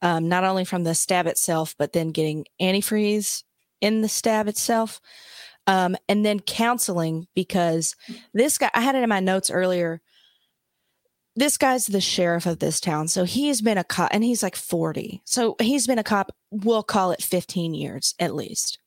Um, 0.00 0.28
not 0.28 0.42
only 0.44 0.64
from 0.64 0.82
the 0.82 0.94
stab 0.94 1.26
itself, 1.26 1.74
but 1.78 1.92
then 1.92 2.08
getting 2.10 2.44
antifreeze 2.60 3.44
in 3.80 4.00
the 4.00 4.08
stab 4.08 4.48
itself. 4.48 5.00
Um, 5.66 5.96
and 6.08 6.24
then 6.24 6.40
counseling 6.40 7.28
because 7.34 7.94
this 8.34 8.58
guy, 8.58 8.70
I 8.74 8.80
had 8.80 8.94
it 8.94 9.02
in 9.02 9.08
my 9.08 9.20
notes 9.20 9.50
earlier. 9.50 10.00
This 11.36 11.56
guy's 11.56 11.86
the 11.86 12.00
sheriff 12.00 12.46
of 12.46 12.58
this 12.58 12.80
town. 12.80 13.08
So 13.08 13.24
he's 13.24 13.62
been 13.62 13.78
a 13.78 13.84
cop 13.84 14.10
and 14.12 14.24
he's 14.24 14.42
like 14.42 14.56
40. 14.56 15.22
So 15.24 15.56
he's 15.60 15.86
been 15.86 15.98
a 15.98 16.04
cop, 16.04 16.32
we'll 16.50 16.82
call 16.82 17.12
it 17.12 17.22
15 17.22 17.74
years 17.74 18.14
at 18.18 18.34
least. 18.34 18.78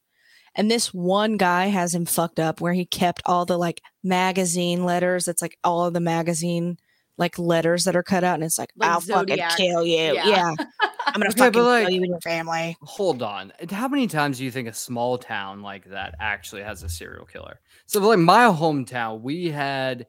And 0.54 0.72
this 0.72 0.94
one 0.94 1.38
guy 1.38 1.68
has 1.68 1.94
him 1.94 2.06
fucked 2.06 2.40
up 2.40 2.62
where 2.62 2.74
he 2.74 2.86
kept 2.86 3.22
all 3.26 3.46
the 3.46 3.58
like 3.58 3.82
magazine 4.04 4.86
letters. 4.86 5.28
It's 5.28 5.42
like 5.42 5.58
all 5.64 5.86
of 5.86 5.94
the 5.94 6.00
magazine 6.00 6.78
like 7.18 7.38
letters 7.40 7.84
that 7.86 7.96
are 7.96 8.04
cut 8.04 8.24
out. 8.24 8.36
And 8.36 8.44
it's 8.44 8.58
like, 8.60 8.70
Like 8.76 8.90
I'll 8.90 9.02
Zodiac. 9.02 9.52
fucking 9.52 9.66
kill 9.72 9.86
you. 9.86 9.96
Yeah. 10.16 10.28
Yeah. 10.28 10.56
I'm 11.08 11.22
going 11.22 11.32
to 11.32 11.38
Okay, 11.38 11.38
fucking 11.40 11.52
but, 11.54 11.64
like- 11.64 11.86
kill 11.88 11.94
you 11.96 12.02
and 12.02 12.10
your 12.10 12.22
family. 12.22 12.76
Hold 12.82 13.22
on. 13.22 13.54
How 13.70 13.88
many 13.88 14.08
times 14.08 14.38
do 14.40 14.44
you 14.44 14.52
think 14.52 14.68
a 14.68 14.74
small 14.74 15.18
town 15.18 15.62
like 15.62 15.86
that 15.92 16.16
actually 16.20 16.64
has 16.64 16.84
a 16.84 16.90
serial 16.90 17.26
killer? 17.26 17.60
So, 17.86 18.00
like 18.02 18.20
my 18.20 18.46
hometown, 18.46 19.22
we 19.22 19.50
had 19.50 20.08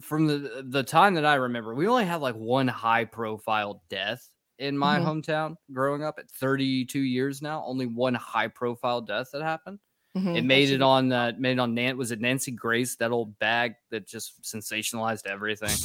from 0.00 0.26
the 0.26 0.64
the 0.68 0.82
time 0.82 1.14
that 1.14 1.24
I 1.26 1.34
remember, 1.34 1.74
we 1.74 1.86
only 1.88 2.04
had 2.04 2.20
like 2.20 2.36
one 2.36 2.68
high 2.68 3.04
profile 3.04 3.82
death 3.90 4.30
in 4.58 4.78
my 4.78 4.98
Mhm. 4.98 5.04
hometown 5.24 5.56
growing 5.72 6.02
up 6.04 6.18
at 6.18 6.30
32 6.30 7.00
years 7.00 7.42
now. 7.42 7.64
Only 7.66 7.86
one 7.86 8.14
high 8.14 8.48
profile 8.48 9.00
death 9.00 9.28
that 9.32 9.42
happened. 9.42 9.80
Mhm. 10.16 10.36
It 10.38 10.44
made 10.44 10.70
it 10.70 10.82
on 10.82 11.08
that 11.10 11.40
made 11.40 11.52
it 11.52 11.58
on 11.60 11.74
Nan 11.74 11.96
was 11.98 12.10
it 12.12 12.20
Nancy 12.20 12.52
Grace 12.52 12.96
that 12.96 13.10
old 13.10 13.38
bag 13.38 13.74
that 13.90 14.06
just 14.06 14.40
sensationalized 14.42 15.26
everything. 15.26 15.76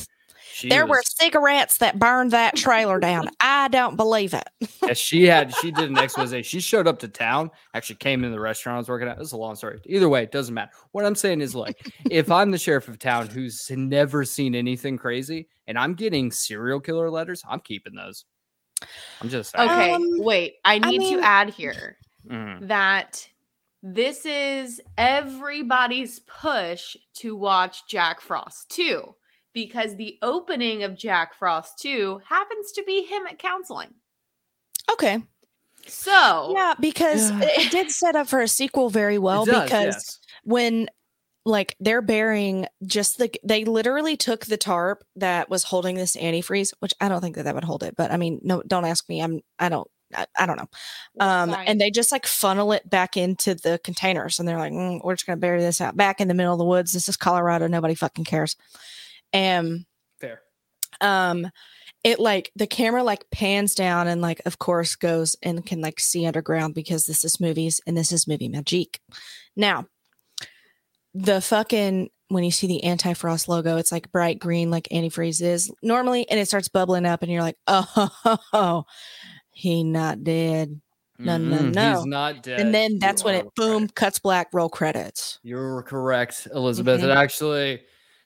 She 0.51 0.69
There 0.69 0.85
were 0.85 1.01
cigarettes 1.03 1.77
that 1.77 1.97
burned 1.99 2.31
that 2.31 2.55
trailer 2.55 2.99
down. 2.99 3.29
I 3.39 3.67
don't 3.69 3.95
believe 3.95 4.33
it. 4.33 4.47
Yeah, 4.81 4.93
she 4.93 5.25
had 5.25 5.53
she 5.55 5.71
did 5.71 5.89
an 5.89 5.97
expose. 5.97 6.33
She 6.45 6.59
showed 6.59 6.87
up 6.87 6.99
to 6.99 7.07
town, 7.07 7.49
actually 7.73 7.95
came 7.97 8.23
in 8.23 8.31
the 8.31 8.39
restaurant 8.39 8.75
I 8.75 8.79
was 8.79 8.89
working 8.89 9.07
at. 9.07 9.17
This 9.17 9.27
is 9.27 9.33
a 9.33 9.37
long 9.37 9.55
story. 9.55 9.79
Either 9.85 10.09
way, 10.09 10.23
it 10.23 10.31
doesn't 10.31 10.53
matter. 10.53 10.71
What 10.91 11.05
I'm 11.05 11.15
saying 11.15 11.41
is 11.41 11.55
like 11.55 11.87
if 12.09 12.29
I'm 12.31 12.51
the 12.51 12.57
sheriff 12.57 12.87
of 12.87 12.99
town 12.99 13.27
who's 13.27 13.69
never 13.71 14.25
seen 14.25 14.53
anything 14.55 14.97
crazy 14.97 15.47
and 15.67 15.77
I'm 15.77 15.93
getting 15.93 16.31
serial 16.31 16.79
killer 16.79 17.09
letters, 17.09 17.41
I'm 17.47 17.59
keeping 17.61 17.95
those. 17.95 18.25
I'm 19.21 19.29
just 19.29 19.55
saying. 19.55 19.69
Okay, 19.69 19.91
Um, 19.91 20.03
wait. 20.19 20.55
I 20.65 20.75
I 20.75 20.79
need 20.79 20.99
mean- 20.99 21.17
to 21.19 21.25
add 21.25 21.49
here 21.51 21.97
Mhm. 22.29 22.67
that 22.67 23.27
this 23.81 24.25
is 24.25 24.81
everybody's 24.97 26.19
push 26.21 26.95
to 27.15 27.35
watch 27.35 27.87
Jack 27.87 28.21
Frost 28.21 28.69
2 28.69 29.15
because 29.53 29.95
the 29.95 30.17
opening 30.21 30.83
of 30.83 30.97
Jack 30.97 31.33
Frost 31.35 31.79
2 31.79 32.21
happens 32.27 32.71
to 32.73 32.83
be 32.83 33.03
him 33.03 33.23
at 33.29 33.39
counseling. 33.39 33.93
Okay. 34.91 35.23
So, 35.85 36.53
Yeah, 36.55 36.73
because 36.79 37.31
Yeah. 37.31 37.39
it 37.43 37.65
it 37.65 37.71
did 37.71 37.91
set 37.91 38.15
up 38.15 38.27
for 38.27 38.41
a 38.41 38.47
sequel 38.47 38.89
very 38.89 39.17
well 39.17 39.45
does, 39.45 39.63
because 39.63 39.95
yes. 39.95 40.19
when 40.43 40.89
like 41.45 41.75
they're 41.81 42.01
burying 42.01 42.67
just 42.85 43.17
the 43.17 43.29
they 43.43 43.65
literally 43.65 44.15
took 44.15 44.45
the 44.45 44.55
tarp 44.55 45.03
that 45.17 45.49
was 45.49 45.63
holding 45.63 45.95
this 45.95 46.15
antifreeze, 46.15 46.73
which 46.79 46.93
I 47.01 47.09
don't 47.09 47.19
think 47.21 47.35
that 47.35 47.43
that 47.43 47.55
would 47.55 47.65
hold 47.65 47.83
it, 47.83 47.95
but 47.97 48.11
I 48.11 48.17
mean, 48.17 48.39
no, 48.43 48.63
don't 48.65 48.85
ask 48.85 49.07
me. 49.09 49.21
I'm 49.21 49.41
I 49.59 49.67
don't 49.69 49.87
I, 50.15 50.25
I 50.37 50.45
don't 50.45 50.57
know. 50.57 50.69
Um, 51.19 51.51
Science. 51.51 51.69
and 51.69 51.81
they 51.81 51.91
just 51.91 52.11
like 52.11 52.25
funnel 52.25 52.71
it 52.71 52.89
back 52.89 53.17
into 53.17 53.55
the 53.55 53.79
containers, 53.83 54.39
and 54.39 54.47
they're 54.47 54.57
like, 54.57 54.71
"Mm, 54.73 55.03
we're 55.03 55.15
just 55.15 55.25
gonna 55.25 55.37
bury 55.37 55.59
this 55.59 55.81
out 55.81 55.97
back 55.97 56.21
in 56.21 56.27
the 56.27 56.33
middle 56.33 56.53
of 56.53 56.59
the 56.59 56.65
woods. 56.65 56.93
This 56.93 57.09
is 57.09 57.17
Colorado. 57.17 57.67
Nobody 57.67 57.95
fucking 57.95 58.25
cares. 58.25 58.55
And 59.33 59.85
fair. 60.19 60.41
um 61.01 61.49
it 62.03 62.19
like 62.19 62.51
the 62.55 62.67
camera 62.67 63.03
like 63.03 63.25
pans 63.31 63.75
down 63.75 64.07
and 64.07 64.21
like 64.21 64.41
of 64.45 64.59
course 64.59 64.95
goes 64.95 65.35
and 65.41 65.65
can 65.65 65.81
like 65.81 65.99
see 65.99 66.25
underground 66.25 66.75
because 66.75 67.05
this 67.05 67.23
is 67.25 67.39
movies 67.39 67.81
and 67.87 67.97
this 67.97 68.11
is 68.11 68.27
movie 68.27 68.47
magic 68.49 68.99
now 69.55 69.85
the 71.13 71.41
fucking 71.41 72.09
when 72.29 72.43
you 72.43 72.51
see 72.51 72.67
the 72.67 72.83
anti-frost 72.83 73.47
logo 73.47 73.77
it's 73.77 73.91
like 73.91 74.11
bright 74.11 74.39
green 74.39 74.69
like 74.71 74.87
antifreeze 74.91 75.41
is 75.41 75.71
normally 75.83 76.27
and 76.29 76.39
it 76.39 76.47
starts 76.47 76.67
bubbling 76.67 77.05
up 77.05 77.21
and 77.21 77.31
you're 77.31 77.41
like 77.41 77.57
oh 77.67 78.83
he 79.51 79.83
not 79.83 80.23
dead 80.23 80.79
No, 81.19 81.37
no, 81.37 81.57
Mm-mm, 81.61 81.73
no. 81.75 81.95
He's 81.97 82.05
not 82.05 82.41
dead. 82.43 82.59
and 82.59 82.73
then 82.73 82.97
that's 82.99 83.21
You 83.21 83.25
when 83.27 83.35
it 83.35 83.45
boom 83.55 83.81
correct. 83.81 83.95
cuts 83.95 84.19
black 84.19 84.47
roll 84.53 84.69
credits 84.69 85.39
You're 85.43 85.83
correct, 85.83 86.47
Elizabeth. 86.53 87.01
It 87.03 87.07
Mhm. 87.07 87.15
actually 87.15 87.81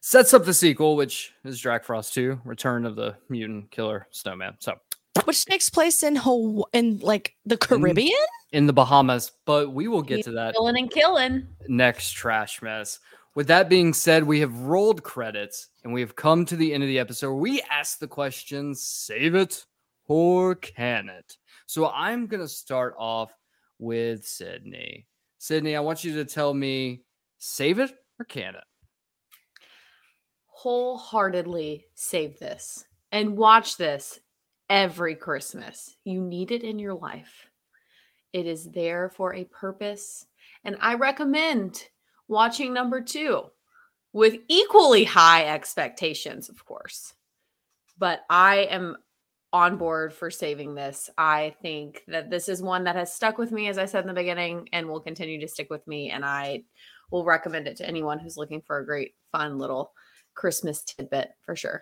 sets 0.08 0.34
up 0.34 0.46
the 0.46 0.54
sequel, 0.54 0.96
which 0.96 1.34
is 1.44 1.60
Drac 1.60 1.84
Frost 1.84 2.14
2, 2.14 2.40
Return 2.46 2.86
of 2.86 2.96
the 2.96 3.18
Mutant 3.28 3.70
Killer 3.72 4.08
Snowman. 4.12 4.56
So 4.60 4.76
which 5.26 5.44
takes 5.44 5.70
place 5.70 6.02
in 6.02 6.16
Hawaii, 6.16 6.64
in 6.72 7.00
like 7.00 7.36
the 7.46 7.58
Caribbean 7.58 8.16
in 8.54 8.68
the 8.68 8.74
Bahamas, 8.74 9.34
but 9.46 9.74
we 9.74 9.90
will 9.90 10.02
get 10.02 10.24
to 10.24 10.32
that 10.32 10.56
killing 10.56 10.78
and 10.78 10.90
killing. 10.90 11.46
next 11.68 12.16
Trashmas. 12.16 13.00
With 13.36 13.48
that 13.48 13.68
being 13.68 13.94
said, 13.94 14.24
we 14.24 14.40
have 14.40 14.58
rolled 14.62 15.04
credits 15.04 15.68
and 15.84 15.92
we 15.92 16.00
have 16.00 16.16
come 16.16 16.46
to 16.46 16.56
the 16.56 16.74
end 16.74 16.84
of 16.84 16.88
the 16.88 17.00
episode. 17.00 17.34
We 17.34 17.62
ask 17.70 18.00
the 18.00 18.08
question 18.08 18.76
save 18.76 19.36
it 19.36 19.66
or 20.08 20.56
can 20.56 21.10
it? 21.10 21.38
So 21.66 21.90
I'm 21.90 22.28
going 22.28 22.42
to 22.42 22.48
start 22.48 22.96
off 22.98 23.34
with 23.78 24.26
Sydney. 24.26 25.06
Sydney, 25.38 25.76
I 25.76 25.82
want 25.82 26.06
you 26.06 26.16
to 26.16 26.24
tell 26.24 26.54
me 26.54 27.02
save 27.40 27.80
it 27.80 27.92
or 28.20 28.26
can 28.26 28.56
it? 28.56 28.64
Wholeheartedly 30.58 31.86
save 31.94 32.40
this 32.40 32.86
and 33.12 33.38
watch 33.38 33.78
this 33.78 34.20
every 34.72 35.14
Christmas. 35.14 35.96
You 36.04 36.20
need 36.20 36.52
it 36.52 36.64
in 36.64 36.80
your 36.80 36.96
life. 36.96 37.48
It 38.34 38.48
is 38.48 38.72
there 38.72 39.10
for 39.10 39.36
a 39.36 39.46
purpose. 39.46 40.26
And 40.64 40.76
I 40.82 40.96
recommend 40.96 41.84
watching 42.28 42.74
number 42.74 43.02
two 43.02 43.44
with 44.14 44.38
equally 44.48 45.04
high 45.04 45.46
expectations, 45.46 46.50
of 46.50 46.66
course. 46.66 47.14
But 48.00 48.22
I 48.28 48.68
am 48.72 48.98
on 49.54 49.78
board 49.78 50.12
for 50.12 50.32
saving 50.32 50.74
this. 50.74 51.08
I 51.20 51.56
think 51.62 52.02
that 52.08 52.32
this 52.32 52.50
is 52.50 52.64
one 52.64 52.84
that 52.86 52.96
has 52.96 53.14
stuck 53.14 53.38
with 53.38 53.52
me, 53.52 53.68
as 53.68 53.78
I 53.78 53.86
said 53.86 54.02
in 54.02 54.08
the 54.08 54.14
beginning, 54.14 54.70
and 54.74 54.90
will 54.90 55.02
continue 55.02 55.40
to 55.40 55.48
stick 55.48 55.70
with 55.70 55.88
me. 55.88 56.10
And 56.10 56.26
I 56.26 56.64
will 57.12 57.24
recommend 57.24 57.68
it 57.68 57.78
to 57.78 57.88
anyone 57.88 58.18
who's 58.18 58.38
looking 58.38 58.62
for 58.62 58.80
a 58.80 58.86
great, 58.86 59.14
fun 59.32 59.60
little 59.60 59.94
Christmas 60.38 60.84
tidbit 60.84 61.32
for 61.46 61.56
sure. 61.56 61.82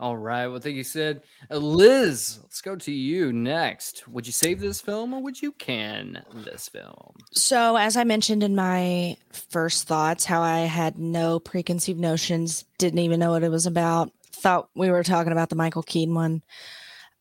All 0.00 0.16
right. 0.16 0.48
Well, 0.48 0.58
thank 0.58 0.74
you, 0.74 0.82
Sid. 0.82 1.22
Uh, 1.48 1.58
Liz, 1.58 2.40
let's 2.42 2.60
go 2.60 2.74
to 2.74 2.90
you 2.90 3.32
next. 3.32 4.08
Would 4.08 4.26
you 4.26 4.32
save 4.32 4.58
this 4.58 4.80
film 4.80 5.14
or 5.14 5.22
would 5.22 5.40
you 5.40 5.52
can 5.52 6.24
this 6.32 6.68
film? 6.68 7.14
So, 7.32 7.76
as 7.76 7.96
I 7.96 8.02
mentioned 8.02 8.42
in 8.42 8.56
my 8.56 9.16
first 9.30 9.86
thoughts, 9.86 10.24
how 10.24 10.42
I 10.42 10.60
had 10.60 10.98
no 10.98 11.38
preconceived 11.38 12.00
notions, 12.00 12.64
didn't 12.78 12.98
even 12.98 13.20
know 13.20 13.30
what 13.30 13.44
it 13.44 13.52
was 13.52 13.66
about, 13.66 14.10
thought 14.32 14.68
we 14.74 14.90
were 14.90 15.04
talking 15.04 15.30
about 15.30 15.48
the 15.48 15.54
Michael 15.54 15.84
Keaton 15.84 16.14
one. 16.14 16.42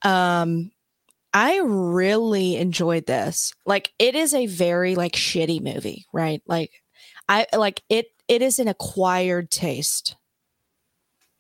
Um, 0.02 0.72
I 1.32 1.60
really 1.60 2.58
enjoyed 2.58 3.06
this. 3.06 3.54
Like, 3.68 3.94
it 4.00 4.16
is 4.16 4.34
a 4.34 4.48
very 4.48 4.96
like 4.96 5.14
shitty 5.14 5.62
movie, 5.62 6.08
right? 6.12 6.42
Like, 6.48 6.72
I 7.30 7.46
like 7.54 7.84
it. 7.88 8.08
It 8.28 8.42
is 8.42 8.58
an 8.58 8.68
acquired 8.68 9.52
taste, 9.52 10.16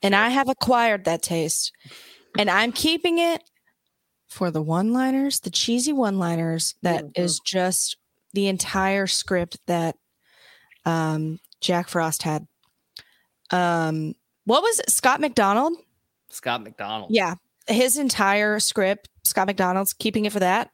and 0.04 0.16
I 0.16 0.30
have 0.30 0.50
acquired 0.50 1.06
that 1.06 1.24
taste, 1.24 1.72
and 2.38 2.50
I'm 2.50 2.72
keeping 2.72 3.18
it 3.18 3.42
for 4.28 4.52
the 4.52 4.62
one-liners, 4.62 5.40
the 5.40 5.50
cheesy 5.52 5.94
one-liners 5.94 6.76
that 6.82 7.06
is 7.16 7.40
Mhm. 7.40 7.46
just 7.46 7.98
the 8.34 8.48
entire 8.48 9.08
script 9.08 9.58
that 9.68 9.96
um 10.86 11.40
Jack 11.62 11.88
Frost 11.88 12.24
had. 12.24 12.46
Um 13.52 14.16
what 14.46 14.62
was 14.62 14.80
it? 14.80 14.90
Scott 14.90 15.22
MacDonald? 15.22 15.74
Scott 16.30 16.64
MacDonald. 16.64 17.12
Yeah. 17.12 17.36
His 17.68 17.98
entire 17.98 18.60
script, 18.60 19.08
Scott 19.24 19.48
MacDonald's 19.48 19.94
keeping 19.94 20.26
it 20.26 20.34
for 20.34 20.40
that. 20.40 20.72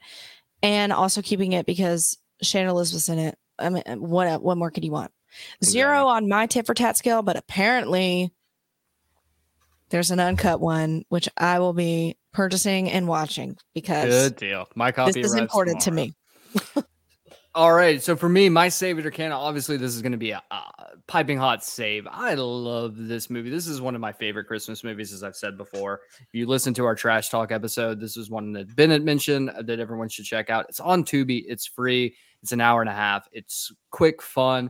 And 0.63 0.91
also 0.91 1.21
keeping 1.21 1.51
it 1.53 1.65
because 1.65 2.17
Shannon 2.41 2.69
Elizabeth's 2.69 3.09
in 3.09 3.19
it. 3.19 3.37
I 3.59 3.69
mean, 3.69 3.83
what 3.97 4.41
what 4.41 4.57
more 4.57 4.71
could 4.71 4.83
you 4.85 4.91
want? 4.91 5.11
Zero 5.63 6.07
on 6.07 6.27
my 6.27 6.47
tip 6.47 6.65
for 6.65 6.73
tat 6.73 6.97
scale, 6.97 7.21
but 7.21 7.35
apparently 7.37 8.31
there's 9.89 10.11
an 10.11 10.19
uncut 10.19 10.59
one 10.59 11.03
which 11.09 11.29
I 11.37 11.59
will 11.59 11.73
be 11.73 12.17
purchasing 12.33 12.89
and 12.89 13.07
watching 13.07 13.57
because 13.73 14.29
Good 14.29 14.35
deal. 14.35 14.67
My 14.75 14.91
copy 14.91 15.21
this 15.21 15.33
is 15.33 15.35
important 15.35 15.81
to 15.81 15.91
me. 15.91 16.13
All 17.55 17.73
right. 17.73 18.01
So 18.01 18.15
for 18.15 18.29
me, 18.29 18.47
my 18.49 18.69
save 18.69 18.99
it 18.99 19.05
or 19.05 19.11
can 19.11 19.31
obviously 19.31 19.77
this 19.77 19.95
is 19.95 20.01
going 20.01 20.11
to 20.11 20.17
be 20.17 20.31
a, 20.31 20.43
uh 20.51 20.61
piping 21.09 21.39
hot 21.39 21.63
save. 21.63 22.07
I 22.09 22.35
love 22.35 22.93
this 22.95 23.31
movie. 23.31 23.49
This 23.49 23.67
is 23.67 23.81
one 23.81 23.95
of 23.95 24.01
my 24.01 24.13
favorite 24.13 24.45
Christmas 24.45 24.83
movies, 24.83 25.11
as 25.11 25.23
I've 25.23 25.35
said 25.35 25.57
before. 25.57 26.01
If 26.21 26.27
you 26.33 26.45
listen 26.45 26.71
to 26.75 26.85
our 26.85 26.93
trash 26.93 27.29
talk 27.29 27.51
episode, 27.51 27.99
this 27.99 28.15
is 28.15 28.29
one 28.29 28.53
that 28.53 28.75
Bennett 28.75 29.03
mentioned 29.03 29.51
that 29.59 29.79
everyone 29.79 30.07
should 30.07 30.25
check 30.25 30.51
out. 30.51 30.67
It's 30.69 30.79
on 30.79 31.03
Tubi. 31.03 31.43
It's 31.47 31.65
free. 31.65 32.15
It's 32.43 32.51
an 32.51 32.61
hour 32.61 32.81
and 32.81 32.89
a 32.89 32.93
half. 32.93 33.27
It's 33.31 33.71
quick, 33.89 34.21
fun. 34.21 34.69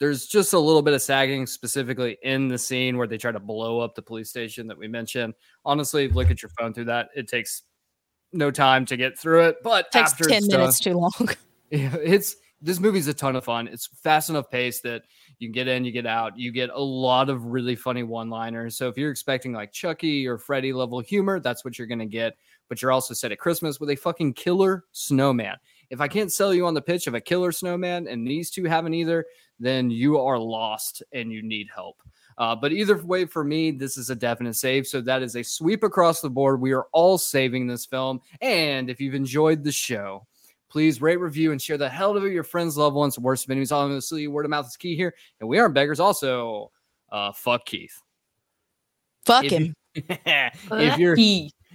There's 0.00 0.26
just 0.26 0.54
a 0.54 0.58
little 0.58 0.80
bit 0.80 0.94
of 0.94 1.02
sagging, 1.02 1.46
specifically 1.46 2.18
in 2.22 2.48
the 2.48 2.58
scene 2.58 2.96
where 2.96 3.06
they 3.06 3.18
try 3.18 3.32
to 3.32 3.38
blow 3.38 3.80
up 3.80 3.94
the 3.94 4.02
police 4.02 4.30
station 4.30 4.66
that 4.66 4.78
we 4.78 4.88
mentioned. 4.88 5.34
Honestly, 5.64 6.08
look 6.08 6.30
at 6.30 6.42
your 6.42 6.50
phone 6.58 6.72
through 6.72 6.86
that. 6.86 7.10
It 7.14 7.28
takes 7.28 7.62
no 8.32 8.50
time 8.50 8.86
to 8.86 8.96
get 8.96 9.18
through 9.18 9.44
it, 9.44 9.56
but 9.62 9.86
it 9.86 9.92
takes 9.92 10.12
after 10.12 10.24
10 10.24 10.38
it's 10.38 10.48
done- 10.48 10.60
minutes 10.60 10.80
too 10.80 10.94
long. 10.94 11.28
yeah, 11.70 11.94
it's 12.02 12.36
this 12.62 12.80
movie's 12.80 13.08
a 13.08 13.14
ton 13.14 13.36
of 13.36 13.44
fun. 13.44 13.68
It's 13.68 13.86
fast 14.02 14.30
enough 14.30 14.50
pace 14.50 14.80
that 14.80 15.02
you 15.38 15.48
can 15.48 15.52
get 15.52 15.68
in, 15.68 15.84
you 15.84 15.92
get 15.92 16.06
out. 16.06 16.38
You 16.38 16.52
get 16.52 16.70
a 16.70 16.80
lot 16.80 17.30
of 17.30 17.46
really 17.46 17.74
funny 17.74 18.02
one-liners. 18.02 18.76
So 18.76 18.88
if 18.88 18.98
you're 18.98 19.10
expecting 19.10 19.52
like 19.52 19.72
Chucky 19.72 20.26
or 20.26 20.36
Freddy 20.36 20.72
level 20.72 21.00
humor, 21.00 21.40
that's 21.40 21.64
what 21.64 21.78
you're 21.78 21.86
gonna 21.86 22.06
get. 22.06 22.36
But 22.68 22.82
you're 22.82 22.92
also 22.92 23.14
set 23.14 23.32
at 23.32 23.38
Christmas 23.38 23.80
with 23.80 23.90
a 23.90 23.96
fucking 23.96 24.34
killer 24.34 24.84
snowman. 24.92 25.56
If 25.88 26.00
I 26.00 26.08
can't 26.08 26.32
sell 26.32 26.54
you 26.54 26.66
on 26.66 26.74
the 26.74 26.82
pitch 26.82 27.06
of 27.06 27.14
a 27.14 27.20
killer 27.20 27.50
snowman, 27.50 28.06
and 28.06 28.26
these 28.26 28.50
two 28.50 28.64
haven't 28.64 28.94
either, 28.94 29.24
then 29.60 29.90
you 29.90 30.18
are 30.18 30.38
lost 30.38 31.02
and 31.12 31.30
you 31.32 31.42
need 31.42 31.68
help. 31.72 32.02
Uh, 32.38 32.56
but 32.56 32.72
either 32.72 32.96
way, 33.04 33.26
for 33.26 33.44
me, 33.44 33.70
this 33.70 33.98
is 33.98 34.08
a 34.08 34.14
definite 34.14 34.54
save. 34.56 34.86
So 34.86 35.00
that 35.02 35.22
is 35.22 35.36
a 35.36 35.42
sweep 35.42 35.82
across 35.82 36.20
the 36.22 36.30
board. 36.30 36.60
We 36.60 36.72
are 36.72 36.86
all 36.92 37.18
saving 37.18 37.66
this 37.66 37.84
film. 37.84 38.20
And 38.40 38.88
if 38.88 38.98
you've 39.00 39.14
enjoyed 39.14 39.62
the 39.62 39.70
show, 39.72 40.26
please 40.70 41.02
rate, 41.02 41.18
review, 41.18 41.52
and 41.52 41.60
share 41.60 41.76
the 41.76 41.88
hell 41.88 42.16
of 42.16 42.24
it 42.24 42.32
your 42.32 42.44
friends, 42.44 42.78
loved 42.78 42.96
ones, 42.96 43.18
worst 43.18 43.44
of 43.44 43.50
enemies. 43.50 43.72
Obviously, 43.72 44.26
word 44.26 44.46
of 44.46 44.50
mouth 44.50 44.66
is 44.66 44.76
key 44.78 44.96
here. 44.96 45.14
And 45.40 45.48
we 45.48 45.58
aren't 45.58 45.74
beggars. 45.74 46.00
Also, 46.00 46.70
uh, 47.12 47.32
fuck 47.32 47.66
Keith. 47.66 48.00
Fuck 49.26 49.44
If 49.44 49.52
him. 49.52 49.62
you- 49.66 49.74
if 49.96 50.98
you're 50.98 51.16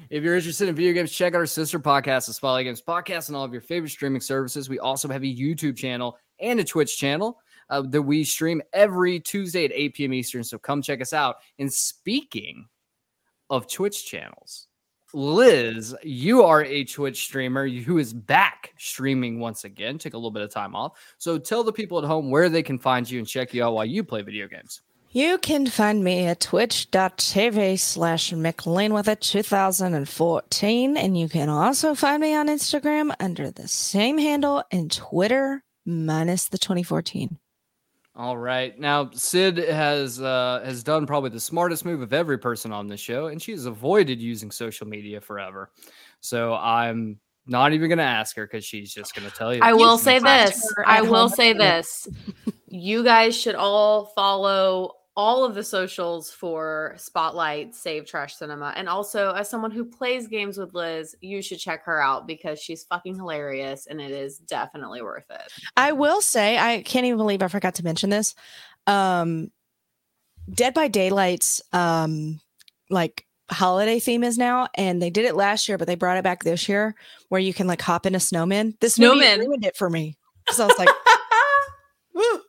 if 0.09 0.23
you're 0.23 0.35
interested 0.35 0.69
in 0.69 0.75
video 0.75 0.93
games, 0.93 1.11
check 1.11 1.33
out 1.33 1.37
our 1.39 1.45
sister 1.45 1.79
podcast, 1.79 2.27
the 2.27 2.33
Spotlight 2.33 2.63
Games 2.65 2.81
Podcast, 2.81 3.27
and 3.27 3.35
all 3.35 3.43
of 3.43 3.51
your 3.51 3.61
favorite 3.61 3.89
streaming 3.89 4.21
services. 4.21 4.69
We 4.69 4.79
also 4.79 5.09
have 5.09 5.21
a 5.23 5.25
YouTube 5.25 5.75
channel 5.75 6.17
and 6.39 6.59
a 6.59 6.63
Twitch 6.63 6.97
channel 6.97 7.39
uh, 7.69 7.81
that 7.81 8.01
we 8.01 8.23
stream 8.23 8.61
every 8.73 9.19
Tuesday 9.19 9.65
at 9.65 9.71
8 9.73 9.93
p.m. 9.95 10.13
Eastern. 10.13 10.43
So 10.43 10.57
come 10.57 10.81
check 10.81 11.01
us 11.01 11.13
out. 11.13 11.37
And 11.59 11.71
speaking 11.71 12.67
of 13.49 13.71
Twitch 13.71 14.05
channels, 14.05 14.67
Liz, 15.13 15.95
you 16.03 16.43
are 16.43 16.63
a 16.63 16.83
Twitch 16.83 17.23
streamer 17.23 17.67
who 17.67 17.97
is 17.99 18.13
back 18.13 18.73
streaming 18.77 19.39
once 19.39 19.63
again. 19.63 19.97
Took 19.97 20.13
a 20.13 20.17
little 20.17 20.31
bit 20.31 20.43
of 20.43 20.51
time 20.51 20.75
off. 20.75 20.99
So 21.17 21.37
tell 21.37 21.63
the 21.63 21.71
people 21.71 21.97
at 21.97 22.03
home 22.03 22.29
where 22.29 22.49
they 22.49 22.63
can 22.63 22.77
find 22.77 23.09
you 23.09 23.19
and 23.19 23.27
check 23.27 23.53
you 23.53 23.63
out 23.63 23.73
while 23.73 23.85
you 23.85 24.03
play 24.03 24.23
video 24.23 24.47
games. 24.47 24.81
You 25.11 25.37
can 25.37 25.67
find 25.67 26.03
me 26.03 26.25
at 26.25 26.41
twitch.tv 26.41 27.79
slash 27.79 28.33
McLean 28.33 28.93
with 28.93 29.07
it 29.07 29.21
2014. 29.21 30.97
And 30.97 31.17
you 31.17 31.29
can 31.29 31.47
also 31.47 31.95
find 31.95 32.21
me 32.21 32.35
on 32.35 32.49
Instagram 32.49 33.15
under 33.17 33.49
the 33.49 33.69
same 33.69 34.17
handle 34.17 34.65
and 34.71 34.91
Twitter 34.91 35.63
minus 35.85 36.49
the 36.49 36.57
2014. 36.57 37.39
All 38.17 38.37
right. 38.37 38.77
Now 38.79 39.09
Sid 39.11 39.57
has 39.57 40.21
uh 40.21 40.61
has 40.63 40.83
done 40.83 41.05
probably 41.05 41.31
the 41.31 41.39
smartest 41.39 41.83
move 41.83 42.01
of 42.01 42.13
every 42.13 42.37
person 42.37 42.71
on 42.71 42.87
this 42.87 43.01
show, 43.01 43.27
and 43.27 43.41
she 43.41 43.51
has 43.51 43.65
avoided 43.65 44.21
using 44.21 44.51
social 44.51 44.87
media 44.87 45.19
forever. 45.19 45.69
So 46.21 46.53
I'm 46.53 47.19
not 47.45 47.73
even 47.73 47.89
gonna 47.89 48.03
ask 48.03 48.35
her 48.37 48.45
because 48.45 48.63
she's 48.63 48.93
just 48.93 49.15
gonna 49.15 49.31
tell 49.31 49.53
you. 49.53 49.59
I 49.61 49.73
will 49.73 49.97
say 49.97 50.19
this. 50.19 50.73
I 50.85 51.01
will 51.01 51.27
say 51.27 51.51
this. 51.51 52.07
You 52.67 53.03
guys 53.03 53.35
should 53.35 53.55
all 53.55 54.07
follow 54.15 54.94
all 55.17 55.45
of 55.45 55.55
the 55.55 55.63
socials 55.63 56.31
for 56.31 56.93
Spotlight 56.97 57.73
Save 57.73 58.05
Trash 58.05 58.35
Cinema. 58.35 58.73
And 58.75 58.89
also, 58.89 59.31
as 59.31 59.49
someone 59.49 59.71
who 59.71 59.85
plays 59.85 60.27
games 60.27 60.57
with 60.57 60.73
Liz, 60.73 61.15
you 61.21 61.41
should 61.41 61.59
check 61.59 61.85
her 61.85 62.01
out 62.01 62.27
because 62.27 62.59
she's 62.59 62.83
fucking 62.83 63.15
hilarious 63.15 63.87
and 63.87 64.01
it 64.01 64.11
is 64.11 64.37
definitely 64.37 65.01
worth 65.01 65.29
it. 65.29 65.53
I 65.77 65.93
will 65.93 66.21
say, 66.21 66.57
I 66.57 66.81
can't 66.81 67.05
even 67.05 67.17
believe 67.17 67.41
I 67.41 67.47
forgot 67.47 67.75
to 67.75 67.83
mention 67.83 68.09
this. 68.09 68.35
Um, 68.87 69.51
Dead 70.53 70.73
by 70.73 70.89
Daylight's 70.89 71.61
um, 71.73 72.39
like 72.89 73.25
holiday 73.49 73.99
theme 73.99 74.23
is 74.23 74.37
now, 74.37 74.67
and 74.75 75.01
they 75.01 75.09
did 75.09 75.25
it 75.25 75.35
last 75.35 75.67
year, 75.67 75.77
but 75.77 75.87
they 75.87 75.95
brought 75.95 76.17
it 76.17 76.23
back 76.23 76.43
this 76.43 76.69
year 76.69 76.93
where 77.29 77.41
you 77.41 77.53
can 77.53 77.67
like 77.67 77.81
hop 77.81 78.05
in 78.05 78.15
a 78.15 78.19
snowman. 78.19 78.75
This 78.79 78.95
Snowman. 78.95 79.39
ruined 79.39 79.65
it 79.65 79.75
for 79.75 79.89
me 79.89 80.17
because 80.45 80.59
I 80.59 80.67
was 80.67 80.77
like, 80.77 80.89
Woo. 82.13 82.41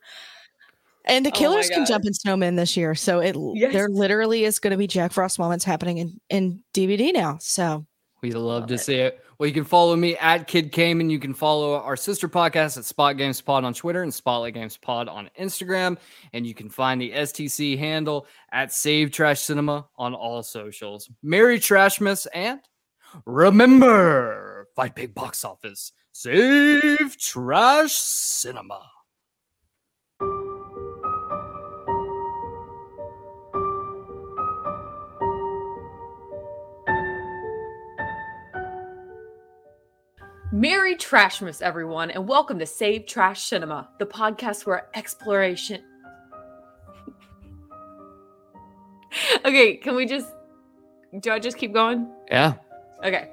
And 1.07 1.25
the 1.25 1.31
Oh 1.31 1.39
killers 1.39 1.69
can 1.71 1.87
jump 1.87 2.05
in 2.05 2.13
snowmen 2.13 2.57
this 2.57 2.77
year, 2.77 2.95
so 2.95 3.21
it 3.21 3.37
Yes. 3.55 3.73
there 3.73 3.89
literally 3.89 4.45
is 4.45 4.59
going 4.59 4.73
to 4.73 4.77
be 4.77 4.87
Jack 4.87 5.13
Frost 5.13 5.39
moments 5.39 5.65
happening 5.65 5.99
in 5.99 6.21
in 6.31 6.63
DBD 6.75 7.13
now. 7.13 7.39
So 7.41 7.87
We'd 8.23 8.33
love, 8.35 8.43
Love 8.63 8.67
to 8.69 8.75
it. 8.75 8.79
see 8.79 8.95
it. 8.97 9.21
Well, 9.39 9.47
you 9.47 9.53
can 9.53 9.65
follow 9.65 9.95
me 9.95 10.17
at 10.17 10.47
Kid 10.49 10.73
Cayman. 10.73 11.11
You 11.11 11.19
can 11.19 11.35
follow 11.35 11.75
our 11.75 11.97
sister 11.97 12.29
podcast 12.31 12.79
at 12.79 12.87
Spot 12.87 13.15
Games 13.17 13.41
Pod 13.43 13.63
on 13.63 13.75
Twitter 13.75 14.03
and 14.03 14.13
Spotlight 14.13 14.55
Games 14.55 14.79
Pod 14.79 15.07
on 15.09 15.29
Instagram. 15.39 15.99
And 16.33 16.47
you 16.47 16.55
can 16.55 16.71
find 16.71 16.99
the 17.01 17.13
STC 17.13 17.77
handle 17.79 18.27
at 18.51 18.73
Save 18.73 19.11
Trash 19.13 19.41
Cinema 19.43 19.87
on 19.97 20.15
all 20.15 20.43
socials. 20.43 21.11
Merry 21.23 21.61
Trashmas 21.61 22.27
and 22.33 22.61
remember, 23.27 24.67
fight 24.75 24.95
big 24.95 25.15
box 25.15 25.45
office. 25.45 25.93
Save 26.13 27.17
Trash 27.19 27.93
Cinema. 27.93 28.81
Merry 40.57 40.97
Trashmas, 40.97 41.61
everyone, 41.61 42.11
and 42.11 42.27
welcome 42.27 42.59
to 42.61 42.65
Save 42.65 43.05
Trash 43.05 43.43
Cinema, 43.43 43.91
the 43.99 44.07
podcast 44.07 44.65
where 44.65 44.89
exploration. 44.95 45.83
okay, 49.45 49.77
can 49.77 49.95
we 49.95 50.07
just. 50.07 50.33
Do 51.21 51.31
I 51.31 51.41
just 51.41 51.59
keep 51.59 51.75
going? 51.75 52.11
Yeah. 52.31 52.55
Okay. 53.05 53.33